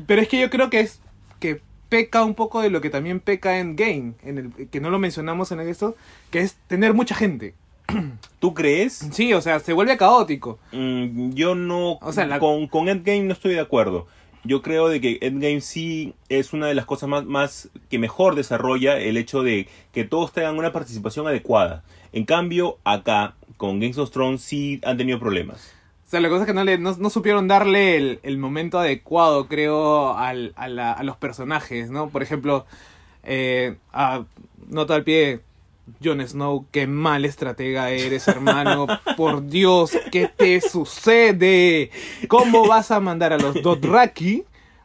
pero 0.09 0.21
es 0.21 0.27
que 0.27 0.41
yo 0.41 0.51
creo 0.51 0.69
que 0.69 0.81
es 0.81 1.01
que 1.39 1.61
peca 1.95 2.25
un 2.25 2.35
poco 2.35 2.61
de 2.61 2.71
lo 2.71 2.81
que 2.81 2.91
también 2.91 3.21
peca 3.21 3.59
en 3.61 3.77
Game, 3.77 4.15
en 4.25 4.39
el 4.39 4.69
que 4.69 4.81
no 4.81 4.91
lo 4.91 4.99
mencionamos 4.99 5.53
en 5.53 5.61
esto, 5.61 5.95
que 6.33 6.41
es 6.41 6.57
tener 6.67 6.93
mucha 6.93 7.15
gente. 7.15 7.55
¿Tú 8.41 8.53
crees? 8.53 8.95
Sí, 9.13 9.33
o 9.33 9.41
sea, 9.41 9.61
se 9.61 9.73
vuelve 9.73 9.97
caótico. 9.97 10.59
Mm, 10.73 11.35
yo 11.35 11.55
no. 11.55 11.99
O 12.03 12.13
sea, 12.13 12.27
la- 12.27 12.41
con, 12.41 12.67
con 12.67 12.89
Endgame 12.89 13.23
no 13.23 13.33
estoy 13.33 13.55
de 13.55 13.61
acuerdo. 13.61 14.09
Yo 14.43 14.61
creo 14.61 14.89
de 14.89 15.01
que 15.01 15.19
Endgame 15.23 15.61
sí 15.61 16.15
es 16.29 16.53
una 16.53 16.67
de 16.67 16.75
las 16.75 16.85
cosas 16.85 17.09
más, 17.09 17.25
más 17.25 17.69
que 17.91 17.99
mejor 18.01 18.35
desarrolla 18.35 18.99
el 18.99 19.17
hecho 19.17 19.43
de 19.45 19.69
que 19.93 20.03
todos 20.05 20.33
tengan 20.33 20.59
una 20.59 20.73
participación 20.73 21.27
adecuada. 21.29 21.85
En 22.13 22.25
cambio, 22.25 22.79
acá, 22.85 23.37
con 23.57 23.79
Games 23.79 23.99
of 23.99 24.11
Thrones 24.11 24.43
sí 24.43 24.81
han 24.85 24.97
tenido 24.99 25.21
problemas. 25.21 25.73
Sea, 26.15 26.21
la 26.21 26.29
cosa 26.29 26.43
es 26.43 26.47
que 26.47 26.55
no, 26.55 26.63
le, 26.65 26.79
no, 26.79 26.97
no 26.97 27.11
supieron 27.11 27.49
darle 27.49 27.97
el, 27.97 28.21
el 28.23 28.39
momento 28.39 28.79
adecuado, 28.79 29.49
creo, 29.49 30.17
al, 30.17 30.53
a, 30.57 30.69
la- 30.69 30.93
a 30.93 31.03
los 31.03 31.17
personajes, 31.17 31.91
¿no? 31.91 32.09
Por 32.11 32.23
ejemplo, 32.23 32.67
eh, 33.25 33.75
a- 33.93 34.25
nota 34.69 34.95
al 34.95 35.03
pie, 35.03 35.41
Jon 36.03 36.27
Snow, 36.27 36.67
qué 36.71 36.87
mal 36.87 37.25
estratega 37.25 37.91
eres, 37.91 38.29
hermano. 38.29 38.87
Por 39.17 39.47
Dios, 39.49 39.99
¿qué 40.13 40.29
te 40.35 40.61
sucede? 40.61 41.91
¿Cómo 42.29 42.67
vas 42.67 42.91
a 42.91 43.01
mandar 43.01 43.33
a 43.33 43.39
los 43.39 43.61
Dothraki 43.63 44.45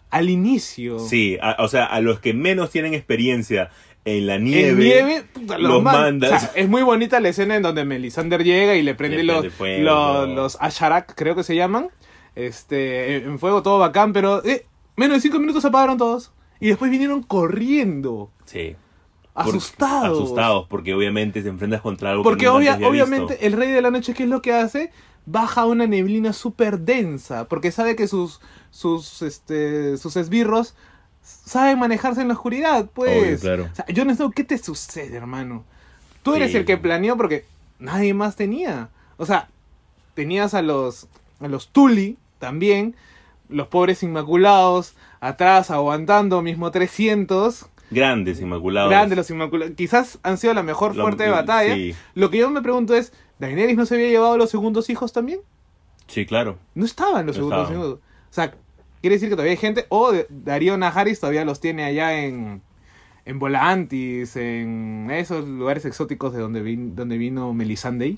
al 0.09 0.29
inicio? 0.29 0.99
Sí, 0.99 1.37
a- 1.41 1.57
o 1.59 1.67
sea, 1.67 1.85
a 1.85 2.01
los 2.01 2.19
que 2.19 2.33
menos 2.33 2.71
tienen 2.71 2.93
experiencia 2.93 3.69
en 4.05 4.27
la 4.27 4.37
nieve. 4.37 4.69
En 4.71 4.77
nieve, 5.07 5.23
puta, 5.33 5.57
los, 5.57 5.71
los 5.71 5.83
man- 5.83 5.95
mandas. 5.95 6.31
o 6.31 6.39
sea, 6.39 6.51
es 6.55 6.67
muy 6.69 6.81
bonita 6.83 7.19
la 7.19 7.29
escena 7.29 7.55
en 7.55 7.61
donde 7.63 7.85
Melisandre 7.85 8.43
llega 8.43 8.75
y 8.75 8.81
le 8.83 8.95
prende, 8.95 9.17
Le 9.17 9.23
los, 9.23 9.39
prende 9.41 9.55
fuego, 9.55 9.83
los, 9.83 10.29
los 10.29 10.57
Asharak, 10.61 11.13
creo 11.15 11.35
que 11.35 11.43
se 11.43 11.55
llaman. 11.55 11.89
Este, 12.35 13.17
en 13.17 13.37
fuego 13.39 13.61
todo 13.63 13.79
bacán, 13.79 14.13
pero 14.13 14.43
eh, 14.45 14.65
menos 14.95 15.17
de 15.17 15.21
cinco 15.21 15.39
minutos 15.39 15.61
se 15.61 15.67
apagaron 15.67 15.97
todos. 15.97 16.31
Y 16.59 16.67
después 16.69 16.89
vinieron 16.91 17.23
corriendo, 17.23 18.31
Sí. 18.45 18.75
Por- 19.33 19.45
asustados. 19.47 20.17
Asustados, 20.23 20.67
porque 20.69 20.93
obviamente 20.93 21.41
te 21.41 21.47
enfrentas 21.49 21.81
contra 21.81 22.11
algo 22.11 22.23
Porque 22.23 22.41
que 22.41 22.45
nunca 22.47 22.57
obvia- 22.59 22.73
había 22.73 22.87
obviamente 22.89 23.33
visto. 23.35 23.45
el 23.45 23.53
rey 23.53 23.71
de 23.71 23.81
la 23.81 23.91
noche, 23.91 24.13
¿qué 24.13 24.23
es 24.23 24.29
lo 24.29 24.41
que 24.41 24.51
hace? 24.53 24.91
Baja 25.25 25.65
una 25.65 25.85
neblina 25.87 26.33
súper 26.33 26.79
densa, 26.79 27.47
porque 27.47 27.71
sabe 27.71 27.95
que 27.95 28.07
sus, 28.07 28.41
sus, 28.71 29.21
este, 29.21 29.95
sus 29.97 30.17
esbirros 30.17 30.75
saben 31.45 31.79
manejarse 31.79 32.21
en 32.21 32.27
la 32.27 32.33
oscuridad, 32.33 32.89
pues. 32.93 33.23
Obvio, 33.23 33.39
claro. 33.39 33.69
O 33.71 33.75
sea, 33.75 33.85
Jon 33.95 34.15
Snow, 34.15 34.31
¿qué 34.31 34.43
te 34.43 34.57
sucede, 34.57 35.15
hermano? 35.17 35.63
Tú 36.23 36.35
eres 36.35 36.51
Sí. 36.51 36.57
el 36.57 36.65
que 36.65 36.77
planeó 36.77 37.15
porque 37.17 37.45
nadie 37.79 38.13
más 38.13 38.35
tenía. 38.35 38.89
O 39.17 39.25
sea, 39.25 39.47
tenías 40.13 40.53
a 40.53 40.61
los, 40.61 41.07
a 41.39 41.47
los 41.47 41.69
Tully 41.69 42.17
también, 42.39 42.95
los 43.49 43.67
pobres 43.67 44.03
inmaculados, 44.03 44.93
atrás 45.21 45.71
aguantando 45.71 46.41
mismo 46.41 46.71
300. 46.71 47.65
Grandes, 47.91 48.39
inmaculados. 48.39 48.89
Grandes 48.91 49.17
los 49.17 49.29
inmaculados. 49.31 49.73
Quizás 49.75 50.19
han 50.23 50.37
sido 50.37 50.53
la 50.53 50.61
mejor 50.63 50.95
Lo- 50.95 51.03
fuerte 51.03 51.23
de 51.23 51.29
batalla. 51.29 51.73
sí. 51.73 51.95
Lo 52.15 52.29
que 52.29 52.37
yo 52.37 52.49
me 52.49 52.61
pregunto 52.61 52.93
es, 52.95 53.11
¿Daenerys 53.39 53.77
no 53.77 53.85
se 53.85 53.95
había 53.95 54.09
llevado 54.09 54.33
a 54.33 54.37
los 54.37 54.49
segundos 54.49 54.89
hijos 54.89 55.13
también? 55.13 55.39
Sí, 56.07 56.25
claro. 56.25 56.57
No 56.75 56.85
estaban 56.85 57.25
los 57.25 57.35
No 57.37 57.43
segundos 57.43 57.61
estaban. 57.69 57.81
hijos. 57.87 57.99
O 57.99 58.33
sea, 58.33 58.53
quiere 59.01 59.15
decir 59.15 59.29
que 59.29 59.35
todavía 59.35 59.51
hay 59.51 59.57
gente. 59.57 59.85
O 59.89 60.13
Darío 60.29 60.77
Najaris 60.77 61.19
todavía 61.19 61.45
los 61.45 61.59
tiene 61.59 61.83
allá 61.83 62.23
en, 62.23 62.61
en 63.25 63.39
Volantis, 63.39 64.35
en 64.35 65.09
esos 65.11 65.47
lugares 65.47 65.85
exóticos 65.85 66.33
de 66.33 66.39
donde, 66.39 66.63
vin- 66.63 66.93
donde 66.95 67.17
vino 67.17 67.53
Melisandre. 67.53 68.17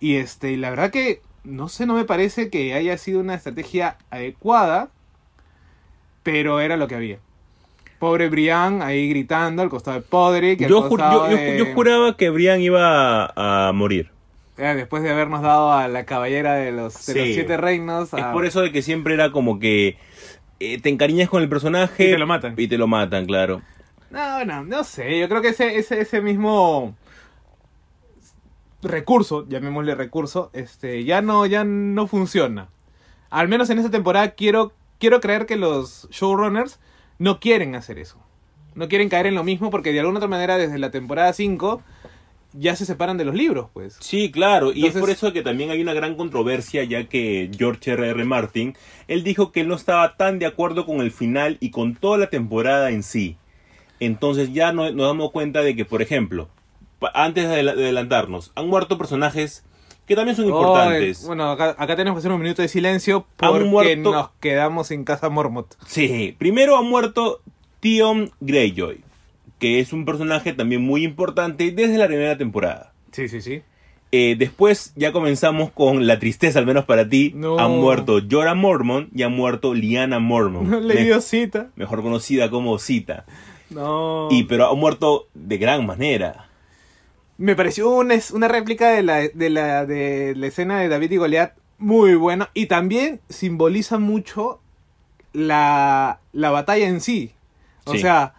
Y 0.00 0.16
este, 0.16 0.56
la 0.56 0.70
verdad 0.70 0.90
que, 0.90 1.20
no 1.44 1.68
sé, 1.68 1.86
no 1.86 1.94
me 1.94 2.04
parece 2.04 2.50
que 2.50 2.74
haya 2.74 2.98
sido 2.98 3.20
una 3.20 3.34
estrategia 3.34 3.96
adecuada, 4.10 4.90
pero 6.22 6.60
era 6.60 6.76
lo 6.76 6.88
que 6.88 6.94
había. 6.96 7.18
Pobre 7.98 8.28
Brian 8.28 8.82
ahí 8.82 9.08
gritando 9.08 9.62
al 9.62 9.70
costado 9.70 9.96
de 9.98 10.02
Podrick. 10.02 10.60
Yo, 10.60 10.68
yo, 10.68 11.30
yo- 11.30 11.36
de- 11.36 11.58
yo 11.58 11.74
juraba 11.74 12.16
que 12.16 12.28
Brian 12.30 12.60
iba 12.60 13.32
a 13.34 13.72
morir. 13.72 14.10
Eh, 14.58 14.74
después 14.74 15.02
de 15.02 15.10
habernos 15.10 15.42
dado 15.42 15.72
a 15.72 15.86
la 15.88 16.04
caballera 16.06 16.54
de 16.54 16.72
los, 16.72 16.94
de 17.06 17.12
Sí. 17.12 17.18
los 17.18 17.28
siete 17.28 17.56
reinos. 17.56 18.12
Es 18.14 18.24
por 18.26 18.46
eso 18.46 18.62
de 18.62 18.72
que 18.72 18.80
siempre 18.82 19.14
era 19.14 19.30
como 19.30 19.58
que 19.58 19.98
eh, 20.60 20.80
te 20.80 20.88
encariñas 20.88 21.28
con 21.28 21.42
el 21.42 21.48
personaje. 21.48 22.08
Y 22.08 22.12
te 22.12 22.18
lo 22.18 22.26
matan. 22.26 22.54
Y 22.56 22.66
te 22.68 22.78
lo 22.78 22.86
matan, 22.86 23.26
claro. 23.26 23.60
No, 24.10 24.44
no, 24.44 24.64
no 24.64 24.84
sé. 24.84 25.18
Yo 25.18 25.28
creo 25.28 25.42
que 25.42 25.48
ese, 25.48 25.76
ese, 25.78 26.00
ese 26.00 26.22
mismo 26.22 26.94
recurso, 28.82 29.46
llamémosle 29.48 29.94
recurso, 29.94 30.50
este, 30.52 31.04
ya 31.04 31.20
no, 31.22 31.46
ya 31.46 31.64
no 31.64 32.06
funciona. 32.06 32.68
Al 33.30 33.48
menos 33.48 33.68
en 33.70 33.78
esta 33.78 33.90
temporada 33.90 34.30
quiero, 34.30 34.72
quiero 34.98 35.20
creer 35.20 35.46
que 35.46 35.56
los 35.56 36.08
showrunners 36.10 36.78
no 37.18 37.40
quieren 37.40 37.74
hacer 37.74 37.98
eso. 37.98 38.18
No 38.74 38.88
quieren 38.88 39.08
caer 39.08 39.26
en 39.26 39.34
lo 39.34 39.42
mismo 39.44 39.70
porque 39.70 39.92
de 39.92 40.00
alguna 40.00 40.18
otra 40.18 40.28
manera 40.28 40.56
desde 40.58 40.78
la 40.78 40.90
temporada 40.90 41.32
5 41.32 41.82
ya 42.58 42.74
se 42.76 42.86
separan 42.86 43.16
de 43.18 43.24
los 43.24 43.34
libros, 43.34 43.68
pues. 43.72 43.96
Sí, 44.00 44.30
claro, 44.30 44.72
y 44.72 44.86
es 44.86 44.94
por 44.94 45.10
eso 45.10 45.32
que 45.32 45.42
también 45.42 45.70
hay 45.70 45.80
una 45.82 45.94
gran 45.94 46.14
controversia, 46.16 46.84
ya 46.84 47.04
que 47.08 47.50
George 47.56 47.92
R. 47.92 48.08
R. 48.10 48.24
Martin, 48.24 48.74
él 49.08 49.22
dijo 49.24 49.52
que 49.52 49.60
él 49.60 49.68
no 49.68 49.74
estaba 49.74 50.16
tan 50.16 50.38
de 50.38 50.46
acuerdo 50.46 50.86
con 50.86 51.00
el 51.00 51.10
final 51.10 51.58
y 51.60 51.70
con 51.70 51.94
toda 51.94 52.18
la 52.18 52.28
temporada 52.30 52.90
en 52.90 53.02
sí. 53.02 53.36
Entonces 54.00 54.52
ya 54.52 54.72
no- 54.72 54.90
nos 54.92 55.06
damos 55.06 55.30
cuenta 55.32 55.62
de 55.62 55.74
que, 55.76 55.84
por 55.84 56.02
ejemplo, 56.02 56.48
antes 57.14 57.48
de 57.48 57.54
adela- 57.54 57.74
de 57.74 57.84
adelantarnos, 57.84 58.52
han 58.54 58.68
muerto 58.68 58.98
personajes 58.98 59.64
que 60.06 60.14
también 60.14 60.36
son 60.36 60.46
importantes. 60.46 61.22
Oh, 61.24 61.28
bueno, 61.28 61.50
acá, 61.50 61.74
acá 61.78 61.96
tenemos 61.96 62.16
que 62.16 62.20
hacer 62.20 62.32
un 62.32 62.40
minuto 62.40 62.62
de 62.62 62.68
silencio 62.68 63.26
porque 63.36 63.64
muerto- 63.66 64.12
nos 64.12 64.30
quedamos 64.40 64.90
en 64.90 65.04
casa 65.04 65.28
Mormont. 65.28 65.66
Sí, 65.86 66.34
primero 66.38 66.76
ha 66.76 66.82
muerto 66.82 67.40
Theon 67.80 68.30
Greyjoy, 68.40 69.00
que 69.58 69.80
es 69.80 69.92
un 69.92 70.04
personaje 70.04 70.52
también 70.52 70.82
muy 70.82 71.04
importante 71.04 71.70
desde 71.70 71.98
la 71.98 72.06
primera 72.06 72.36
temporada. 72.38 72.92
Sí, 73.12 73.28
sí, 73.28 73.40
sí. 73.40 73.62
Eh, 74.12 74.36
después 74.38 74.92
ya 74.96 75.12
comenzamos 75.12 75.70
con 75.72 76.06
la 76.06 76.18
tristeza, 76.18 76.58
al 76.58 76.66
menos 76.66 76.84
para 76.84 77.08
ti. 77.08 77.32
No. 77.34 77.58
Han 77.58 77.72
muerto 77.72 78.20
Jorah 78.30 78.54
Mormon 78.54 79.08
y 79.14 79.22
ha 79.22 79.28
muerto 79.28 79.74
Lyanna 79.74 80.18
Mormon. 80.20 80.70
No 80.70 80.80
le 80.80 81.04
dio 81.04 81.20
cita. 81.20 81.70
mejor 81.76 82.02
conocida 82.02 82.48
como 82.50 82.78
Cita. 82.78 83.24
No. 83.70 84.28
Y 84.30 84.44
pero 84.44 84.66
ha 84.70 84.74
muerto 84.74 85.26
de 85.34 85.58
gran 85.58 85.84
manera. 85.86 86.48
Me 87.38 87.56
pareció 87.56 87.90
una, 87.90 88.14
una 88.32 88.48
réplica 88.48 88.90
de 88.90 89.02
la, 89.02 89.28
de, 89.28 89.50
la, 89.50 89.84
de 89.84 90.34
la 90.36 90.46
escena 90.46 90.80
de 90.80 90.88
David 90.88 91.10
y 91.10 91.16
Goliat 91.16 91.52
muy 91.78 92.14
buena. 92.14 92.48
Y 92.54 92.66
también 92.66 93.20
simboliza 93.28 93.98
mucho 93.98 94.60
la, 95.32 96.20
la 96.32 96.50
batalla 96.50 96.86
en 96.88 97.00
sí. 97.00 97.32
O 97.84 97.92
Sí. 97.92 97.98
sea, 97.98 98.34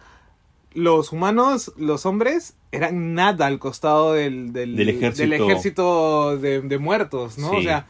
los 0.74 1.12
humanos, 1.12 1.72
los 1.76 2.06
hombres, 2.06 2.54
eran 2.72 3.14
nada 3.14 3.46
al 3.46 3.58
costado 3.58 4.12
del, 4.12 4.52
del, 4.52 4.76
Del 4.76 4.88
ejército. 4.90 5.22
del 5.22 5.32
ejército 5.32 6.36
de, 6.38 6.60
de 6.60 6.78
muertos, 6.78 7.38
¿no? 7.38 7.50
Sí. 7.50 7.56
O 7.56 7.62
sea, 7.62 7.86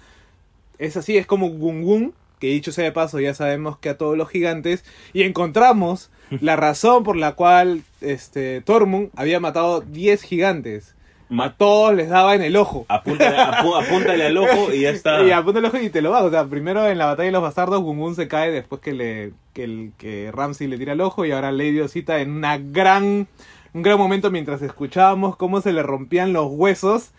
es 0.79 0.97
así, 0.97 1.17
es 1.17 1.27
como 1.27 1.49
Gungun, 1.49 2.15
que 2.39 2.47
dicho 2.49 2.71
sea 2.73 2.85
de 2.85 2.93
paso, 2.93 3.19
ya 3.21 3.35
sabemos 3.35 3.79
que 3.79 3.89
a 3.89 3.99
todos 3.99 4.17
los 4.17 4.29
gigantes, 4.29 4.85
y 5.13 5.23
encontramos 5.23 6.11
la 6.41 6.57
razón 6.57 7.03
por 7.03 7.17
la 7.17 7.33
cual 7.33 7.83
este 8.01 8.61
Tormund 8.61 9.11
había 9.17 9.41
matado 9.41 9.81
10 9.81 10.23
gigantes. 10.23 10.95
Ma- 11.31 11.45
A 11.47 11.53
todos 11.57 11.95
les 11.95 12.09
daba 12.09 12.35
en 12.35 12.43
el 12.43 12.57
ojo. 12.57 12.87
Apúntale, 12.89 13.37
apúntale 13.39 14.25
al 14.27 14.37
ojo 14.39 14.73
y 14.73 14.81
ya 14.83 14.91
está. 14.91 15.23
Y 15.27 15.31
apunta 15.31 15.59
el 15.59 15.67
ojo 15.67 15.77
y 15.79 15.91
te 15.91 16.01
lo 16.03 16.11
va. 16.11 16.23
O 16.25 16.31
sea, 16.31 16.45
primero 16.47 16.89
en 16.89 16.97
la 16.99 17.07
batalla 17.07 17.27
de 17.27 17.33
los 17.33 17.43
bastardos, 17.43 17.81
Gungun 17.83 18.15
se 18.15 18.29
cae 18.29 18.51
después 18.51 18.81
que 18.81 18.93
le 18.93 19.33
que, 19.53 19.65
el, 19.65 19.93
que 19.99 20.31
Ramsey 20.33 20.67
le 20.69 20.79
tira 20.79 20.93
el 20.95 21.01
ojo 21.01 21.25
y 21.27 21.33
ahora 21.33 21.53
Lady 21.53 21.81
Osita 21.81 22.21
en 22.21 22.31
una 22.31 22.59
gran 22.59 23.27
un 23.75 23.83
gran 23.83 23.99
momento 23.99 24.31
mientras 24.31 24.63
escuchábamos 24.63 25.37
cómo 25.37 25.61
se 25.61 25.73
le 25.75 25.83
rompían 25.83 26.33
los 26.33 26.47
huesos, 26.51 27.11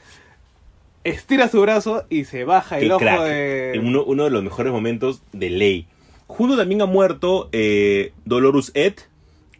estira 1.04 1.48
su 1.48 1.62
brazo 1.62 2.06
y 2.10 2.26
se 2.26 2.44
baja 2.44 2.80
Qué 2.80 2.86
el 2.86 2.92
ojo 2.92 3.00
crack. 3.00 3.22
de 3.24 3.82
Uno, 3.84 4.04
uno 4.04 4.24
de 4.26 4.30
los 4.32 4.44
mejores 4.44 4.72
momentos 4.74 5.22
de 5.32 5.50
ley. 5.50 5.86
Junto 6.28 6.58
también 6.58 6.82
ha 6.82 6.86
muerto 6.86 7.50
eh, 7.52 8.12
Dolorus 8.26 8.72
Ed, 8.74 8.94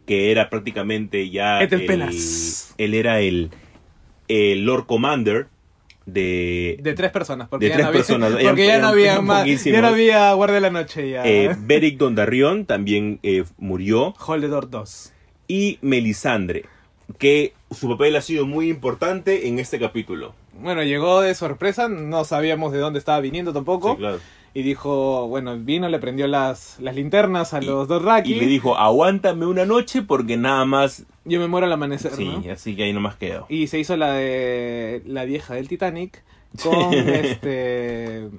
que 0.06 0.32
era 0.32 0.50
prácticamente 0.50 1.30
ya. 1.30 1.62
Ed 1.62 1.74
el 1.74 1.82
el- 1.82 1.86
Pelas. 1.88 2.74
Él 2.78 2.94
era 2.94 3.20
el, 3.22 3.50
el 4.30 4.64
Lord 4.66 4.86
Commander 4.86 5.48
de. 6.06 6.78
de 6.82 6.94
tres 6.94 7.12
personas, 7.12 7.48
porque 7.50 7.66
De 7.66 7.70
ya 7.72 7.76
tres 7.76 7.84
no 7.86 7.90
había, 7.90 8.00
personas, 8.00 8.32
porque 8.42 8.46
eran- 8.46 8.58
ya 8.58 8.64
no 8.64 8.70
eran- 8.78 8.86
había 8.92 9.12
eran 9.14 9.26
más, 9.26 9.64
ya 9.64 9.82
no 9.82 9.88
había 9.88 10.34
guardia 10.34 10.56
de 10.56 10.62
la 10.62 10.70
noche 10.72 11.10
ya. 11.12 11.26
eh, 11.26 11.56
Beric 11.60 11.98
Dondarrion 11.98 12.66
también 12.66 13.20
eh, 13.24 13.44
murió. 13.58 14.16
Holdedor 14.26 14.70
2. 14.70 15.14
Y 15.48 15.78
Melisandre, 15.82 16.66
que 17.18 17.54
su 17.72 17.90
papel 17.90 18.16
ha 18.16 18.22
sido 18.22 18.46
muy 18.46 18.70
importante 18.70 19.48
en 19.48 19.60
este 19.60 19.80
capítulo. 19.80 20.34
Bueno, 20.62 20.84
llegó 20.84 21.22
de 21.22 21.34
sorpresa, 21.36 21.88
no 21.88 22.24
sabíamos 22.26 22.72
de 22.72 22.80
dónde 22.80 23.00
estaba 23.00 23.20
viniendo 23.20 23.54
tampoco. 23.54 23.92
Sí, 23.94 23.98
claro. 23.98 24.20
Y 24.54 24.64
dijo, 24.64 25.28
bueno, 25.28 25.58
vino, 25.58 25.88
le 25.90 26.00
prendió 26.00 26.28
las, 26.28 26.80
las 26.80 26.96
linternas 26.96 27.54
a 27.54 27.62
los 27.62 27.88
Dothraki. 27.88 28.34
Y 28.34 28.40
le 28.40 28.48
dijo, 28.48 28.76
aguántame 28.78 29.46
una 29.46 29.66
noche 29.66 30.02
porque 30.02 30.38
nada 30.38 30.66
más... 30.66 31.06
Yo 31.26 31.40
me 31.40 31.48
muero 31.48 31.68
al 31.68 31.74
amanecer, 31.74 32.12
Sí, 32.14 32.26
¿no? 32.26 32.52
así 32.52 32.76
que 32.76 32.84
ahí 32.84 32.94
nomás 32.94 33.16
quedó. 33.16 33.46
Y 33.50 33.68
se 33.68 33.80
hizo 33.80 33.96
la 33.96 34.14
de 34.14 35.04
la 35.06 35.26
vieja 35.26 35.54
del 35.54 35.68
Titanic 35.68 36.24
con 36.64 36.94
este... 36.94 38.30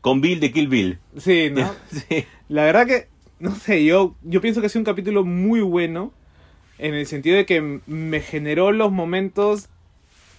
Con 0.00 0.20
Bill 0.20 0.38
de 0.40 0.52
Kill 0.52 0.68
Bill. 0.68 0.98
Sí, 1.16 1.50
¿no? 1.50 1.70
Sí. 1.90 2.26
La 2.48 2.64
verdad 2.64 2.86
que, 2.86 3.08
no 3.38 3.54
sé, 3.54 3.84
yo, 3.84 4.14
yo 4.22 4.42
pienso 4.42 4.60
que 4.60 4.66
ha 4.66 4.70
sido 4.70 4.80
un 4.80 4.84
capítulo 4.84 5.24
muy 5.24 5.60
bueno 5.62 6.12
en 6.78 6.92
el 6.94 7.06
sentido 7.06 7.36
de 7.36 7.46
que 7.46 7.80
me 7.86 8.20
generó 8.20 8.70
los 8.72 8.92
momentos 8.92 9.68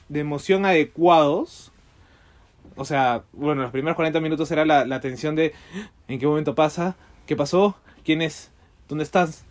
de 0.09 0.19
emoción 0.19 0.65
adecuados. 0.65 1.71
O 2.75 2.85
sea, 2.85 3.23
bueno, 3.31 3.61
los 3.61 3.71
primeros 3.71 3.95
40 3.95 4.19
minutos 4.19 4.51
era 4.51 4.65
la, 4.65 4.85
la 4.85 4.99
tensión 4.99 5.35
de 5.35 5.53
¿en 6.07 6.19
qué 6.19 6.27
momento 6.27 6.55
pasa? 6.55 6.95
¿Qué 7.25 7.35
pasó? 7.35 7.77
¿Quién 8.03 8.21
es? 8.21 8.51
¿Dónde 8.87 9.03
estás? 9.03 9.45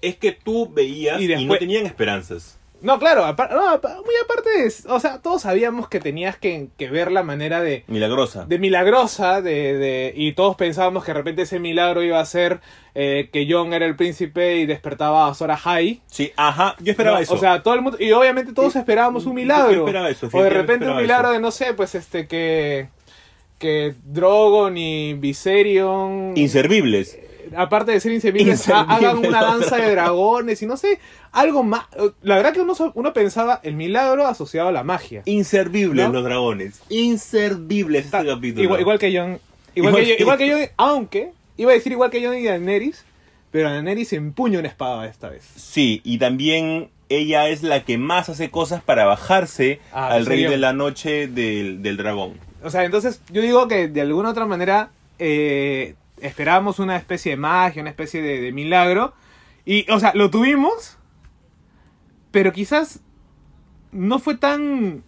Es 0.00 0.16
que 0.16 0.32
tú 0.32 0.70
veías 0.72 1.20
Y 1.20 1.32
y, 1.32 1.44
no 1.44 1.56
tenían 1.56 1.84
esperanzas. 1.86 2.58
No, 2.82 2.98
claro, 2.98 3.24
apar- 3.24 3.50
no, 3.50 3.70
muy 4.04 4.14
aparte, 4.24 4.64
es- 4.64 4.86
o 4.88 4.98
sea, 5.00 5.18
todos 5.20 5.42
sabíamos 5.42 5.88
que 5.88 6.00
tenías 6.00 6.36
que, 6.36 6.68
que 6.78 6.88
ver 6.88 7.12
la 7.12 7.22
manera 7.22 7.60
de, 7.60 7.84
Milagrosa. 7.88 8.44
de 8.46 8.58
milagrosa, 8.58 9.42
de, 9.42 9.76
de, 9.76 10.12
y 10.16 10.32
todos 10.32 10.56
pensábamos 10.56 11.04
que 11.04 11.10
de 11.12 11.18
repente 11.18 11.42
ese 11.42 11.58
milagro 11.58 12.02
iba 12.02 12.18
a 12.20 12.24
ser 12.24 12.60
eh, 12.94 13.28
que 13.32 13.46
John 13.50 13.72
era 13.74 13.86
el 13.86 13.96
príncipe 13.96 14.56
y 14.56 14.66
despertaba 14.66 15.28
a 15.28 15.34
Sora 15.34 15.56
High. 15.56 16.00
Sí, 16.06 16.32
ajá, 16.36 16.74
yo 16.80 16.90
esperaba 16.92 17.18
¿no? 17.18 17.22
eso. 17.22 17.34
O 17.34 17.38
sea, 17.38 17.62
todo 17.62 17.74
el 17.74 17.82
mundo, 17.82 17.98
y 18.00 18.12
obviamente 18.12 18.52
todos 18.52 18.74
esperábamos 18.76 19.26
un 19.26 19.34
milagro. 19.34 19.72
yo 19.72 19.78
esperaba 19.80 20.08
eso, 20.08 20.28
o 20.32 20.42
de 20.42 20.50
repente 20.50 20.88
un 20.88 20.96
milagro 20.96 21.28
eso. 21.28 21.34
de, 21.34 21.40
no 21.40 21.50
sé, 21.50 21.74
pues 21.74 21.94
este, 21.94 22.26
que, 22.26 22.88
que 23.58 23.94
Drogon 24.04 24.76
y 24.78 25.14
Viserion... 25.14 26.32
Inservibles. 26.36 27.18
Aparte 27.56 27.92
de 27.92 28.00
ser 28.00 28.12
inservibles, 28.12 28.68
ha- 28.68 28.80
Inservibles, 28.82 29.08
hagan 29.10 29.18
una 29.26 29.42
danza 29.42 29.76
de 29.76 29.90
dragones 29.90 30.62
y 30.62 30.66
no 30.66 30.76
sé, 30.76 30.98
algo 31.32 31.62
más. 31.62 31.86
La 32.22 32.36
verdad 32.36 32.52
que 32.52 32.60
uno, 32.60 32.74
uno 32.94 33.12
pensaba 33.12 33.60
el 33.62 33.74
milagro 33.74 34.26
asociado 34.26 34.68
a 34.68 34.72
la 34.72 34.82
magia. 34.84 35.22
Inservibles 35.26 36.06
¿No? 36.06 36.12
los 36.12 36.24
dragones. 36.24 36.80
Inservibles 36.88 38.06
este 38.06 38.24
capítulo. 38.26 38.62
Igual, 38.62 38.80
igual 38.80 38.98
que 38.98 39.16
John. 39.16 39.38
Igual, 39.74 39.92
Igual 39.94 40.04
que, 40.04 40.16
que- 40.16 40.22
igual 40.22 40.38
que 40.38 40.50
Jon, 40.50 40.60
aunque 40.76 41.32
iba 41.56 41.70
a 41.70 41.74
decir 41.74 41.92
igual 41.92 42.10
que 42.10 42.24
John 42.24 42.36
y 42.36 42.44
Daenerys, 42.44 43.04
pero 43.50 43.70
Daenerys 43.70 44.12
empuña 44.12 44.58
una 44.58 44.68
espada 44.68 45.06
esta 45.06 45.28
vez. 45.28 45.44
Sí, 45.56 46.00
y 46.04 46.18
también 46.18 46.88
ella 47.08 47.48
es 47.48 47.62
la 47.62 47.84
que 47.84 47.98
más 47.98 48.28
hace 48.28 48.50
cosas 48.50 48.82
para 48.82 49.04
bajarse 49.04 49.80
Ah, 49.92 50.08
al 50.08 50.26
rey 50.26 50.38
serio. 50.38 50.50
de 50.50 50.56
la 50.58 50.72
noche 50.72 51.26
del, 51.28 51.82
del 51.82 51.96
dragón. 51.96 52.34
O 52.62 52.70
sea, 52.70 52.84
entonces 52.84 53.20
yo 53.30 53.42
digo 53.42 53.68
que 53.68 53.88
de 53.88 54.00
alguna 54.00 54.30
otra 54.30 54.46
manera 54.46 54.90
eh, 55.18 55.94
esperábamos 56.22 56.78
una 56.78 56.96
especie 56.96 57.32
de 57.32 57.36
magia, 57.36 57.82
una 57.82 57.90
especie 57.90 58.22
de, 58.22 58.52
milagro. 58.52 59.14
Y, 59.64 59.90
o 59.90 60.00
sea, 60.00 60.12
lo 60.14 60.30
tuvimos, 60.30 60.98
pero 62.30 62.52
quizás 62.52 63.00
no 63.92 64.18
fue 64.18 64.36
tan 64.36 65.04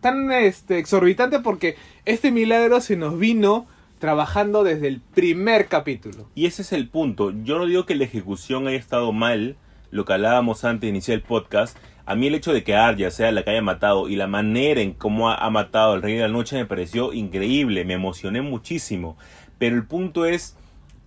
tan 0.00 0.30
este, 0.30 0.78
exorbitante 0.78 1.40
porque 1.40 1.76
este 2.04 2.30
milagro 2.30 2.80
se 2.80 2.96
nos 2.96 3.18
vino 3.18 3.66
trabajando 3.98 4.62
desde 4.62 4.88
el 4.88 5.00
primer 5.00 5.66
capítulo. 5.66 6.28
Y 6.34 6.46
ese 6.46 6.62
es 6.62 6.72
el 6.72 6.88
punto. 6.88 7.32
Yo 7.42 7.58
no 7.58 7.66
digo 7.66 7.86
que 7.86 7.94
la 7.94 8.04
ejecución 8.04 8.68
haya 8.68 8.78
estado 8.78 9.12
mal, 9.12 9.56
lo 9.90 10.04
que 10.04 10.12
hablábamos 10.12 10.64
antes 10.64 10.82
de 10.82 10.88
iniciar 10.88 11.16
el 11.16 11.22
podcast. 11.22 11.76
A 12.06 12.14
mí 12.14 12.28
el 12.28 12.34
hecho 12.36 12.52
de 12.52 12.62
que 12.62 12.76
Arya 12.76 13.10
sea 13.10 13.32
la 13.32 13.42
que 13.42 13.50
haya 13.50 13.62
matado 13.62 14.08
y 14.08 14.16
la 14.16 14.28
manera 14.28 14.80
en 14.80 14.92
cómo 14.92 15.28
ha, 15.28 15.34
ha 15.34 15.50
matado 15.50 15.92
al 15.92 16.02
Rey 16.02 16.14
de 16.14 16.22
la 16.22 16.28
Noche 16.28 16.56
me 16.56 16.64
pareció 16.64 17.12
increíble, 17.12 17.84
me 17.84 17.94
emocioné 17.94 18.42
muchísimo. 18.42 19.18
Pero 19.58 19.76
el 19.76 19.86
punto 19.86 20.24
es 20.24 20.56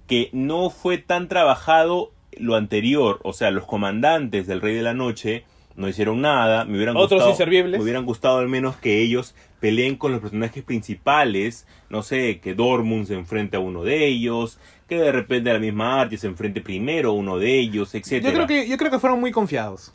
que 0.08 0.30
no 0.34 0.70
fue 0.70 0.98
tan 0.98 1.28
trabajado 1.28 2.12
lo 2.38 2.56
anterior, 2.56 3.20
o 3.24 3.34
sea, 3.34 3.52
los 3.52 3.66
comandantes 3.66 4.48
del 4.48 4.62
Rey 4.62 4.76
de 4.76 4.82
la 4.82 4.94
Noche 4.94 5.46
no 5.76 5.88
hicieron 5.88 6.20
nada, 6.20 6.66
me 6.66 6.76
hubieran 6.76 6.98
Otros 6.98 7.12
gustado, 7.12 7.30
inservibles. 7.30 7.80
me 7.80 7.84
hubieran 7.84 8.06
gustado 8.06 8.40
al 8.40 8.50
menos 8.50 8.76
que 8.76 9.02
ellos 9.02 9.34
peleen 9.62 9.96
con 9.96 10.12
los 10.12 10.20
personajes 10.20 10.64
principales, 10.64 11.66
no 11.90 12.04
sé, 12.04 12.40
que 12.40 12.54
Dortmund 12.54 13.08
se 13.08 13.14
enfrente 13.14 13.56
a 13.56 13.60
uno 13.60 13.84
de 13.84 14.06
ellos, 14.06 14.60
que 14.88 14.98
de 14.98 15.12
repente 15.12 15.54
la 15.54 15.60
misma 15.60 16.02
Arya 16.02 16.18
se 16.18 16.28
enfrente 16.28 16.60
primero 16.62 17.12
a 17.12 17.14
uno 17.14 17.38
de 17.38 17.60
ellos, 17.60 17.96
etc. 17.96 18.24
Yo 18.24 18.34
creo, 18.34 18.48
que, 18.48 18.68
yo 18.68 18.78
creo 18.78 18.92
que 18.92 19.00
fueron 19.00 19.20
muy 19.20 19.32
confiados. 19.32 19.94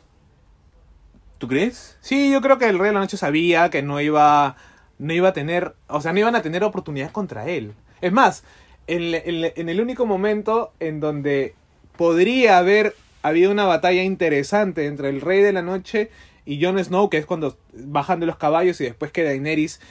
¿Tú 1.37 1.47
crees? 1.47 1.97
Sí, 2.01 2.31
yo 2.31 2.41
creo 2.41 2.57
que 2.57 2.67
el 2.69 2.79
Rey 2.79 2.87
de 2.87 2.93
la 2.93 2.99
Noche 3.01 3.17
sabía 3.17 3.69
que 3.69 3.81
no 3.81 3.99
iba, 4.01 4.55
no 4.99 5.13
iba 5.13 5.29
a 5.29 5.33
tener, 5.33 5.75
o 5.87 6.01
sea, 6.01 6.13
no 6.13 6.19
iban 6.19 6.35
a 6.35 6.41
tener 6.41 6.63
oportunidad 6.63 7.11
contra 7.11 7.47
él. 7.47 7.73
Es 8.01 8.11
más, 8.11 8.43
en, 8.87 9.13
en- 9.15 9.51
en 9.55 9.69
el 9.69 9.81
único 9.81 10.05
momento 10.05 10.71
en 10.79 10.99
donde 10.99 11.53
podría 11.97 12.57
haber 12.57 12.95
habido 13.21 13.51
una 13.51 13.65
batalla 13.65 14.03
interesante 14.03 14.85
entre 14.85 15.09
el 15.09 15.21
Rey 15.21 15.41
de 15.41 15.51
la 15.53 15.61
Noche 15.61 16.09
y 16.45 16.63
Jon 16.63 16.83
Snow, 16.83 17.09
que 17.09 17.17
es 17.17 17.25
cuando 17.25 17.57
bajan 17.73 18.19
de 18.19 18.27
los 18.27 18.37
caballos 18.37 18.79
y 18.81 18.83
después 18.85 19.11
que 19.11 19.23
Daenerys 19.23 19.81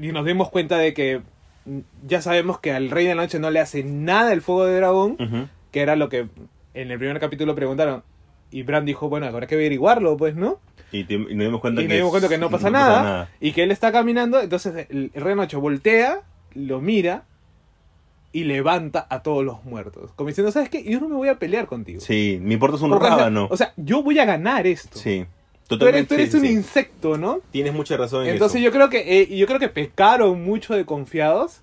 y 0.00 0.08
nos 0.12 0.24
demos 0.24 0.50
cuenta 0.50 0.78
de 0.78 0.94
que 0.94 1.22
ya 2.06 2.22
sabemos 2.22 2.60
que 2.60 2.72
al 2.72 2.90
Rey 2.90 3.06
de 3.06 3.14
la 3.14 3.22
Noche 3.22 3.38
no 3.40 3.50
le 3.50 3.58
hace 3.60 3.82
nada 3.82 4.32
el 4.32 4.42
fuego 4.42 4.66
de 4.66 4.76
dragón, 4.76 5.16
que 5.72 5.80
era 5.80 5.96
lo 5.96 6.08
que 6.08 6.28
en 6.74 6.90
el 6.90 6.98
primer 6.98 7.18
capítulo 7.18 7.54
preguntaron. 7.56 8.04
Y 8.56 8.62
Bran 8.62 8.86
dijo, 8.86 9.08
bueno, 9.10 9.26
habrá 9.26 9.46
que 9.46 9.54
averiguarlo, 9.54 10.16
pues, 10.16 10.34
¿no? 10.34 10.58
Y, 10.92 11.04
te- 11.04 11.14
y 11.14 11.18
nos 11.34 11.44
dimos 11.46 11.60
cuenta 11.60 11.82
y 11.82 11.84
que 11.84 11.88
nos 11.88 11.96
dimos 11.96 12.08
es- 12.08 12.10
cuenta 12.12 12.28
que 12.28 12.38
no 12.38 12.48
pasa, 12.50 12.70
nada, 12.70 13.28
y 13.40 13.52
que 13.52 13.62
él 13.64 13.70
está 13.70 13.92
caminando, 13.92 14.40
entonces 14.40 14.86
el, 14.88 15.10
rey 15.14 15.34
Nacho 15.34 15.60
voltea, 15.60 16.20
lo 16.54 16.80
mira 16.80 17.24
y 18.32 18.44
levanta 18.44 19.06
a 19.10 19.22
todos 19.22 19.44
los 19.44 19.62
muertos. 19.64 20.10
Como 20.16 20.28
diciendo, 20.28 20.50
¿sabes 20.52 20.68
qué? 20.70 20.82
Yo 20.84 21.00
no 21.00 21.08
me 21.08 21.16
voy 21.16 21.28
a 21.28 21.38
pelear 21.38 21.66
contigo. 21.66 22.00
Sí, 22.00 22.38
me 22.42 22.54
importa 22.54 22.82
un 22.82 22.90
Porque, 22.90 23.04
o 23.04 23.08
sea, 23.08 23.16
rábano. 23.18 23.48
O 23.50 23.56
sea, 23.56 23.72
yo 23.76 24.02
voy 24.02 24.18
a 24.18 24.24
ganar 24.24 24.66
esto. 24.66 24.98
sí, 24.98 25.26
Tú 25.68 25.74
eres, 25.74 25.78
totalmente. 25.80 26.08
tú 26.08 26.14
eres 26.14 26.30
sí, 26.30 26.36
un 26.38 26.42
sí. 26.46 26.52
insecto, 26.52 27.18
¿no? 27.18 27.40
Tienes 27.50 27.74
mucha 27.74 27.96
razón 27.96 28.24
en 28.24 28.30
Entonces 28.30 28.60
eso. 28.60 28.64
yo 28.64 28.72
creo 28.72 28.88
que 28.88 29.20
eh, 29.22 29.36
yo 29.36 29.46
creo 29.46 29.58
que 29.58 29.68
pecaron 29.68 30.42
mucho 30.44 30.74
de 30.74 30.84
confiados. 30.86 31.60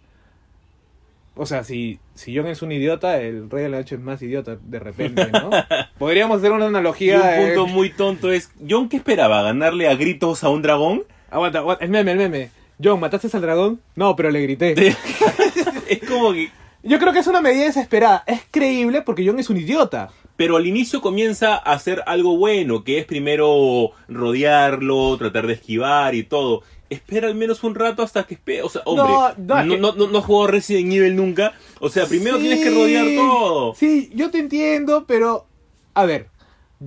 O 1.35 1.45
sea, 1.47 1.63
si, 1.63 1.99
si 2.13 2.35
Jon 2.35 2.47
es 2.47 2.61
un 2.61 2.71
idiota, 2.71 3.19
el 3.19 3.49
Rey 3.49 3.63
de 3.63 3.69
la 3.69 3.77
Noche 3.77 3.95
es 3.95 4.01
más 4.01 4.21
idiota 4.21 4.57
de 4.61 4.79
repente, 4.79 5.27
¿no? 5.31 5.49
Podríamos 5.97 6.37
hacer 6.37 6.51
una 6.51 6.65
Y 6.65 6.67
analogía. 6.67 7.37
un 7.39 7.45
punto 7.47 7.67
muy 7.67 7.89
tonto 7.89 8.31
es, 8.31 8.51
¿John 8.69 8.87
qué 8.87 8.97
esperaba? 8.97 9.41
¿Ganarle 9.41 9.87
a 9.87 9.95
gritos 9.95 10.43
a 10.43 10.49
un 10.49 10.61
dragón? 10.61 11.03
Aguanta, 11.31 11.59
aguanta, 11.59 11.83
el 11.83 11.89
meme, 11.89 12.11
el 12.11 12.17
meme. 12.17 12.51
Jon, 12.83 12.99
¿mataste 12.99 13.29
al 13.33 13.41
dragón? 13.41 13.81
No, 13.95 14.15
pero 14.15 14.29
le 14.29 14.41
grité. 14.41 14.73
es 15.89 15.99
como 16.07 16.33
que... 16.33 16.51
Yo 16.83 16.99
creo 16.99 17.13
que 17.13 17.19
es 17.19 17.27
una 17.27 17.41
medida 17.41 17.63
desesperada. 17.63 18.23
Es 18.27 18.41
creíble 18.51 19.01
porque 19.01 19.25
Jon 19.25 19.39
es 19.39 19.49
un 19.49 19.57
idiota. 19.57 20.09
Pero 20.35 20.57
al 20.57 20.67
inicio 20.67 21.01
comienza 21.01 21.55
a 21.55 21.73
hacer 21.73 22.03
algo 22.05 22.37
bueno, 22.37 22.83
que 22.83 22.99
es 22.99 23.05
primero 23.05 23.91
rodearlo, 24.07 25.17
tratar 25.17 25.47
de 25.47 25.53
esquivar 25.53 26.13
y 26.13 26.23
todo. 26.23 26.63
Espera 26.93 27.27
al 27.27 27.35
menos 27.35 27.63
un 27.63 27.75
rato 27.75 28.03
hasta 28.03 28.23
que 28.23 28.33
espera. 28.35 28.65
O 28.65 28.69
sea, 28.69 28.81
hombre, 28.85 29.13
No, 29.37 29.63
no, 29.77 29.91
no, 29.93 30.07
no, 30.07 30.21
jugado 30.21 30.47
Resident 30.47 30.91
Evil 30.93 31.15
nunca. 31.15 31.53
O 31.79 31.89
sea, 31.89 32.05
primero 32.05 32.37
tienes 32.39 32.59
que 32.63 32.69
rodear 32.69 33.05
todo. 33.15 33.75
Sí, 33.75 34.09
yo 34.13 34.29
te 34.31 34.39
entiendo, 34.39 35.05
pero. 35.07 35.45
A 35.93 36.05
ver, 36.05 36.27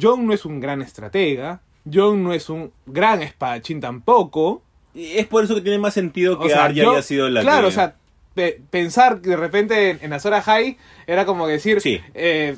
Jon 0.00 0.26
no 0.26 0.32
es 0.32 0.44
un 0.44 0.60
gran 0.60 0.82
estratega. 0.82 1.60
Jon 1.92 2.22
no 2.24 2.32
es 2.34 2.48
un 2.50 2.72
gran 2.86 3.22
espadachín 3.22 3.80
tampoco. 3.80 4.62
Y 4.94 5.18
Es 5.18 5.26
por 5.26 5.44
eso 5.44 5.54
que 5.54 5.60
tiene 5.60 5.78
más 5.78 5.94
sentido 5.94 6.38
que 6.38 6.52
Arya 6.54 6.90
haya 6.90 7.02
sido 7.02 7.28
la 7.28 7.42
Claro, 7.42 7.68
o 7.68 7.70
sea, 7.70 7.94
pe- 8.34 8.60
pensar 8.70 9.20
que 9.20 9.30
de 9.30 9.36
repente 9.36 9.98
en, 10.00 10.12
Azora 10.12 10.40
High 10.42 10.76
era 11.06 11.26
como 11.26 11.46
decir, 11.46 11.80
Sí. 11.80 12.00
eh, 12.14 12.56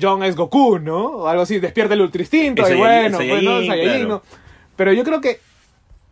Jon 0.00 0.22
es 0.22 0.36
Goku, 0.36 0.78
¿no? 0.78 1.04
O 1.06 1.26
algo 1.28 1.42
así, 1.42 1.58
despierta 1.58 1.94
el 1.94 2.00
ultra 2.00 2.22
instinto, 2.22 2.66
El 2.66 2.76
y 2.76 2.78
bueno, 2.78 3.20
el 3.20 4.06
pues. 4.06 4.20
Pero 4.76 4.92
yo 4.92 5.04
creo 5.04 5.20
que, 5.20 5.40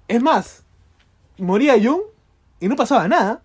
es 0.09 0.20
más, 0.22 0.64
moría 1.38 1.74
Jon 1.82 2.00
y 2.61 2.68
no 2.68 2.76
pasaba 2.76 3.09
nada. 3.09 3.42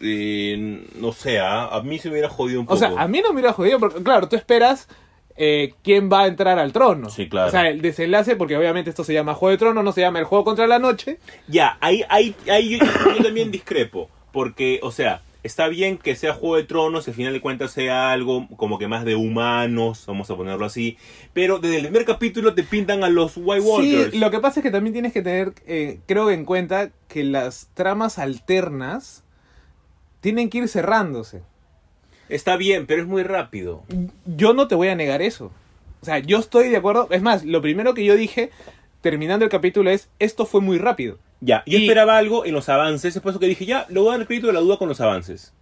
Eh, 0.00 0.86
no 0.96 1.12
sé, 1.12 1.40
ah, 1.40 1.68
a 1.72 1.82
mí 1.82 1.98
se 1.98 2.08
me 2.08 2.12
hubiera 2.14 2.28
jodido 2.28 2.60
un 2.60 2.66
O 2.66 2.68
poco. 2.68 2.78
sea, 2.78 2.92
a 2.96 3.08
mí 3.08 3.20
no 3.20 3.28
me 3.32 3.40
hubiera 3.40 3.52
jodido, 3.52 3.80
porque 3.80 4.02
claro, 4.02 4.28
tú 4.28 4.36
esperas 4.36 4.88
eh, 5.36 5.74
quién 5.82 6.08
va 6.10 6.22
a 6.22 6.26
entrar 6.28 6.58
al 6.58 6.72
trono. 6.72 7.10
Sí, 7.10 7.28
claro. 7.28 7.48
O 7.48 7.50
sea, 7.50 7.68
el 7.68 7.80
desenlace, 7.82 8.36
porque 8.36 8.56
obviamente 8.56 8.90
esto 8.90 9.02
se 9.04 9.12
llama 9.12 9.34
Juego 9.34 9.50
de 9.52 9.58
Tronos, 9.58 9.84
no 9.84 9.92
se 9.92 10.00
llama 10.00 10.20
el 10.20 10.24
Juego 10.24 10.44
contra 10.44 10.66
la 10.66 10.78
Noche. 10.78 11.18
Ya, 11.48 11.78
ahí, 11.80 12.04
ahí, 12.08 12.34
ahí 12.50 12.78
yo, 12.78 12.84
yo 13.16 13.22
también 13.24 13.50
discrepo. 13.50 14.08
Porque, 14.32 14.78
o 14.82 14.92
sea, 14.92 15.22
está 15.42 15.68
bien 15.68 15.98
que 15.98 16.16
sea 16.16 16.34
Juego 16.34 16.56
de 16.56 16.64
Tronos, 16.64 17.06
y 17.06 17.10
al 17.10 17.16
final 17.16 17.32
de 17.32 17.40
cuentas 17.40 17.72
sea 17.72 18.12
algo 18.12 18.48
como 18.56 18.78
que 18.78 18.88
más 18.88 19.04
de 19.04 19.14
humanos, 19.14 20.04
vamos 20.06 20.30
a 20.30 20.36
ponerlo 20.36 20.64
así. 20.66 20.96
Pero 21.32 21.58
desde 21.58 21.76
el 21.76 21.82
primer 21.84 22.04
capítulo 22.04 22.54
te 22.54 22.62
pintan 22.62 23.04
a 23.04 23.08
los 23.08 23.36
White 23.36 23.64
Walkers. 23.64 24.10
Sí, 24.12 24.18
lo 24.18 24.30
que 24.30 24.40
pasa 24.40 24.60
es 24.60 24.64
que 24.64 24.70
también 24.70 24.92
tienes 24.92 25.12
que 25.12 25.22
tener, 25.22 25.54
eh, 25.66 26.00
creo, 26.06 26.30
en 26.30 26.44
cuenta 26.44 26.90
que 27.08 27.24
las 27.24 27.68
tramas 27.74 28.18
alternas 28.18 29.24
tienen 30.20 30.50
que 30.50 30.58
ir 30.58 30.68
cerrándose. 30.68 31.42
Está 32.28 32.56
bien, 32.56 32.86
pero 32.86 33.02
es 33.02 33.08
muy 33.08 33.22
rápido. 33.22 33.84
Yo 34.26 34.52
no 34.52 34.68
te 34.68 34.74
voy 34.74 34.88
a 34.88 34.94
negar 34.94 35.22
eso. 35.22 35.50
O 36.02 36.04
sea, 36.04 36.18
yo 36.18 36.38
estoy 36.38 36.68
de 36.68 36.76
acuerdo. 36.76 37.08
Es 37.10 37.22
más, 37.22 37.44
lo 37.44 37.62
primero 37.62 37.94
que 37.94 38.04
yo 38.04 38.16
dije 38.16 38.50
terminando 39.00 39.44
el 39.44 39.50
capítulo 39.50 39.90
es, 39.90 40.08
esto 40.18 40.44
fue 40.44 40.60
muy 40.60 40.78
rápido. 40.78 41.18
Ya, 41.40 41.62
yo 41.66 41.78
Y- 41.78 41.82
esperaba 41.82 42.18
algo 42.18 42.44
en 42.44 42.52
los 42.54 42.68
avances, 42.68 43.14
es 43.14 43.22
por 43.22 43.30
eso 43.30 43.38
que 43.40 43.46
dije, 43.46 43.64
ya, 43.66 43.86
le 43.88 44.00
voy 44.00 44.08
a 44.08 44.12
dar 44.12 44.20
el 44.22 44.26
crédito 44.26 44.48
de 44.48 44.52
la 44.54 44.60
duda 44.60 44.76
con 44.76 44.88
los 44.88 45.00
avances. 45.00 45.52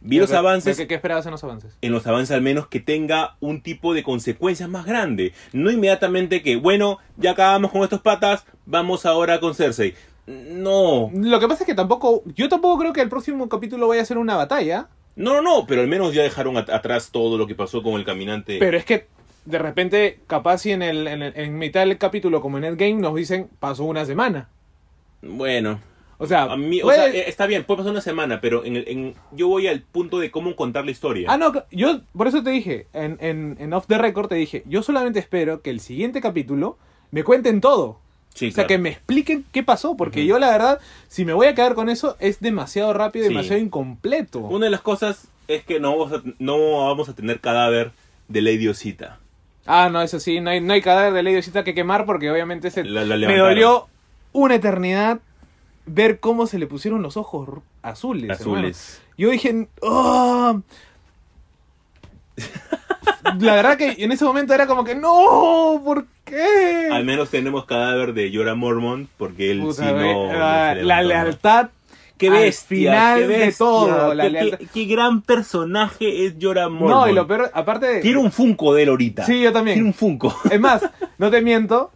Vi 0.00 0.18
los 0.18 0.30
¿Qué- 0.30 0.36
avances, 0.36 0.76
¿Qué, 0.76 0.86
qué 0.88 0.94
esperabas 0.96 1.26
en 1.26 1.32
los 1.32 1.44
avances? 1.44 1.76
en 1.80 1.92
los 1.92 2.04
avances 2.06 2.34
al 2.34 2.42
menos 2.42 2.66
que 2.66 2.80
tenga 2.80 3.36
un 3.40 3.60
tipo 3.62 3.94
de 3.94 4.02
consecuencias 4.02 4.68
más 4.68 4.84
grande. 4.84 5.32
No 5.52 5.70
inmediatamente 5.70 6.42
que, 6.42 6.56
bueno, 6.56 6.98
ya 7.16 7.32
acabamos 7.32 7.70
con 7.70 7.82
estos 7.82 8.00
patas, 8.00 8.44
vamos 8.66 9.06
ahora 9.06 9.38
con 9.38 9.54
Cersei. 9.54 9.94
No, 10.26 11.10
Lo 11.14 11.38
que 11.40 11.48
pasa 11.48 11.62
es 11.64 11.66
que 11.66 11.74
tampoco, 11.74 12.22
yo 12.34 12.48
tampoco 12.48 12.78
creo 12.80 12.92
que 12.92 13.00
el 13.00 13.08
próximo 13.08 13.48
capítulo 13.48 13.88
vaya 13.88 14.02
a 14.02 14.06
ser 14.06 14.18
una 14.18 14.36
batalla. 14.36 14.88
no, 15.14 15.34
no, 15.34 15.42
no, 15.42 15.66
pero 15.66 15.82
al 15.82 15.88
menos 15.88 16.14
ya 16.14 16.22
dejaron 16.22 16.56
at- 16.56 16.70
atrás 16.70 17.10
todo 17.12 17.36
lo 17.36 17.46
que 17.46 17.54
pasó 17.54 17.82
con 17.82 17.94
el 17.94 18.04
caminante. 18.04 18.56
Pero 18.58 18.76
es 18.78 18.84
que 18.84 19.06
de 19.44 19.58
repente, 19.58 20.20
capaz 20.26 20.58
si 20.58 20.70
en, 20.72 20.82
el, 20.82 21.06
en, 21.06 21.22
el- 21.22 21.32
en 21.36 21.58
mitad 21.58 21.80
del 21.80 21.98
capítulo, 21.98 22.40
como 22.40 22.58
en 22.58 22.64
Endgame, 22.64 22.94
nos 22.94 23.14
dicen, 23.14 23.48
pasó 23.60 23.84
una 23.84 24.04
semana. 24.04 24.48
Bueno, 25.22 25.80
O 26.18 26.26
sea, 26.28 26.44
a 26.44 26.56
mí, 26.56 26.80
o 26.82 26.88
sea, 26.92 27.08
eh, 27.08 27.24
está 27.26 27.46
bien, 27.46 27.64
puede 27.64 27.78
pasar 27.78 27.90
una 27.90 28.00
semana, 28.00 28.40
pero 28.40 28.64
en 28.64 28.76
el- 28.76 28.84
en- 28.86 29.14
yo 29.32 29.48
voy 29.48 29.66
al 29.66 29.80
punto 29.80 30.20
de 30.20 30.30
cómo 30.30 30.54
contar 30.54 30.84
la 30.84 30.92
historia. 30.92 31.26
Ah, 31.28 31.36
no, 31.36 31.52
yo 31.72 32.00
por 32.16 32.28
eso 32.28 32.44
te 32.44 32.50
dije, 32.50 32.86
en, 32.92 33.18
en, 33.20 33.56
en 33.58 33.72
Off 33.72 33.86
the 33.88 33.98
Record 33.98 34.28
te 34.28 34.36
dije, 34.36 34.62
yo 34.66 34.84
solamente 34.84 35.18
espero 35.18 35.62
que 35.62 35.70
el 35.70 35.80
siguiente 35.80 36.20
capítulo 36.20 36.78
me 37.10 37.24
cuenten 37.24 37.60
todo. 37.60 37.98
Sí, 38.34 38.46
o 38.46 38.50
sea, 38.50 38.54
claro. 38.66 38.68
que 38.68 38.78
me 38.78 38.88
expliquen 38.90 39.44
qué 39.50 39.64
pasó, 39.64 39.96
porque 39.96 40.24
yo 40.24 40.38
la 40.38 40.50
verdad, 40.50 40.78
si 41.08 41.24
me 41.24 41.32
voy 41.32 41.48
a 41.48 41.54
quedar 41.56 41.74
con 41.74 41.88
eso, 41.88 42.16
es 42.20 42.38
demasiado 42.40 42.92
rápido, 42.92 43.24
Sí. 43.26 43.30
demasiado 43.30 43.60
incompleto. 43.60 44.38
Una 44.38 44.66
de 44.66 44.70
las 44.70 44.80
cosas 44.80 45.26
es 45.48 45.64
que 45.64 45.80
no 45.80 45.90
vamos 45.98 46.12
a, 46.12 46.22
no 46.38 46.86
vamos 46.86 47.08
a 47.08 47.14
tener 47.16 47.40
cadáver 47.40 47.90
de 48.28 48.42
Lady 48.42 48.68
Osita. 48.68 49.18
Ah, 49.66 49.88
no, 49.92 50.00
eso 50.02 50.20
sí, 50.20 50.40
no 50.40 50.50
hay, 50.50 50.60
no 50.60 50.72
hay 50.72 50.82
cadáver 50.82 51.12
de 51.12 51.22
Lady 51.24 51.36
Osita 51.36 51.64
que 51.64 51.74
quemar, 51.74 52.06
porque 52.06 52.30
obviamente 52.30 52.70
se, 52.70 52.84
La- 52.84 53.04
la 53.04 53.16
me 53.26 53.36
dolió 53.36 53.88
una 54.32 54.54
eternidad 54.54 55.20
ver 55.86 56.20
cómo 56.20 56.46
se 56.46 56.58
le 56.58 56.66
pusieron 56.66 57.02
los 57.02 57.16
ojos 57.16 57.48
azules. 57.82 58.24
hermano. 58.40 58.56
Azules. 58.58 59.02
Yo 59.18 59.30
dije, 59.30 59.68
¡oh! 59.80 60.60
La 63.38 63.54
verdad 63.54 63.76
que 63.76 63.94
en 63.98 64.12
ese 64.12 64.24
momento 64.24 64.52
era 64.54 64.66
como 64.66 64.84
que, 64.84 64.94
¡no! 64.94 65.80
¿Por 65.84 66.06
qué? 66.24 66.88
Al 66.90 67.04
menos 67.04 67.30
tenemos 67.30 67.64
cadáver 67.66 68.14
de 68.14 68.30
Jorah 68.34 68.54
Mormont, 68.54 69.08
porque 69.16 69.50
él 69.50 69.60
Puta, 69.60 69.74
sí 69.88 69.92
no... 69.94 70.32
la, 70.32 70.74
no 70.74 70.80
se 70.80 70.84
la 70.86 71.02
lealtad 71.02 71.68
Qué 72.18 72.28
al 72.28 72.34
bestia, 72.34 72.76
final 72.92 73.18
qué 73.20 73.26
de 73.28 73.52
todo. 73.52 74.14
la 74.14 74.24
Qué, 74.24 74.30
lealtad. 74.30 74.58
qué- 74.58 74.66
qué 74.66 74.84
gran 74.84 75.22
personaje 75.22 76.26
es 76.26 76.34
Jorah 76.40 76.68
Mormont. 76.68 76.90
No, 77.06 77.08
y 77.08 77.12
lo 77.14 77.26
peor, 77.26 77.50
aparte 77.54 77.86
de... 77.86 78.00
Quiero 78.00 78.20
un 78.20 78.30
Funko 78.32 78.74
de 78.74 78.82
él 78.84 78.88
ahorita. 78.90 79.24
Sí, 79.24 79.40
yo 79.40 79.52
también. 79.52 79.76
Quiero 79.76 79.86
un 79.88 79.94
Funko. 79.94 80.34
Es 80.50 80.60
más, 80.60 80.82
no 81.18 81.30
te 81.30 81.40
miento, 81.42 81.90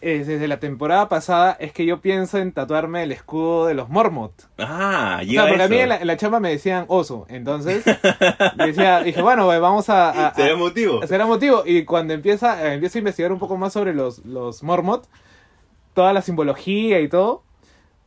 eh, 0.00 0.24
desde 0.24 0.46
la 0.48 0.60
temporada 0.60 1.08
pasada 1.08 1.56
es 1.58 1.72
que 1.72 1.84
yo 1.86 2.00
pienso 2.00 2.38
en 2.38 2.52
tatuarme 2.52 3.02
el 3.02 3.12
escudo 3.12 3.66
de 3.66 3.74
los 3.74 3.88
Mormont. 3.88 4.32
Ah, 4.58 5.18
O 5.20 5.24
llega 5.24 5.42
sea, 5.42 5.48
porque 5.50 5.62
a 5.64 5.68
mí 5.68 5.78
en 5.78 5.88
la, 5.88 5.96
en 5.96 6.06
la 6.06 6.16
chamba 6.16 6.40
me 6.40 6.50
decían 6.50 6.84
oso. 6.88 7.26
Entonces, 7.28 7.84
decía, 8.56 9.00
dije, 9.04 9.22
bueno, 9.22 9.46
vamos 9.46 9.88
a, 9.88 10.10
a- 10.10 10.26
a- 10.28 10.34
¿Será 10.34 10.56
motivo? 10.56 11.06
será 11.06 11.26
motivo. 11.26 11.62
Y 11.66 11.84
cuando 11.84 12.14
empieza, 12.14 12.66
eh, 12.68 12.74
empiezo 12.74 12.98
a 12.98 13.00
investigar 13.00 13.32
un 13.32 13.38
poco 13.38 13.56
más 13.56 13.72
sobre 13.72 13.94
los, 13.94 14.24
los 14.24 14.62
Mormont, 14.62 15.04
toda 15.94 16.12
la 16.12 16.22
simbología 16.22 17.00
y 17.00 17.08
todo, 17.08 17.42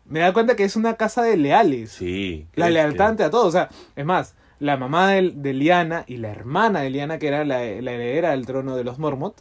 me 0.06 0.20
da 0.20 0.34
cuenta 0.34 0.56
que 0.56 0.64
es 0.64 0.76
una 0.76 0.96
casa 0.96 1.24
de 1.24 1.38
leales. 1.38 1.92
Sí. 1.92 2.48
La 2.56 2.70
lealtad 2.70 3.08
ante 3.10 3.24
a 3.24 3.30
todos. 3.30 3.48
O 3.48 3.52
sea, 3.52 3.70
es 3.96 4.06
más, 4.06 4.36
la 4.60 4.78
mamá 4.78 5.10
de, 5.12 5.32
de 5.34 5.54
Liana 5.54 6.04
y 6.08 6.18
la 6.18 6.30
hermana 6.30 6.82
de 6.82 6.90
Liana, 6.90 7.18
que 7.18 7.28
era 7.28 7.44
la, 7.46 7.60
la 7.60 7.92
heredera 7.92 8.32
del 8.32 8.46
trono 8.46 8.76
de 8.76 8.84
los 8.84 9.00
Mormont, 9.00 9.36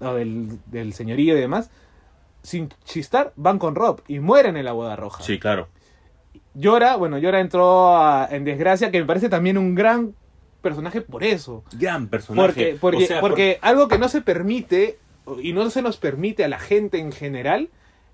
o 0.00 0.14
del, 0.14 0.58
del 0.66 0.92
señorío 0.92 1.36
y 1.36 1.40
demás, 1.40 1.70
sin 2.42 2.68
chistar, 2.84 3.32
van 3.36 3.58
con 3.58 3.74
Rob 3.74 4.02
y 4.08 4.20
mueren 4.20 4.56
en 4.56 4.64
la 4.64 4.72
boda 4.72 4.96
roja. 4.96 5.22
Sí, 5.22 5.38
claro. 5.38 5.68
Llora, 6.54 6.96
bueno, 6.96 7.18
Llora 7.18 7.40
entró 7.40 7.96
a- 7.96 8.28
en 8.30 8.44
desgracia, 8.44 8.90
que 8.90 9.00
me 9.00 9.06
parece 9.06 9.28
también 9.28 9.58
un 9.58 9.74
gran 9.74 10.14
personaje 10.62 11.00
por 11.02 11.22
eso. 11.22 11.62
Gran 11.72 12.08
personaje. 12.08 12.46
Porque, 12.46 12.76
porque, 12.80 13.04
O 13.04 13.06
sea, 13.06 13.20
porque 13.20 13.58
algo 13.62 13.88
que 13.88 13.98
no 13.98 14.08
se 14.08 14.22
permite, 14.22 14.98
y 15.42 15.52
no 15.52 15.68
se 15.70 15.82
nos 15.82 15.96
permite 15.98 16.44
a 16.44 16.48
la 16.48 16.58
gente 16.58 16.98
en 16.98 17.12
general, 17.12 17.68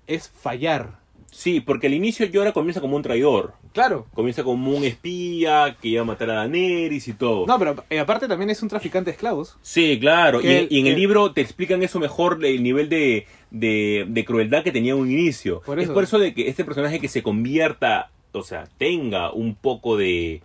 es 0.07 0.29
fallar. 0.29 0.99
Sí, 1.37 1.59
porque 1.59 1.87
al 1.87 1.93
inicio 1.93 2.25
Jorah 2.33 2.53
comienza 2.53 2.79
como 2.79 2.95
un 2.95 3.01
traidor. 3.03 3.53
Claro. 3.73 4.07
Comienza 4.13 4.43
como 4.43 4.71
un 4.71 4.85
espía 4.85 5.75
que 5.81 5.89
iba 5.89 6.01
a 6.01 6.05
matar 6.05 6.29
a 6.31 6.35
Daenerys 6.35 7.09
y 7.09 7.13
todo. 7.13 7.45
No, 7.45 7.59
pero 7.59 7.75
eh, 7.89 7.99
aparte 7.99 8.27
también 8.29 8.49
es 8.49 8.63
un 8.63 8.69
traficante 8.69 9.09
de 9.11 9.15
esclavos. 9.15 9.57
Sí, 9.61 9.97
claro. 9.99 10.39
Y, 10.39 10.43
Que 10.43 10.59
el- 10.59 10.67
y 10.71 10.79
en 10.79 10.87
el 10.87 10.93
que- 10.93 10.99
libro 10.99 11.33
te 11.33 11.41
explican 11.41 11.83
eso 11.83 11.99
mejor, 11.99 12.39
el 12.45 12.63
nivel 12.63 12.87
de, 12.87 13.27
de, 13.51 14.05
de 14.07 14.25
crueldad 14.25 14.63
que 14.63 14.71
tenía 14.71 14.93
en 14.93 14.99
un 14.99 15.11
inicio. 15.11 15.61
Por 15.65 15.77
Es 15.79 15.89
por 15.89 16.03
eso 16.05 16.19
de 16.19 16.33
que 16.33 16.47
este 16.47 16.63
personaje 16.63 16.99
que 17.01 17.09
se 17.09 17.21
convierta, 17.21 18.11
o 18.31 18.41
sea, 18.43 18.63
tenga 18.77 19.31
un 19.33 19.55
poco 19.55 19.97
de, 19.97 20.41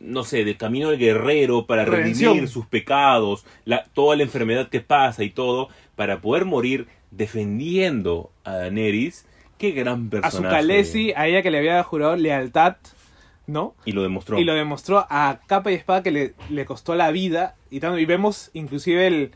no 0.00 0.24
sé, 0.24 0.44
del 0.46 0.56
camino 0.56 0.88
del 0.90 0.98
guerrero 0.98 1.66
para 1.66 1.84
Redención. 1.84 2.30
redimir 2.32 2.48
sus 2.48 2.64
pecados, 2.66 3.44
la, 3.66 3.84
toda 3.92 4.16
la 4.16 4.22
enfermedad 4.22 4.70
que 4.70 4.80
pasa 4.80 5.22
y 5.22 5.28
todo, 5.30 5.68
para 5.96 6.22
poder 6.22 6.46
morir 6.46 6.86
defendiendo 7.10 8.30
a 8.44 8.52
Daenerys. 8.56 9.26
Qué 9.60 9.70
gran 9.72 10.06
A 10.06 10.10
personaje. 10.10 10.36
su 10.36 10.42
Khaleesi, 10.42 11.12
a 11.14 11.28
ella 11.28 11.42
que 11.42 11.50
le 11.52 11.58
había 11.58 11.82
jurado 11.84 12.16
lealtad, 12.16 12.76
¿no? 13.46 13.74
Y 13.84 13.92
lo 13.92 14.02
demostró. 14.02 14.38
Y 14.38 14.44
lo 14.44 14.54
demostró 14.54 15.06
a 15.10 15.38
capa 15.46 15.70
y 15.70 15.74
espada 15.74 16.02
que 16.02 16.10
le, 16.10 16.34
le 16.48 16.64
costó 16.64 16.94
la 16.94 17.10
vida. 17.10 17.54
Y, 17.70 17.78
tanto- 17.80 17.98
y 17.98 18.06
vemos 18.06 18.50
inclusive 18.54 19.06
el, 19.06 19.32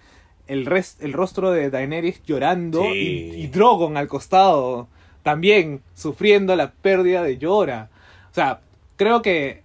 el, 0.47 0.65
res- 0.67 0.97
el 1.01 1.13
rostro 1.13 1.51
de 1.51 1.69
Daenerys 1.71 2.23
llorando 2.25 2.83
Sí. 2.83 3.33
y, 3.37 3.43
y 3.43 3.47
Drogon 3.49 3.97
al 3.99 4.09
costado 4.09 4.89
también 5.23 5.81
sufriendo 5.95 6.57
la 6.57 6.73
pérdida 6.73 7.23
de 7.23 7.39
Llora. 7.39 7.89
O 8.31 8.35
sea, 8.35 8.61
creo 8.97 9.21
que 9.23 9.63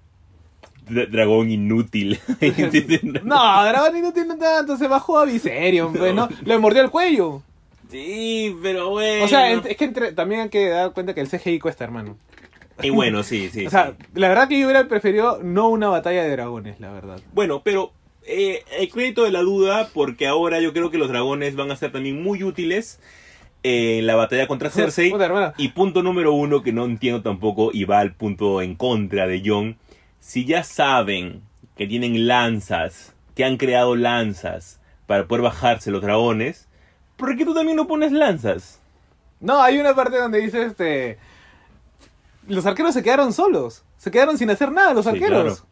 dra- 0.90 1.08
dragón 1.10 1.52
inútil. 1.52 2.20
No, 3.24 3.64
Dragón 3.66 4.02
no 4.02 4.12
tiene 4.14 4.36
tanto, 4.36 4.76
se 4.78 4.88
bajó 4.88 5.20
a 5.20 5.26
Viserion, 5.26 5.94
pues, 5.94 6.14
¿no? 6.14 6.28
Le 6.44 6.58
mordió 6.58 6.82
el 6.82 6.90
cuello. 6.90 7.44
Sí, 7.90 8.56
pero 8.62 8.90
bueno. 8.90 9.26
O 9.26 9.28
sea, 9.28 9.52
es 9.52 9.78
que 9.78 9.86
entre- 9.86 10.12
también 10.14 10.42
hay 10.42 10.50
que 10.50 10.70
dar 10.70 10.94
cuenta 10.94 11.14
que 11.14 11.22
el 11.22 11.30
CGI 11.30 11.60
cuesta, 11.60 11.84
hermano. 11.84 12.18
Y 12.82 12.92
bueno, 12.92 13.24
sí, 13.24 13.50
sí. 13.50 13.66
o 13.68 13.70
sea, 13.70 13.94
sí. 13.98 14.06
la 14.16 14.30
verdad 14.30 14.48
que 14.48 14.60
yo 14.60 14.66
hubiera 14.68 14.88
preferido 14.88 15.40
no 15.44 15.70
una 15.70 15.90
batalla 15.90 16.24
de 16.24 16.30
dragones, 16.30 16.80
la 16.80 16.92
verdad. 16.92 17.20
Bueno, 17.34 17.62
pero 17.64 17.92
eh, 18.26 18.64
el 18.78 18.90
crédito 18.90 19.24
de 19.24 19.32
la 19.32 19.42
duda, 19.42 19.90
porque 19.94 20.28
ahora 20.28 20.60
yo 20.60 20.72
creo 20.72 20.92
que 20.92 20.98
los 20.98 21.10
dragones 21.10 21.56
van 21.56 21.72
a 21.72 21.76
ser 21.76 21.92
también 21.92 22.22
muy 22.22 22.44
útiles 22.44 23.00
en 23.64 24.06
la 24.06 24.16
batalla 24.16 24.48
contra 24.48 24.70
Cersei. 24.70 25.10
Puta. 25.10 25.54
Y 25.58 25.70
punto 25.70 26.04
número 26.04 26.34
uno, 26.34 26.62
que 26.62 26.72
no 26.72 26.86
entiendo 26.86 27.22
tampoco, 27.22 27.72
y 27.74 27.84
va 27.86 28.00
al 28.00 28.14
punto 28.14 28.62
en 28.62 28.76
contra 28.76 29.28
de 29.28 29.42
John. 29.44 29.78
Si 30.20 30.46
ya 30.46 30.64
saben 30.64 31.42
que 31.76 31.88
tienen 31.88 32.28
lanzas, 32.28 33.14
que 33.36 33.46
han 33.46 33.58
creado 33.58 33.96
lanzas 33.96 34.80
para 35.08 35.28
poder 35.28 35.44
bajarse 35.44 35.92
los 35.92 36.02
dragones, 36.02 36.69
¿por 37.20 37.36
qué 37.38 37.46
tú 37.46 37.54
también 37.54 37.76
no 37.78 37.86
pones 37.86 38.12
lanzas? 38.12 38.80
No, 39.40 39.62
hay 39.62 39.78
una 39.80 39.94
parte 39.94 40.18
donde 40.18 40.40
dice 40.40 40.64
este. 40.64 41.20
Los 42.48 42.66
arqueros 42.66 42.94
se 42.94 43.04
quedaron 43.04 43.32
solos. 43.34 43.84
Se 43.98 44.10
quedaron 44.12 44.38
sin 44.38 44.50
hacer 44.50 44.72
nada 44.72 44.94
los 44.94 45.06
Sí, 45.06 45.12
arqueros. 45.12 45.44
claro. 45.44 45.70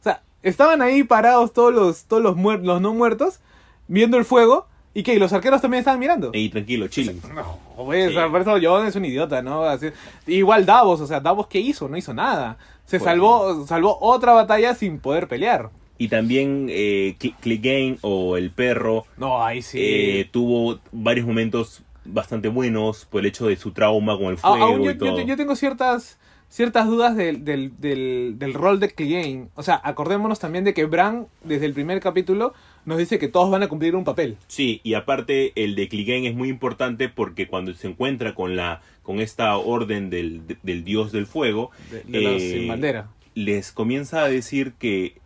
O 0.00 0.02
sea, 0.02 0.22
estaban 0.42 0.82
ahí 0.82 1.02
parados 1.04 1.52
todos 1.52 1.72
los, 1.72 2.04
todos 2.04 2.22
los, 2.22 2.36
muer- 2.36 2.62
los 2.62 2.80
no 2.80 2.92
muertos, 2.92 3.40
viendo 3.86 4.16
el 4.18 4.24
fuego. 4.24 4.66
¿Y 4.94 5.02
qué? 5.04 5.14
¿Y 5.14 5.18
los 5.18 5.32
arqueros 5.32 5.60
también 5.62 5.78
estaban 5.80 6.00
mirando? 6.00 6.30
Y 6.34 6.48
tranquilo, 6.48 6.88
chilling. 6.88 7.20
No, 7.34 7.58
güey, 7.84 8.04
Sí. 8.08 8.08
o 8.08 8.12
sea, 8.18 8.28
por 8.30 8.40
eso 8.40 8.56
John 8.60 8.86
es 8.86 8.96
un 8.96 9.04
idiota, 9.04 9.42
¿no? 9.42 9.62
Así- 9.64 9.90
igual 10.26 10.66
Davos, 10.66 11.00
o 11.00 11.06
sea, 11.06 11.20
Davos 11.20 11.46
¿qué 11.46 11.60
hizo? 11.60 11.88
No 11.88 11.96
hizo 11.96 12.12
nada. 12.12 12.56
Se 12.84 12.98
Pues 12.98 13.04
salvó, 13.08 13.64
salvó 13.66 13.96
otra 14.00 14.32
batalla 14.32 14.74
sin 14.74 14.98
poder 14.98 15.28
pelear. 15.28 15.70
Y 15.98 16.08
también 16.08 16.68
eh, 16.70 17.16
Cl- 17.18 17.34
Clegane 17.40 17.98
o 18.02 18.36
el 18.36 18.50
perro 18.50 19.04
No, 19.16 19.44
ahí 19.44 19.62
sí. 19.62 19.78
eh, 19.80 20.28
tuvo 20.30 20.78
varios 20.92 21.26
momentos 21.26 21.82
bastante 22.04 22.48
buenos 22.48 23.04
por 23.04 23.20
el 23.20 23.26
hecho 23.26 23.48
de 23.48 23.56
su 23.56 23.72
trauma 23.72 24.16
con 24.16 24.28
el 24.28 24.34
A- 24.34 24.36
fuego 24.36 24.64
aún 24.64 24.82
yo, 24.84 24.90
y 24.92 24.96
todo. 24.98 25.18
yo- 25.20 25.26
yo 25.26 25.36
tengo 25.36 25.56
ciertas 25.56 26.18
ciertas 26.50 26.86
dudas 26.86 27.14
del, 27.14 27.44
del, 27.44 27.72
del, 27.78 28.36
del 28.38 28.54
rol 28.54 28.80
de 28.80 28.88
Clegane. 28.88 29.48
O 29.54 29.62
sea, 29.62 29.78
acordémonos 29.84 30.38
también 30.38 30.64
de 30.64 30.72
que 30.72 30.86
Bran, 30.86 31.26
desde 31.44 31.66
el 31.66 31.74
primer 31.74 32.00
capítulo, 32.00 32.54
nos 32.86 32.96
dice 32.96 33.18
que 33.18 33.28
todos 33.28 33.50
van 33.50 33.62
a 33.62 33.68
cumplir 33.68 33.94
un 33.94 34.04
papel. 34.04 34.38
Sí, 34.46 34.80
y 34.82 34.94
aparte 34.94 35.52
el 35.62 35.74
de 35.74 35.88
Clegane 35.88 36.28
es 36.28 36.34
muy 36.34 36.48
importante 36.48 37.10
porque 37.10 37.48
cuando 37.48 37.74
se 37.74 37.88
encuentra 37.88 38.34
con 38.34 38.56
la 38.56 38.80
con 39.02 39.20
esta 39.20 39.58
orden 39.58 40.08
del, 40.08 40.46
de- 40.46 40.56
del 40.62 40.84
dios 40.84 41.12
del 41.12 41.26
fuego, 41.26 41.70
De, 41.90 42.02
de 42.18 42.36
eh, 42.36 42.40
sin 42.40 42.68
bandera. 42.68 43.08
les 43.34 43.70
comienza 43.72 44.22
a 44.24 44.28
decir 44.30 44.72
que 44.78 45.16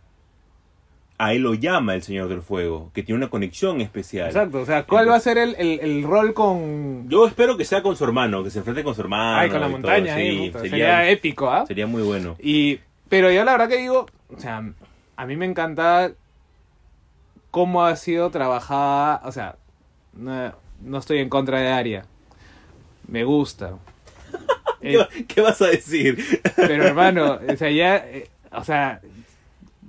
a 1.17 1.33
él 1.33 1.41
lo 1.43 1.53
llama 1.53 1.93
el 1.95 2.01
señor 2.03 2.27
del 2.27 2.41
fuego, 2.41 2.91
que 2.93 3.03
tiene 3.03 3.17
una 3.19 3.29
conexión 3.29 3.79
especial. 3.81 4.27
Exacto, 4.27 4.59
o 4.61 4.65
sea, 4.65 4.83
¿cuál 4.83 5.09
va 5.09 5.15
a 5.15 5.19
ser 5.19 5.37
el, 5.37 5.55
el, 5.57 5.79
el 5.79 6.03
rol 6.03 6.33
con... 6.33 7.07
Yo 7.09 7.25
espero 7.27 7.55
que 7.55 7.65
sea 7.65 7.81
con 7.83 7.95
su 7.95 8.03
hermano, 8.03 8.43
que 8.43 8.49
se 8.49 8.59
enfrente 8.59 8.83
con 8.83 8.95
su 8.95 9.01
hermano. 9.01 9.37
Ay, 9.39 9.49
con 9.49 9.61
la 9.61 9.67
montaña, 9.69 10.15
sí, 10.15 10.21
ahí, 10.21 10.47
puta, 10.49 10.59
sería, 10.59 10.71
sería 10.71 11.09
épico, 11.09 11.49
¿ah? 11.49 11.65
sería 11.67 11.87
muy 11.87 12.01
bueno. 12.01 12.35
Y, 12.41 12.79
pero 13.09 13.31
yo 13.31 13.43
la 13.45 13.51
verdad 13.53 13.69
que 13.69 13.77
digo, 13.77 14.07
o 14.35 14.39
sea, 14.39 14.63
a 15.15 15.25
mí 15.25 15.35
me 15.37 15.45
encanta 15.45 16.11
cómo 17.51 17.85
ha 17.85 17.95
sido 17.95 18.29
trabajada, 18.31 19.21
o 19.23 19.31
sea, 19.31 19.55
no, 20.13 20.53
no 20.81 20.97
estoy 20.97 21.19
en 21.19 21.29
contra 21.29 21.59
de 21.59 21.67
Aria. 21.69 22.05
Me 23.07 23.23
gusta. 23.23 23.73
¿Qué, 24.81 24.93
Eh, 24.93 24.97
va- 24.97 25.09
qué 25.27 25.41
vas 25.41 25.61
a 25.61 25.67
decir? 25.67 26.17
pero 26.55 26.83
hermano, 26.85 27.39
o 27.47 27.55
sea, 27.55 27.69
ya, 27.69 27.97
eh, 27.97 28.27
o 28.51 28.63
sea, 28.63 28.99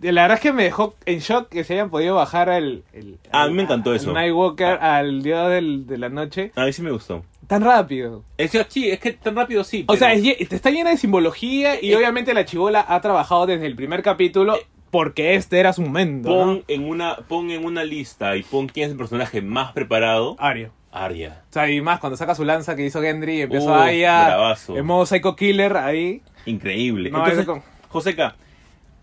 la 0.03 0.23
verdad 0.23 0.37
es 0.37 0.41
que 0.41 0.53
me 0.53 0.65
dejó 0.65 0.95
en 1.07 1.19
shock 1.21 1.49
que 1.49 1.65
se 1.65 1.75
hayan 1.75 1.91
podido 1.91 2.15
bajar 2.17 2.51
al... 2.51 2.83
el- 2.93 3.19
Ah, 3.33 3.45
a 3.45 3.49
mí 3.49 3.55
me 3.55 3.63
encantó 3.63 3.95
eso. 3.95 4.13
Nightwalker, 4.13 4.79
al 4.81 5.23
dios 5.23 5.51
del- 5.51 5.87
de 5.87 5.99
la 5.99 6.09
noche, 6.09 6.53
A 6.57 6.65
mí 6.65 6.73
sí 6.73 6.83
me 6.83 6.91
gustó. 6.91 7.25
tan 7.47 7.63
rápido. 7.63 8.23
Es 8.39 8.51
que, 8.51 8.65
sí, 8.69 8.91
es 8.91 8.99
que 9.01 9.13
tan 9.13 9.37
rápido 9.37 9.65
sí. 9.65 9.85
O 9.89 9.97
sea, 9.97 10.13
es 10.13 10.25
está 10.53 10.71
llena 10.71 10.91
de 10.91 10.97
simbología 10.97 11.81
y 11.81 11.93
Eh, 11.93 11.97
obviamente 11.97 12.33
la 12.35 12.45
chivola 12.45 12.85
ha 12.89 13.01
trabajado 13.01 13.47
desde 13.47 13.67
el 13.67 13.77
primer 13.77 14.03
capítulo 14.03 14.57
porque 14.91 15.35
este 15.35 15.59
era 15.59 15.73
su 15.73 15.83
momento. 15.83 16.29
¿no? 16.31 16.37
pon 16.45 16.65
en 16.69 16.89
una 16.89 17.17
pon 17.29 17.51
en 17.51 17.65
una 17.65 17.83
lista 17.85 18.37
y 18.37 18.43
pon 18.45 18.69
quién 18.69 18.87
es 18.87 18.93
el 18.93 18.99
personaje 18.99 19.43
más 19.43 19.73
preparado. 19.73 20.37
Ario. 20.39 20.71
Arya. 20.97 21.43
O 21.51 21.53
sea, 21.53 21.69
y 21.69 21.81
más 21.81 21.99
cuando 21.99 22.17
saca 22.17 22.37
su 22.37 22.45
lanza 22.45 22.77
que 22.77 22.87
hizo 22.87 23.01
Gendry 23.03 23.39
y 23.39 23.43
empezó 23.43 23.73
Uf, 23.73 23.77
ahí 23.81 24.05
a... 24.05 24.27
bravazo. 24.27 24.77
En 24.77 24.87
modo 24.87 25.05
Psycho 25.07 25.35
Killer 25.35 25.77
ahí. 25.77 26.23
Increíble. 26.47 27.11
No, 27.11 27.19
Entonces, 27.19 27.45
con- 27.45 27.63
Joseca, 27.89 28.37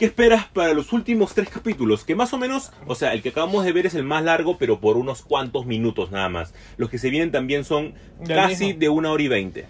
¿qué 0.02 0.08
esperas 0.08 0.46
para 0.48 0.74
los 0.74 0.94
últimos 0.94 1.36
tres 1.36 1.48
capítulos? 1.50 2.04
Que 2.04 2.16
más 2.16 2.34
o 2.34 2.40
menos, 2.40 2.72
o 2.88 2.96
sea, 2.96 3.14
el 3.14 3.22
que 3.22 3.30
acabamos 3.30 3.64
de 3.64 3.72
ver 3.72 3.86
es 3.86 3.94
el 3.94 4.04
más 4.04 4.24
largo, 4.24 4.58
pero 4.58 4.80
por 4.80 4.98
unos 4.98 5.22
cuantos 5.22 5.68
minutos 5.68 6.10
nada 6.10 6.28
más. 6.28 6.56
Los 6.78 6.90
que 6.90 6.98
se 6.98 7.12
vienen 7.12 7.32
también 7.32 7.64
son 7.64 7.94
casi 8.28 8.66
mismo. 8.66 8.80
de 8.80 8.90
una 8.90 9.12
hora 9.12 9.22
y 9.22 9.28
veinte. 9.28 9.68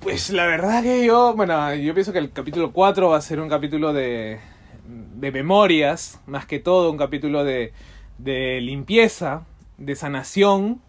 Pues 0.00 0.30
la 0.30 0.46
verdad 0.46 0.82
que 0.82 1.04
yo, 1.04 1.34
bueno, 1.34 1.74
yo 1.74 1.92
pienso 1.92 2.12
que 2.14 2.20
el 2.20 2.32
capítulo 2.32 2.72
4 2.72 3.10
va 3.10 3.18
a 3.18 3.20
ser 3.20 3.38
un 3.38 3.50
capítulo 3.50 3.92
de, 3.92 4.40
de 4.86 5.30
memorias, 5.30 6.20
más 6.26 6.46
que 6.46 6.58
todo 6.58 6.90
un 6.90 6.96
capítulo 6.96 7.44
de, 7.44 7.74
de 8.16 8.62
limpieza, 8.62 9.44
de 9.76 9.94
sanación, 9.94 10.80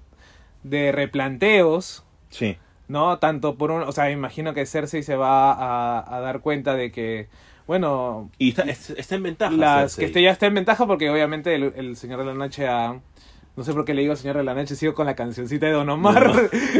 de 0.64 0.94
replanteos, 0.94 2.06
Sí. 2.30 2.58
¿no? 2.88 3.20
Tanto 3.20 3.56
por 3.58 3.72
un, 3.72 3.82
o 3.84 3.92
sea, 3.92 4.12
imagino 4.12 4.54
que 4.54 4.66
Cersei 4.66 5.04
se 5.04 5.16
va 5.16 5.52
a, 5.52 6.16
a 6.16 6.20
dar 6.22 6.40
cuenta 6.42 6.76
de 6.76 6.92
que, 6.92 7.28
bueno, 7.70 8.32
Y 8.40 8.50
está, 8.50 8.64
es- 8.64 8.90
está 8.90 9.14
en 9.14 9.22
ventaja. 9.22 9.56
las, 9.56 9.92
Cersei. 9.92 10.00
que 10.02 10.06
este 10.08 10.22
ya 10.24 10.32
está 10.32 10.48
en 10.48 10.56
ventaja 10.56 10.88
porque 10.88 11.08
obviamente 11.12 11.54
el, 11.54 11.72
el 11.76 11.96
Señor 11.98 12.18
de 12.18 12.26
la 12.26 12.34
Noche 12.34 12.68
ha... 12.68 13.00
No 13.56 13.64
sé 13.64 13.74
por 13.74 13.86
qué 13.86 13.94
le 13.94 14.02
digo 14.02 14.16
Señor 14.16 14.38
de 14.38 14.44
la 14.44 14.56
Noche, 14.56 14.76
sigo 14.76 14.96
con 14.96 15.06
la 15.06 15.16
cancioncita 15.16 15.68
de 15.68 15.74
Don 15.74 15.88
Omar. 15.88 16.34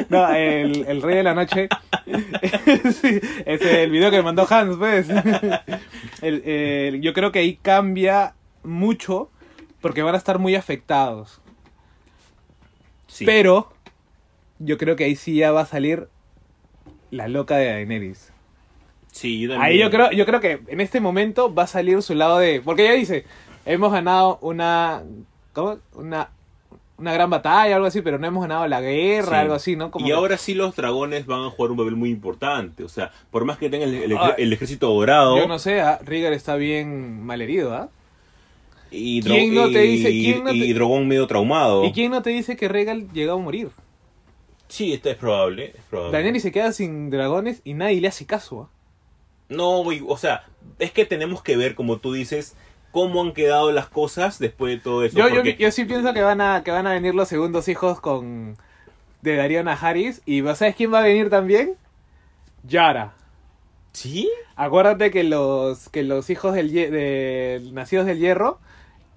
No, 0.10 0.30
el, 0.34 0.86
el 0.88 1.02
Rey 1.04 1.18
de 1.18 1.24
la 1.24 1.36
Noche. 1.36 1.70
Sí, 2.92 3.20
es 3.46 3.62
el 3.62 3.92
video 3.92 4.10
que 4.10 4.18
me 4.18 4.24
mandó 4.24 4.48
Hans, 4.50 4.78
pues. 4.78 5.08
El- 6.24 6.42
el- 6.44 7.02
yo 7.02 7.14
creo 7.14 7.32
que 7.32 7.38
ahí 7.40 7.56
cambia 7.62 8.34
mucho 8.64 9.30
porque 9.82 10.02
van 10.02 10.16
a 10.16 10.18
estar 10.18 10.40
muy 10.40 10.56
afectados. 10.56 11.40
Sí. 13.08 13.26
Pero 13.26 13.72
yo 14.58 14.78
creo 14.80 14.96
que 14.96 15.04
ahí 15.04 15.16
sí 15.16 15.36
ya 15.36 15.52
va 15.52 15.62
a 15.62 15.66
salir 15.66 16.08
la 17.12 17.28
loca 17.28 17.58
de 17.58 17.68
Daenerys. 17.68 18.32
Sí, 19.12 19.40
yo. 19.40 19.60
Ahí 19.60 19.80
yo 19.80 19.90
creo, 19.90 20.12
yo 20.12 20.26
creo 20.26 20.40
que 20.40 20.60
en 20.68 20.82
este 20.82 21.00
momento 21.00 21.54
va 21.54 21.64
a 21.64 21.68
salir 21.68 22.02
su 22.02 22.14
lado 22.16 22.38
de. 22.40 22.62
Porque 22.62 22.84
ella 22.86 22.94
dice, 22.94 23.26
hemos 23.66 23.92
ganado 23.92 24.38
una. 24.42 25.04
¿Cómo? 25.54 25.78
Una. 25.96 26.30
Una 26.98 27.14
gran 27.14 27.30
batalla, 27.30 27.76
algo 27.78 27.88
así, 27.88 28.02
pero 28.02 28.20
no 28.20 28.28
hemos 28.28 28.42
ganado 28.42 28.68
la 28.68 28.82
guerra, 28.82 29.30
Sí. 29.30 29.36
algo 29.36 29.54
así, 29.54 29.76
¿no? 29.78 29.90
Como 29.90 30.06
y 30.06 30.10
que- 30.10 30.14
ahora 30.14 30.36
sí 30.38 30.54
los 30.54 30.76
dragones 30.76 31.26
van 31.28 31.46
a 31.46 31.50
jugar 31.50 31.72
un 31.72 31.78
papel 31.78 31.96
muy 31.96 32.10
importante. 32.10 32.84
O 32.84 32.90
sea, 32.90 33.10
por 33.32 33.46
más 33.46 33.58
que 33.58 33.70
tengan 33.70 33.88
el, 33.88 34.04
el- 34.04 34.18
Ah, 34.18 34.36
el 34.38 34.52
ejército 34.52 34.90
dorado. 34.94 35.38
Yo 35.38 35.48
no 35.48 35.60
sé, 35.60 35.82
Rhaegar 36.04 36.34
está 36.34 36.58
bien 36.58 37.24
malherido, 37.26 37.74
¿ah? 37.74 37.88
Y, 38.92 39.22
¿Quién 39.22 39.56
no 39.56 39.70
te 39.70 39.86
y- 39.86 39.96
dice- 39.98 40.10
quién 40.10 40.44
no 40.44 40.50
te- 40.52 40.58
y 40.58 40.74
Drogon 40.74 41.08
medio 41.08 41.26
traumado. 41.26 41.86
¿Y 41.86 41.94
quién 41.94 42.12
no 42.12 42.22
te 42.22 42.32
dice 42.32 42.58
que 42.58 42.68
Rhaegar 42.68 42.98
llegó 43.14 43.32
a 43.32 43.38
morir? 43.38 43.70
Sí, 44.68 44.92
esto 44.92 45.10
es 45.10 45.16
probable. 45.16 45.68
Es 45.78 45.84
probable. 45.90 46.12
Daenerys 46.18 46.44
se 46.44 46.52
queda 46.52 46.74
sin 46.74 47.10
dragones 47.12 47.62
y 47.64 47.76
nadie 47.76 48.02
le 48.02 48.10
hace 48.10 48.26
caso, 48.26 48.64
¿ah? 48.64 48.76
No, 49.50 49.82
o 49.82 50.18
sea, 50.18 50.44
es 50.78 50.92
que 50.92 51.06
tenemos 51.06 51.42
que 51.44 51.58
ver, 51.58 51.76
como 51.76 51.98
tú 51.98 52.14
dices, 52.14 52.56
cómo 52.92 53.22
han 53.22 53.34
quedado 53.34 53.72
las 53.72 53.88
cosas 53.88 54.40
después 54.40 54.76
de 54.78 54.82
todo 54.82 55.04
eso. 55.04 55.18
Yo, 55.18 55.28
yo, 55.28 55.36
porque- 55.36 55.58
yo 55.60 55.72
sí 55.72 55.86
pienso 55.86 56.14
que 56.14 56.22
van 56.22 56.40
a 56.42 56.64
que 56.64 56.72
van 56.72 56.88
a 56.88 56.94
venir 56.94 57.14
los 57.16 57.28
segundos 57.28 57.68
hijos 57.68 58.00
con 58.00 58.58
de 59.22 59.36
Darío 59.36 59.64
Najaris 59.64 60.22
y 60.26 60.42
¿sabes 60.56 60.76
quién 60.76 60.94
va 60.94 61.00
a 61.00 61.04
venir 61.04 61.30
también? 61.30 61.76
Yara. 62.64 63.14
¿Sí? 63.94 64.30
Acuérdate 64.56 65.12
que 65.12 65.24
los 65.24 65.90
que 65.90 66.04
los 66.04 66.30
hijos 66.30 66.54
del 66.54 66.72
de- 66.72 67.70
nacidos 67.74 68.06
del 68.06 68.20
hierro 68.20 68.60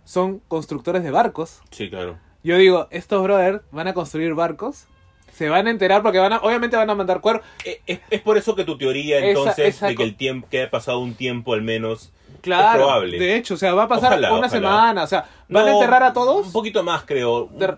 son 0.04 0.40
constructores 0.48 1.02
de 1.04 1.10
barcos. 1.10 1.60
Sí, 1.70 1.88
claro. 1.90 2.18
Yo 2.42 2.56
digo, 2.56 2.88
estos 2.90 3.22
brothers 3.22 3.60
van 3.70 3.88
a 3.88 3.94
construir 3.94 4.34
barcos. 4.34 4.86
Se 5.32 5.48
van 5.48 5.66
a 5.66 5.70
enterar 5.70 6.02
porque 6.02 6.18
van 6.18 6.32
a, 6.34 6.38
obviamente 6.38 6.76
van 6.76 6.90
a 6.90 6.94
mandar 6.94 7.20
cuervos. 7.20 7.44
Eh, 7.64 7.80
Es, 7.86 8.00
es 8.10 8.20
por 8.20 8.36
eso 8.38 8.54
que 8.54 8.64
tu 8.64 8.76
teoría, 8.78 9.18
entonces, 9.18 9.74
esa 9.76 9.86
de 9.88 9.94
que 9.96 10.02
el 10.02 10.14
tiempo, 10.16 10.46
que 10.50 10.60
haya 10.60 10.70
pasado 10.70 10.98
un 11.00 11.14
tiempo 11.14 11.54
al 11.54 11.62
menos. 11.62 12.12
Claro. 12.42 12.78
probable. 12.80 13.18
De 13.18 13.36
hecho, 13.36 13.54
o 13.54 13.56
sea, 13.56 13.72
va 13.74 13.84
a 13.84 13.88
pasar 13.88 14.12
Ojalá, 14.12 14.28
una 14.30 14.46
ojalá. 14.46 14.48
semana. 14.50 15.02
O 15.04 15.06
sea, 15.06 15.26
van 15.48 15.68
a 15.68 15.72
enterrar 15.72 16.02
a 16.02 16.12
todos. 16.12 16.46
Un 16.46 16.52
poquito 16.52 16.82
más, 16.82 17.04
creo. 17.04 17.48
De- 17.52 17.76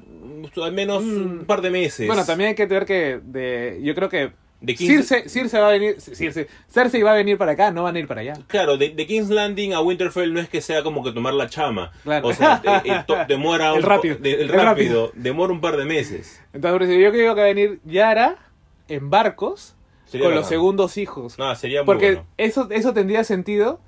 Al 0.62 0.72
menos 0.72 1.02
un 1.02 1.38
Mm. 1.42 1.44
par 1.46 1.62
de 1.62 1.70
meses. 1.70 2.06
Bueno, 2.06 2.24
también 2.24 2.48
hay 2.50 2.54
que 2.54 2.66
ver 2.66 2.84
que 2.84 3.18
de, 3.22 3.80
yo 3.82 3.94
creo 3.94 4.08
que 4.10 4.32
De 4.64 4.74
15 4.74 5.02
Circe, 5.02 5.28
Circe 5.28 5.58
va 5.60 5.68
a 5.68 5.72
venir, 5.72 6.00
Circe, 6.00 6.48
Cersei 6.68 7.02
va 7.02 7.12
a 7.12 7.14
venir 7.14 7.36
para 7.38 7.52
acá, 7.52 7.70
no 7.70 7.82
van 7.82 7.96
a 7.96 7.98
ir 7.98 8.06
para 8.08 8.22
allá. 8.22 8.34
Claro, 8.46 8.76
de, 8.76 8.90
de 8.90 9.06
King's 9.06 9.28
Landing 9.30 9.74
a 9.74 9.80
Winterfell 9.80 10.32
no 10.32 10.40
es 10.40 10.48
que 10.48 10.60
sea 10.60 10.82
como 10.82 11.04
que 11.04 11.12
tomar 11.12 11.34
la 11.34 11.48
chama. 11.48 11.92
Claro. 12.02 12.28
O 12.28 12.32
sea, 12.32 12.58
de- 12.60 12.90
eh, 12.90 13.04
to- 13.06 13.16
demora 13.28 13.70
El 13.70 13.76
un 13.76 13.82
rápido, 13.82 14.16
de- 14.16 14.32
el 14.34 14.40
el 14.42 14.48
rápido, 14.48 14.64
rápido. 15.06 15.12
demora 15.14 15.52
un 15.52 15.60
par 15.60 15.76
de 15.76 15.84
meses. 15.84 16.40
Entonces, 16.52 16.88
yo 16.88 17.10
creo 17.12 17.34
que 17.34 17.40
va 17.40 17.46
a 17.46 17.52
venir 17.52 17.80
Yara 17.84 18.36
en 18.88 19.10
barcos 19.10 19.74
Sería 20.06 20.26
con 20.26 20.34
los 20.34 20.46
segundos 20.46 20.96
hijos. 20.98 21.38
No, 21.38 21.54
sería 21.56 21.80
muy 21.80 21.86
Porque 21.86 22.06
bueno. 22.12 22.26
eso, 22.36 22.68
eso 22.70 22.92
tendría 22.94 23.24
sentido 23.24 23.80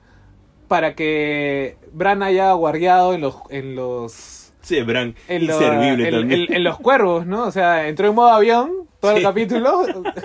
para 0.69 0.95
que 0.95 1.77
Bran 1.93 2.23
haya 2.23 2.53
guardiado 2.53 3.15
en 3.15 3.21
los 3.21 3.37
en 3.51 3.77
los 3.77 4.46
Sí, 4.67 4.83
Bran, 4.83 5.15
en, 5.29 5.47
lo- 5.47 5.53
inservible 5.55 6.09
en- 6.09 6.15
también. 6.15 6.41
en- 6.49 6.55
en 6.55 6.65
los 6.65 6.77
cuervos, 6.79 7.25
¿no? 7.25 7.45
O 7.45 7.53
sea, 7.53 7.87
entró 7.87 8.09
en 8.09 8.15
modo 8.17 8.31
avión 8.33 8.73
todo 9.01 9.13
el 9.13 9.23
capítulo 9.23 9.83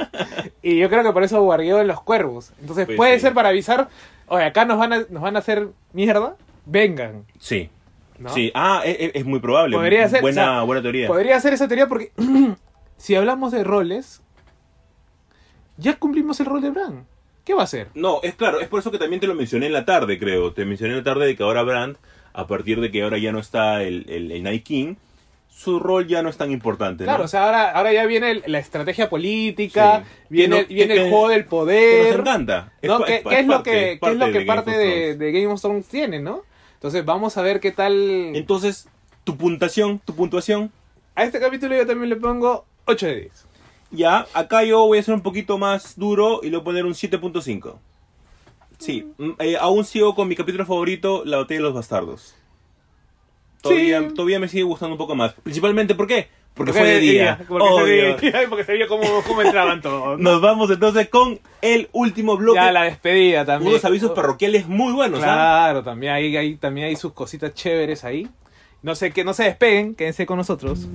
y 0.64 0.78
yo 0.80 0.89
creo 0.89 1.04
que 1.04 1.12
por 1.12 1.22
eso 1.24 1.39
guardió 1.44 1.80
en 1.80 1.86
los 1.88 2.02
cuervos. 2.02 2.52
Entonces 2.60 2.88
Pues 2.88 2.98
puede 2.98 3.14
sí. 3.16 3.20
ser 3.22 3.34
para 3.36 3.50
avisar, 3.50 3.89
oye, 4.28 4.46
acá 4.46 4.66
nos 4.66 4.80
van 4.80 4.94
a, 4.94 5.06
nos 5.10 5.22
van 5.22 5.36
a 5.36 5.39
hacer 5.39 5.68
mierda, 5.94 6.38
vengan. 6.66 7.26
Sí. 7.38 7.70
¿no? 8.18 8.30
Sí, 8.34 8.52
ah, 8.56 8.82
es, 8.84 8.98
es- 9.00 9.12
es 9.14 9.26
muy 9.26 9.39
probable. 9.39 9.78
Podría 9.78 10.10
ser, 10.10 10.22
Buena, 10.22 10.42
o 10.42 10.46
sea, 10.56 10.62
buena 10.64 10.82
teoría. 10.82 11.08
Podría 11.08 11.39
ser 11.39 11.54
esa 11.54 11.68
teoría 11.68 11.88
porque 11.88 12.12
si 12.98 13.14
hablamos 13.14 13.52
de 13.52 13.64
roles, 13.64 14.22
ya 15.78 15.96
cumplimos 15.98 16.39
el 16.39 16.46
rol 16.48 16.62
de 16.62 16.70
Bran. 16.72 17.06
¿Qué 17.44 17.54
va 17.56 17.62
a 17.62 17.64
hacer? 17.66 17.88
No, 17.96 18.20
es 18.22 18.36
claro, 18.36 18.60
es 18.60 18.68
por 18.68 18.80
eso 18.80 18.92
que 18.92 19.00
también 19.00 19.20
te 19.20 19.26
lo 19.28 19.34
mencioné 19.34 19.66
en 19.66 19.74
la 19.74 19.86
tarde, 19.86 20.20
creo. 20.20 20.54
Te 20.54 20.64
mencioné 20.66 20.94
en 20.94 21.00
la 21.00 21.04
tarde 21.04 21.26
de 21.26 21.36
que 21.36 21.42
ahora 21.44 21.64
Brand, 21.64 21.98
a 22.34 22.47
partir 22.47 22.79
de 22.82 22.91
que 22.91 23.03
ahora 23.03 23.17
ya 23.17 23.32
no 23.32 23.39
está 23.39 23.84
el, 23.84 24.05
el, 24.09 24.32
el 24.32 24.43
Night 24.43 24.63
King, 24.63 24.95
su 25.49 25.79
rol 25.79 26.07
ya 26.07 26.21
no 26.23 26.29
es 26.29 26.38
tan 26.38 26.51
importante. 26.51 27.03
Claro, 27.03 27.19
¿no? 27.19 27.25
o 27.25 27.27
sea, 27.27 27.45
ahora, 27.45 27.71
ahora 27.71 27.93
ya 27.93 28.05
viene 28.05 28.32
el- 28.32 28.43
la 28.47 28.57
estrategia 28.59 29.09
política, 29.09 30.03
Sí. 30.05 30.25
viene, 30.29 30.55
Que 30.57 30.61
no- 30.63 30.67
viene 30.69 30.93
que- 30.95 31.01
el 31.03 31.09
juego 31.09 31.27
del 31.29 31.43
Que 31.43 31.49
poder. 31.49 32.07
nos 32.11 32.19
encanta. 32.19 32.71
¿no? 32.82 33.03
¿Qué, 33.03 33.15
es 33.32 33.45
lo 33.47 33.61
que, 33.63 33.99
qué 34.01 34.09
es 34.11 34.15
lo 34.17 34.32
que 34.32 34.41
parte 34.41 34.71
de 35.15 35.32
Game 35.32 35.47
of 35.47 35.61
Thrones 35.61 35.88
tiene, 35.88 36.19
¿no? 36.19 36.41
Entonces 36.75 37.05
vamos 37.05 37.38
a 37.38 37.41
ver 37.43 37.59
qué 37.59 37.71
tal... 37.71 37.93
Entonces, 38.36 38.88
tu 39.23 39.38
puntuación, 39.38 39.99
tu 39.99 40.15
puntuación, 40.15 40.71
A 41.13 41.23
este 41.25 41.39
capítulo 41.39 41.75
yo 41.75 41.86
también 41.86 42.09
le 42.09 42.15
pongo 42.15 42.65
8 42.86 43.05
de 43.05 43.15
10. 43.21 43.45
ya, 43.91 44.25
acá 44.34 44.63
yo 44.63 44.86
voy 44.88 44.97
a 44.97 45.03
ser 45.03 45.13
un 45.13 45.21
poquito 45.21 45.57
más 45.59 45.95
duro 45.99 46.39
y 46.41 46.45
le 46.49 46.57
voy 46.57 46.61
a 46.61 46.63
poner 46.63 46.86
un 46.86 46.93
7.5. 46.95 47.77
Sí, 48.82 49.07
mm, 49.17 49.29
eh, 49.39 49.57
aún 49.59 49.86
sigo 49.86 50.15
con 50.15 50.27
mi 50.27 50.36
capítulo 50.36 50.65
favorito, 50.65 51.21
La 51.25 51.38
Batalla 51.38 51.59
de 51.59 51.63
los 51.63 51.73
Bastardos. 51.73 52.36
Todavía, 53.61 54.01
Sí. 54.01 54.15
todavía 54.15 54.39
me 54.39 54.47
sigue 54.47 54.63
gustando 54.63 54.95
un 54.95 54.97
poco 54.97 55.15
más. 55.15 55.34
Principalmente, 55.43 55.93
¿por 55.93 56.07
qué? 56.07 56.29
Porque 56.55 56.73
fue 56.73 56.84
de 56.84 56.99
día. 56.99 57.39
Porque, 57.47 57.65
se 57.77 57.84
veía, 57.84 58.17
porque 58.49 58.63
se 58.65 58.71
veía 58.73 58.88
cómo, 58.88 59.03
cómo 59.27 59.41
entraban 59.43 59.82
todos. 59.82 60.19
¿no? 60.19 60.32
Nos 60.32 60.41
vamos 60.41 60.69
entonces 60.71 61.07
con 61.09 61.39
el 61.61 61.88
último 61.93 62.36
bloque. 62.38 62.55
Ya 62.59 62.71
la 62.71 62.84
despedida 62.84 63.45
también. 63.45 63.71
Unos 63.71 63.86
avisos 63.86 64.11
parroquiales 64.11 64.67
muy 64.67 64.91
buenos, 64.93 65.19
¿ah? 65.21 65.25
Claro, 65.25 65.84
también 65.84 66.13
hay, 66.13 66.36
hay- 66.36 66.55
también 66.55 66.88
hay 66.88 66.95
sus 66.95 67.13
cositas 67.13 67.53
chéveres 67.53 68.03
ahí. 68.03 68.27
No 68.82 68.95
sé, 68.95 69.11
que 69.11 69.23
no 69.23 69.34
se 69.36 69.43
despeguen, 69.43 69.93
quédense 69.95 70.25
con 70.25 70.38
nosotros. 70.38 70.88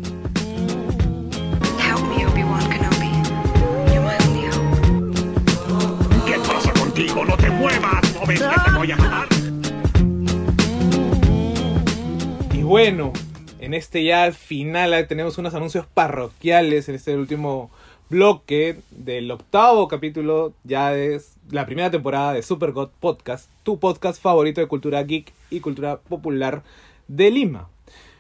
Bueno, 12.77 13.11
en 13.59 13.73
este 13.73 14.05
ya 14.05 14.31
final 14.33 15.07
tenemos 15.09 15.39
unos 15.39 15.55
anuncios 15.55 15.87
parroquiales 15.87 16.91
en 16.91 16.97
este 16.97 17.17
último 17.17 17.71
bloque 18.11 18.77
del 18.91 19.31
octavo 19.31 19.89
capítulo 19.89 20.53
ya 20.63 20.91
de 20.91 21.19
la 21.49 21.65
primera 21.65 21.91
temporada 21.91 22.35
de 22.35 22.43
Super 22.43 22.73
God 22.73 22.91
Podcast, 23.01 23.49
tu 23.63 23.79
podcast 23.79 24.21
favorito 24.21 24.61
de 24.61 24.67
cultura 24.67 25.03
geek 25.05 25.33
y 25.49 25.61
cultura 25.61 26.01
popular 26.01 26.61
de 27.09 27.31
Lima. 27.31 27.71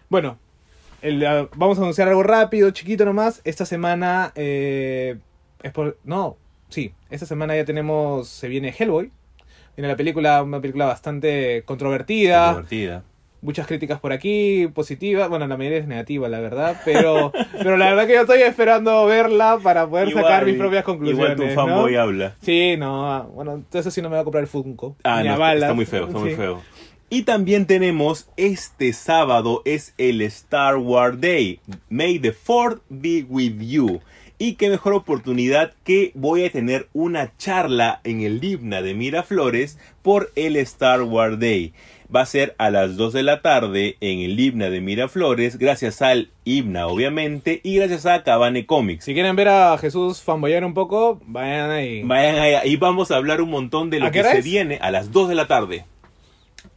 Bueno, 0.08 0.38
ah, 1.26 1.48
vamos 1.54 1.76
a 1.76 1.82
anunciar 1.82 2.08
algo 2.08 2.22
rápido, 2.22 2.70
chiquito 2.70 3.04
nomás. 3.04 3.42
Esta 3.44 3.66
semana 3.66 4.32
eh, 4.36 5.18
es 5.62 5.72
por 5.72 5.98
no, 6.02 6.38
sí, 6.70 6.94
esta 7.10 7.26
semana 7.26 7.54
ya 7.54 7.66
tenemos 7.66 8.26
se 8.28 8.48
viene 8.48 8.74
Hellboy. 8.78 9.10
Viene 9.76 9.88
la 9.88 9.96
película, 9.98 10.42
una 10.42 10.62
película 10.62 10.86
bastante 10.86 11.62
controvertida 11.66 12.52
Divertida. 12.52 13.04
Muchas 13.46 13.66
críticas 13.68 14.00
por 14.00 14.12
aquí, 14.12 14.68
positivas. 14.74 15.28
Bueno, 15.28 15.46
la 15.46 15.56
mayoría 15.56 15.78
es 15.78 15.86
negativa, 15.86 16.28
la 16.28 16.40
verdad. 16.40 16.80
Pero, 16.84 17.32
pero 17.56 17.76
la 17.76 17.86
verdad 17.90 18.06
que 18.06 18.14
yo 18.14 18.22
estoy 18.22 18.42
esperando 18.42 19.06
verla 19.06 19.58
para 19.62 19.88
poder 19.88 20.08
Igual- 20.08 20.24
sacar 20.24 20.44
mis 20.44 20.56
propias 20.56 20.84
conclusiones. 20.84 21.32
Igual 21.32 21.36
tu 21.36 21.46
¿no? 21.46 21.54
fanboy 21.54 21.96
habla. 21.96 22.36
Sí, 22.42 22.76
no. 22.76 23.24
Bueno, 23.34 23.54
entonces 23.54 23.94
sí 23.94 24.02
no 24.02 24.10
me 24.10 24.16
va 24.16 24.22
a 24.22 24.24
comprar 24.24 24.42
el 24.42 24.48
Funko. 24.48 24.96
Ah, 25.04 25.22
no, 25.22 25.52
está, 25.52 25.72
muy 25.72 25.86
feo, 25.86 26.06
está 26.08 26.18
muy 26.18 26.34
feo. 26.34 26.60
Y 27.08 27.22
también 27.22 27.66
tenemos 27.66 28.28
este 28.36 28.92
sábado 28.92 29.62
es 29.64 29.94
el 29.96 30.20
Star 30.22 30.76
Wars 30.76 31.20
Day. 31.20 31.60
May 31.88 32.18
the 32.18 32.32
Fourth 32.32 32.82
be 32.88 33.24
with 33.28 33.60
you. 33.60 34.00
Y 34.38 34.54
qué 34.54 34.68
mejor 34.68 34.92
oportunidad 34.92 35.72
que 35.84 36.10
voy 36.14 36.44
a 36.44 36.50
tener 36.50 36.88
una 36.92 37.34
charla 37.38 38.00
en 38.04 38.20
el 38.20 38.42
Himna 38.44 38.82
de 38.82 38.92
Miraflores 38.92 39.78
por 40.02 40.30
el 40.34 40.56
Star 40.56 41.02
Wars 41.04 41.38
Day. 41.38 41.72
Va 42.14 42.20
a 42.20 42.26
ser 42.26 42.54
a 42.58 42.70
las 42.70 42.96
2 42.96 43.12
de 43.12 43.22
la 43.24 43.42
tarde 43.42 43.96
en 44.00 44.20
el 44.20 44.38
Himna 44.38 44.70
de 44.70 44.80
Miraflores, 44.80 45.58
gracias 45.58 46.02
al 46.02 46.30
Himna 46.44 46.86
obviamente 46.86 47.60
y 47.64 47.76
gracias 47.76 48.06
a 48.06 48.22
Cabane 48.22 48.64
Comics. 48.64 49.04
Si 49.04 49.12
quieren 49.12 49.34
ver 49.34 49.48
a 49.48 49.76
Jesús 49.76 50.22
fanboyar 50.22 50.64
un 50.64 50.72
poco, 50.72 51.20
vayan 51.26 51.70
ahí. 51.70 52.02
Vayan 52.04 52.36
ahí, 52.36 52.54
ahí 52.54 52.76
vamos 52.76 53.10
a 53.10 53.16
hablar 53.16 53.40
un 53.40 53.50
montón 53.50 53.90
de 53.90 53.98
lo 53.98 54.06
¿A 54.06 54.10
qué 54.12 54.22
que 54.22 54.30
se 54.30 54.38
es? 54.38 54.44
viene 54.44 54.78
a 54.80 54.92
las 54.92 55.10
2 55.10 55.28
de 55.30 55.34
la 55.34 55.48
tarde. 55.48 55.84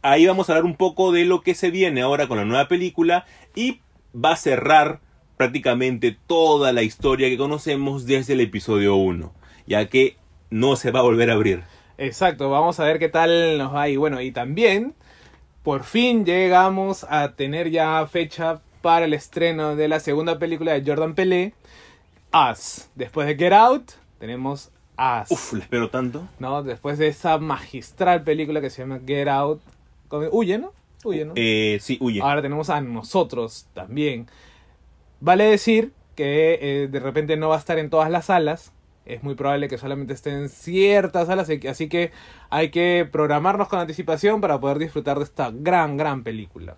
Ahí 0.02 0.26
vamos 0.26 0.48
a 0.48 0.52
hablar 0.52 0.64
un 0.64 0.74
poco 0.76 1.12
de 1.12 1.24
lo 1.24 1.42
que 1.42 1.54
se 1.54 1.70
viene 1.70 2.00
ahora 2.02 2.26
con 2.26 2.36
la 2.36 2.44
nueva 2.44 2.66
película 2.66 3.24
y 3.54 3.80
va 4.12 4.32
a 4.32 4.36
cerrar 4.36 4.98
prácticamente 5.36 6.16
toda 6.26 6.72
la 6.72 6.82
historia 6.82 7.28
que 7.28 7.38
conocemos 7.38 8.04
desde 8.04 8.32
el 8.32 8.40
episodio 8.40 8.96
1, 8.96 9.32
ya 9.66 9.86
que 9.88 10.16
no 10.50 10.74
se 10.74 10.90
va 10.90 11.00
a 11.00 11.04
volver 11.04 11.30
a 11.30 11.34
abrir. 11.34 11.62
Exacto, 11.98 12.50
vamos 12.50 12.80
a 12.80 12.84
ver 12.84 12.98
qué 12.98 13.08
tal 13.08 13.58
nos 13.58 13.72
va. 13.72 13.88
Y 13.88 13.96
bueno, 13.96 14.20
y 14.20 14.32
también, 14.32 14.94
por 15.62 15.84
fin 15.84 16.24
llegamos 16.24 17.04
a 17.08 17.32
tener 17.32 17.70
ya 17.70 18.06
fecha 18.06 18.60
para 18.82 19.04
el 19.04 19.12
estreno 19.14 19.76
de 19.76 19.88
la 19.88 20.00
segunda 20.00 20.38
película 20.38 20.72
de 20.72 20.82
Jordan 20.90 21.14
Pelé, 21.14 21.52
Us. 22.32 22.88
Después 22.94 23.26
de 23.26 23.36
Get 23.36 23.52
Out, 23.52 23.92
tenemos 24.18 24.70
Us. 24.98 25.30
Uf, 25.30 25.52
le 25.54 25.60
espero 25.60 25.90
tanto. 25.90 26.26
¿no? 26.38 26.62
Después 26.62 26.98
de 26.98 27.08
esa 27.08 27.38
magistral 27.38 28.22
película 28.22 28.60
que 28.60 28.70
se 28.70 28.82
llama 28.82 29.00
Get 29.06 29.28
Out. 29.28 29.60
con- 30.08 30.28
Huye, 30.32 30.58
¿no? 30.58 30.72
Huye, 31.04 31.24
¿no? 31.24 31.32
Eh, 31.36 31.78
sí, 31.80 31.96
huye. 32.00 32.20
Ahora 32.20 32.42
tenemos 32.42 32.68
a 32.70 32.80
nosotros 32.80 33.66
también. 33.74 34.28
Vale 35.20 35.44
decir 35.44 35.92
que 36.14 36.58
eh, 36.60 36.88
de 36.88 37.00
repente 37.00 37.36
no 37.36 37.48
va 37.48 37.56
a 37.56 37.58
estar 37.58 37.78
en 37.78 37.90
todas 37.90 38.10
las 38.10 38.26
salas. 38.26 38.72
Es 39.14 39.22
muy 39.22 39.34
probable 39.34 39.68
que 39.68 39.78
solamente 39.78 40.14
esté 40.14 40.30
en 40.30 40.48
ciertas 40.48 41.26
salas. 41.26 41.50
Así 41.68 41.88
que 41.88 42.12
hay 42.48 42.70
que 42.70 43.08
programarnos 43.10 43.68
con 43.68 43.78
anticipación 43.78 44.40
para 44.40 44.60
poder 44.60 44.78
disfrutar 44.78 45.18
de 45.18 45.24
esta 45.24 45.50
gran, 45.52 45.96
gran 45.96 46.22
película. 46.22 46.76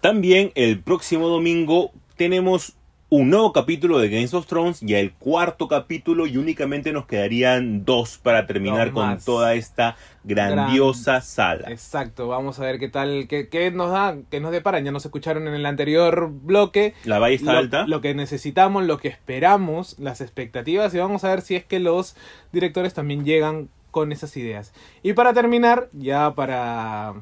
También 0.00 0.52
el 0.54 0.80
próximo 0.80 1.28
domingo 1.28 1.92
tenemos 2.16 2.76
un 3.12 3.28
nuevo 3.28 3.52
capítulo 3.52 3.98
de 3.98 4.08
Games 4.08 4.32
of 4.34 4.46
Thrones, 4.46 4.80
ya 4.82 5.00
el 5.00 5.12
cuarto 5.12 5.66
capítulo 5.66 6.28
y 6.28 6.36
únicamente 6.36 6.92
nos 6.92 7.06
quedarían 7.06 7.84
dos 7.84 8.18
para 8.18 8.46
terminar 8.46 8.92
con 8.92 9.18
toda 9.18 9.54
esta 9.54 9.96
grandiosa 10.22 11.20
sala. 11.20 11.72
Exacto, 11.72 12.28
vamos 12.28 12.60
a 12.60 12.62
ver 12.62 12.78
qué 12.78 12.88
tal, 12.88 13.26
qué, 13.28 13.48
qué 13.48 13.72
nos 13.72 13.90
da, 13.90 14.16
qué 14.30 14.38
nos 14.38 14.52
deparan. 14.52 14.84
Ya 14.84 14.92
nos 14.92 15.04
escucharon 15.04 15.48
en 15.48 15.54
el 15.54 15.66
anterior 15.66 16.30
bloque. 16.30 16.94
La 17.02 17.18
valla 17.18 17.34
está 17.34 17.52
lo, 17.52 17.58
alta. 17.58 17.86
lo 17.88 18.00
que 18.00 18.14
necesitamos, 18.14 18.84
lo 18.84 18.98
que 18.98 19.08
esperamos, 19.08 19.98
las 19.98 20.20
expectativas 20.20 20.94
y 20.94 20.98
vamos 20.98 21.24
a 21.24 21.30
ver 21.30 21.40
si 21.40 21.56
es 21.56 21.64
que 21.64 21.80
los 21.80 22.14
directores 22.52 22.94
también 22.94 23.24
llegan 23.24 23.70
con 23.90 24.12
esas 24.12 24.36
ideas. 24.36 24.72
Y 25.02 25.14
para 25.14 25.34
terminar, 25.34 25.88
ya 25.92 26.32
para 26.36 27.14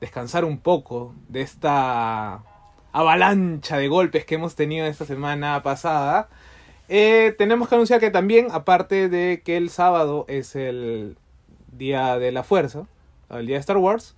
descansar 0.00 0.44
un 0.44 0.58
poco 0.58 1.14
de 1.28 1.42
esta 1.42 2.42
avalancha 2.92 3.76
de 3.76 3.88
golpes 3.88 4.24
que 4.24 4.36
hemos 4.36 4.54
tenido 4.54 4.86
esta 4.86 5.04
semana 5.04 5.62
pasada, 5.62 6.28
eh, 6.88 7.34
tenemos 7.38 7.68
que 7.68 7.76
anunciar 7.76 8.00
que 8.00 8.10
también, 8.10 8.48
aparte 8.50 9.08
de 9.08 9.42
que 9.44 9.56
el 9.56 9.70
sábado 9.70 10.24
es 10.28 10.56
el 10.56 11.16
día 11.70 12.18
de 12.18 12.32
la 12.32 12.42
fuerza, 12.42 12.86
o 13.28 13.36
el 13.36 13.46
día 13.46 13.56
de 13.56 13.60
Star 13.60 13.76
Wars, 13.76 14.16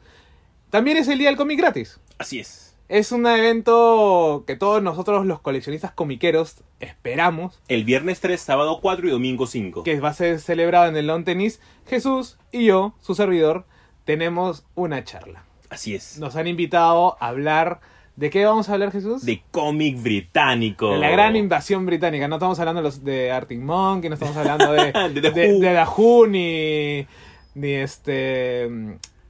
también 0.71 0.97
es 0.97 1.07
el 1.09 1.19
día 1.19 1.29
del 1.29 1.37
cómic 1.37 1.59
gratis. 1.59 2.01
Así 2.19 2.41
es. 2.41 2.75
Es 2.89 3.13
un 3.13 3.27
evento 3.27 4.45
que 4.47 4.57
todos 4.57 4.83
nosotros 4.83 5.25
los 5.27 5.41
coleccionistas 5.41 5.93
comiqueros 5.93 6.57
esperamos, 6.81 7.61
El 7.69 7.85
viernes 7.85 8.21
3, 8.21 8.41
sábado 8.41 8.81
4 8.81 9.07
y 9.09 9.11
domingo 9.11 9.47
5. 9.47 9.83
que 9.83 10.01
va 10.01 10.11
a 10.11 10.15
ser 10.15 10.41
celebrado 10.41 10.87
en 10.87 10.97
el 10.97 11.07
Lawn 11.07 11.25
Tennis. 11.25 11.61
Jesús 11.87 12.39
y 12.51 12.67
yo, 12.67 12.95
su 13.01 13.15
servidor, 13.15 13.67
tenemos 14.05 14.65
una 14.75 15.05
charla. 15.05 15.45
Así 15.71 15.95
es. 15.95 16.19
Nos 16.19 16.37
han 16.37 16.47
invitado 16.47 17.19
a 17.21 17.29
hablar... 17.29 17.81
¿De 18.17 18.29
qué 18.31 18.45
vamos 18.45 18.69
a 18.69 18.75
hablar, 18.75 18.93
Jesús? 18.93 19.25
De 19.25 19.43
cómic 19.51 20.01
británico. 20.03 20.93
De 20.93 20.99
la 20.99 21.11
gran 21.11 21.35
invasión 21.35 21.87
británica. 21.87 22.29
No 22.29 22.37
estamos 22.37 22.59
hablando 22.61 22.83
de, 22.83 22.99
de 23.11 23.31
Arctic 23.33 23.59
Monkey, 23.61 24.11
no 24.11 24.15
estamos 24.15 24.37
hablando 24.37 24.73
de, 24.73 24.93
De 25.21 25.31
de 25.31 25.85
Who, 25.97 26.27
ni, 26.27 27.07
ni 27.55 27.73
este 27.73 28.69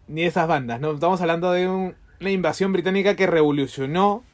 ni 0.09 0.23
esas 0.25 0.49
bandas. 0.49 0.81
No, 0.81 0.93
estamos 0.93 1.21
hablando 1.21 1.53
de 1.53 1.69
un- 1.69 1.95
una 2.21 2.31
invasión 2.31 2.73
británica 2.73 3.17
que 3.17 3.27
revolucionó 3.27 4.25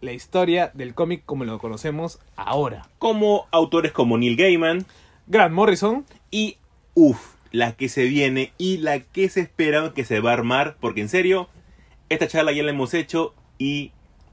la 0.00 0.12
historia 0.12 0.70
del 0.74 0.94
cómic 0.94 1.22
como 1.26 1.44
lo 1.44 1.58
conocemos 1.58 2.18
ahora. 2.36 2.88
Como 2.98 3.46
autores 3.50 3.92
como 3.92 4.16
Neil 4.18 4.36
Gaiman 4.36 4.86
Grant 5.26 5.54
Morrison, 5.54 6.06
y, 6.30 6.56
uff, 6.94 7.34
la 7.52 7.72
que 7.72 7.88
se 7.90 8.04
viene 8.04 8.52
y 8.58 8.78
la 8.78 9.00
que 9.00 9.28
se 9.28 9.40
espera 9.40 9.92
que 9.94 10.04
se 10.04 10.20
va 10.20 10.30
a 10.30 10.34
armar, 10.34 10.76
porque 10.80 11.00
en 11.02 11.08
serio, 11.10 11.48
esta 12.08 12.26
charla 12.28 12.52
ya 12.52 12.62
la 12.62 12.70
hemos 12.70 12.94
hecho 12.94 13.34
y 13.58 13.92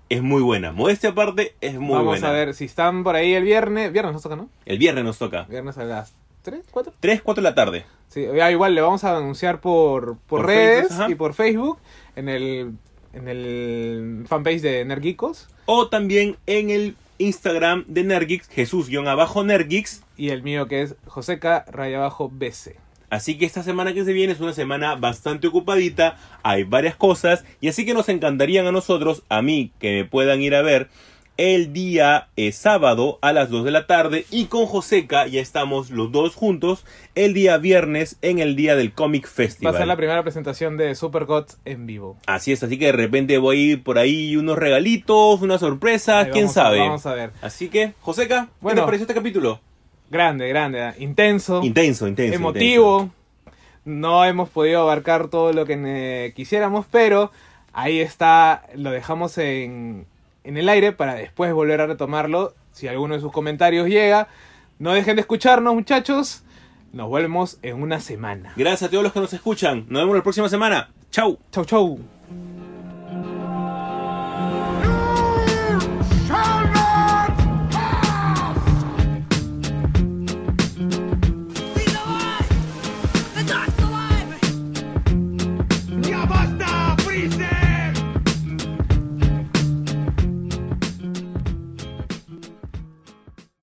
es 0.09 0.21
muy 0.21 0.41
buena. 0.41 0.71
Modestia 0.71 1.09
aparte, 1.11 1.55
es 1.61 1.75
muy 1.75 1.93
Vamos 1.93 2.05
buena. 2.05 2.29
a 2.29 2.31
ver 2.31 2.53
si 2.53 2.65
están 2.65 3.03
por 3.03 3.15
ahí 3.15 3.33
el 3.33 3.43
viernes. 3.43 3.91
Viernes 3.91 4.13
nos 4.13 4.23
toca, 4.23 4.35
¿no? 4.35 4.49
El 4.65 4.77
viernes 4.77 5.03
nos 5.03 5.17
toca. 5.17 5.43
Viernes 5.49 5.77
a 5.77 5.83
las 5.83 6.13
3, 6.43 6.61
4. 6.71 6.93
3, 6.99 7.21
4 7.21 7.41
de 7.41 7.49
la 7.49 7.55
tarde. 7.55 7.85
Sí, 8.09 8.25
ya 8.35 8.51
igual 8.51 8.75
le 8.75 8.81
vamos 8.81 9.03
a 9.03 9.17
anunciar 9.17 9.59
por, 9.61 10.17
por, 10.27 10.41
Por 10.41 10.45
redes 10.45 10.87
Facebook, 10.89 11.09
y 11.09 11.15
por 11.15 11.33
Facebook 11.33 11.79
en 12.15 12.29
el, 12.29 12.73
en 13.13 13.27
el 13.27 14.25
fanpage 14.27 14.61
de 14.61 14.85
Nergeekos 14.85 15.47
O 15.65 15.89
también 15.89 16.37
en 16.45 16.69
el 16.69 16.95
Instagram 17.17 17.85
de 17.87 18.03
Nergix, 18.03 18.47
Jesús-Nergix. 18.49 20.03
y 20.17 20.29
el 20.29 20.43
mío 20.43 20.67
que 20.67 20.81
es 20.83 20.95
Joseca 21.07 21.65
raya 21.71 21.97
abajo 21.97 22.29
BC. 22.31 22.75
Así 23.15 23.37
que 23.37 23.45
esta 23.45 23.63
semana 23.63 23.93
que 23.93 24.03
se 24.03 24.11
viene 24.13 24.33
es 24.33 24.41
una 24.41 24.51
semana 24.53 24.95
bastante 24.95 25.47
ocupadita, 25.47 26.17
hay 26.43 26.63
varias 26.63 26.95
cosas 26.95 27.45
y 27.61 27.69
así 27.69 27.85
que 27.85 27.93
nos 27.93 28.09
encantarían 28.09 28.67
a 28.67 28.71
nosotros, 28.73 29.23
a 29.29 29.41
mí, 29.41 29.71
que 29.79 29.91
me 29.93 30.05
puedan 30.05 30.41
ir 30.41 30.53
a 30.53 30.61
ver 30.61 30.89
el 31.37 31.73
día 31.73 32.27
eh, 32.37 32.51
sábado 32.53 33.19
a 33.21 33.33
las 33.33 33.49
2 33.49 33.65
de 33.65 33.71
la 33.71 33.87
tarde 33.87 34.25
y 34.31 34.45
con 34.45 34.65
Joseca 34.67 35.27
ya 35.27 35.41
estamos 35.41 35.89
los 35.89 36.09
dos 36.11 36.33
juntos 36.33 36.85
el 37.13 37.33
día 37.33 37.57
viernes 37.57 38.17
en 38.21 38.39
el 38.39 38.55
día 38.55 38.75
del 38.77 38.93
Comic 38.93 39.25
Va 39.25 39.29
a 39.29 39.31
Festival. 39.33 39.75
ser 39.77 39.87
la 39.87 39.97
primera 39.97 40.23
presentación 40.23 40.77
de 40.77 40.95
Super 40.95 41.25
Gods 41.25 41.57
en 41.65 41.85
vivo. 41.87 42.17
Así 42.25 42.51
es, 42.53 42.63
así 42.63 42.77
que 42.79 42.85
de 42.87 42.91
repente 42.93 43.37
voy 43.37 43.57
a 43.57 43.61
ir 43.73 43.83
por 43.83 43.97
ahí 43.97 44.35
unos 44.37 44.57
regalitos, 44.57 45.41
una 45.41 45.57
sorpresa, 45.57 46.19
Ahí 46.19 46.31
quién 46.31 46.45
vamos 46.45 46.57
a- 46.57 46.63
sabe. 46.63 46.79
vamos 46.79 47.05
a 47.05 47.13
ver. 47.13 47.31
Así 47.41 47.67
que, 47.69 47.93
Joseca, 48.01 48.45
¿qué 48.45 48.51
Bueno. 48.61 48.81
te 48.81 48.85
pareció 48.85 49.03
este 49.03 49.13
capítulo? 49.13 49.59
Grande, 50.09 50.47
grande, 50.49 50.93
intenso, 50.99 51.63
Intenso, 51.63 52.07
intenso. 52.07 52.35
emotivo. 52.35 53.09
No 53.85 54.25
hemos 54.25 54.49
podido 54.49 54.81
abarcar 54.81 55.27
todo 55.27 55.53
lo 55.53 55.65
que 55.65 56.33
quisiéramos, 56.35 56.85
pero 56.89 57.31
ahí 57.73 57.99
está, 57.99 58.63
lo 58.75 58.91
dejamos 58.91 59.37
en, 59.37 60.05
en 60.43 60.57
el 60.57 60.69
aire 60.69 60.91
para 60.91 61.13
después 61.15 61.53
volver 61.53 61.81
a 61.81 61.87
retomarlo. 61.87 62.53
Si 62.71 62.87
alguno 62.87 63.15
de 63.15 63.21
sus 63.21 63.31
comentarios 63.31 63.87
llega, 63.87 64.27
no 64.79 64.93
dejen 64.93 65.15
de 65.15 65.21
escucharnos, 65.21 65.73
muchachos. 65.75 66.43
Nos 66.93 67.09
volvemos 67.09 67.57
en 67.61 67.81
una 67.81 67.99
semana. 67.99 68.53
Gracias 68.55 68.83
a 68.83 68.89
todos 68.89 69.03
los 69.03 69.13
que 69.13 69.19
nos 69.19 69.33
escuchan. 69.33 69.85
Nos 69.89 70.01
vemos 70.01 70.15
la 70.15 70.23
próxima 70.23 70.49
semana. 70.49 70.89
Chau. 71.11 71.37
Chau, 71.51 71.65
chau. 71.65 72.14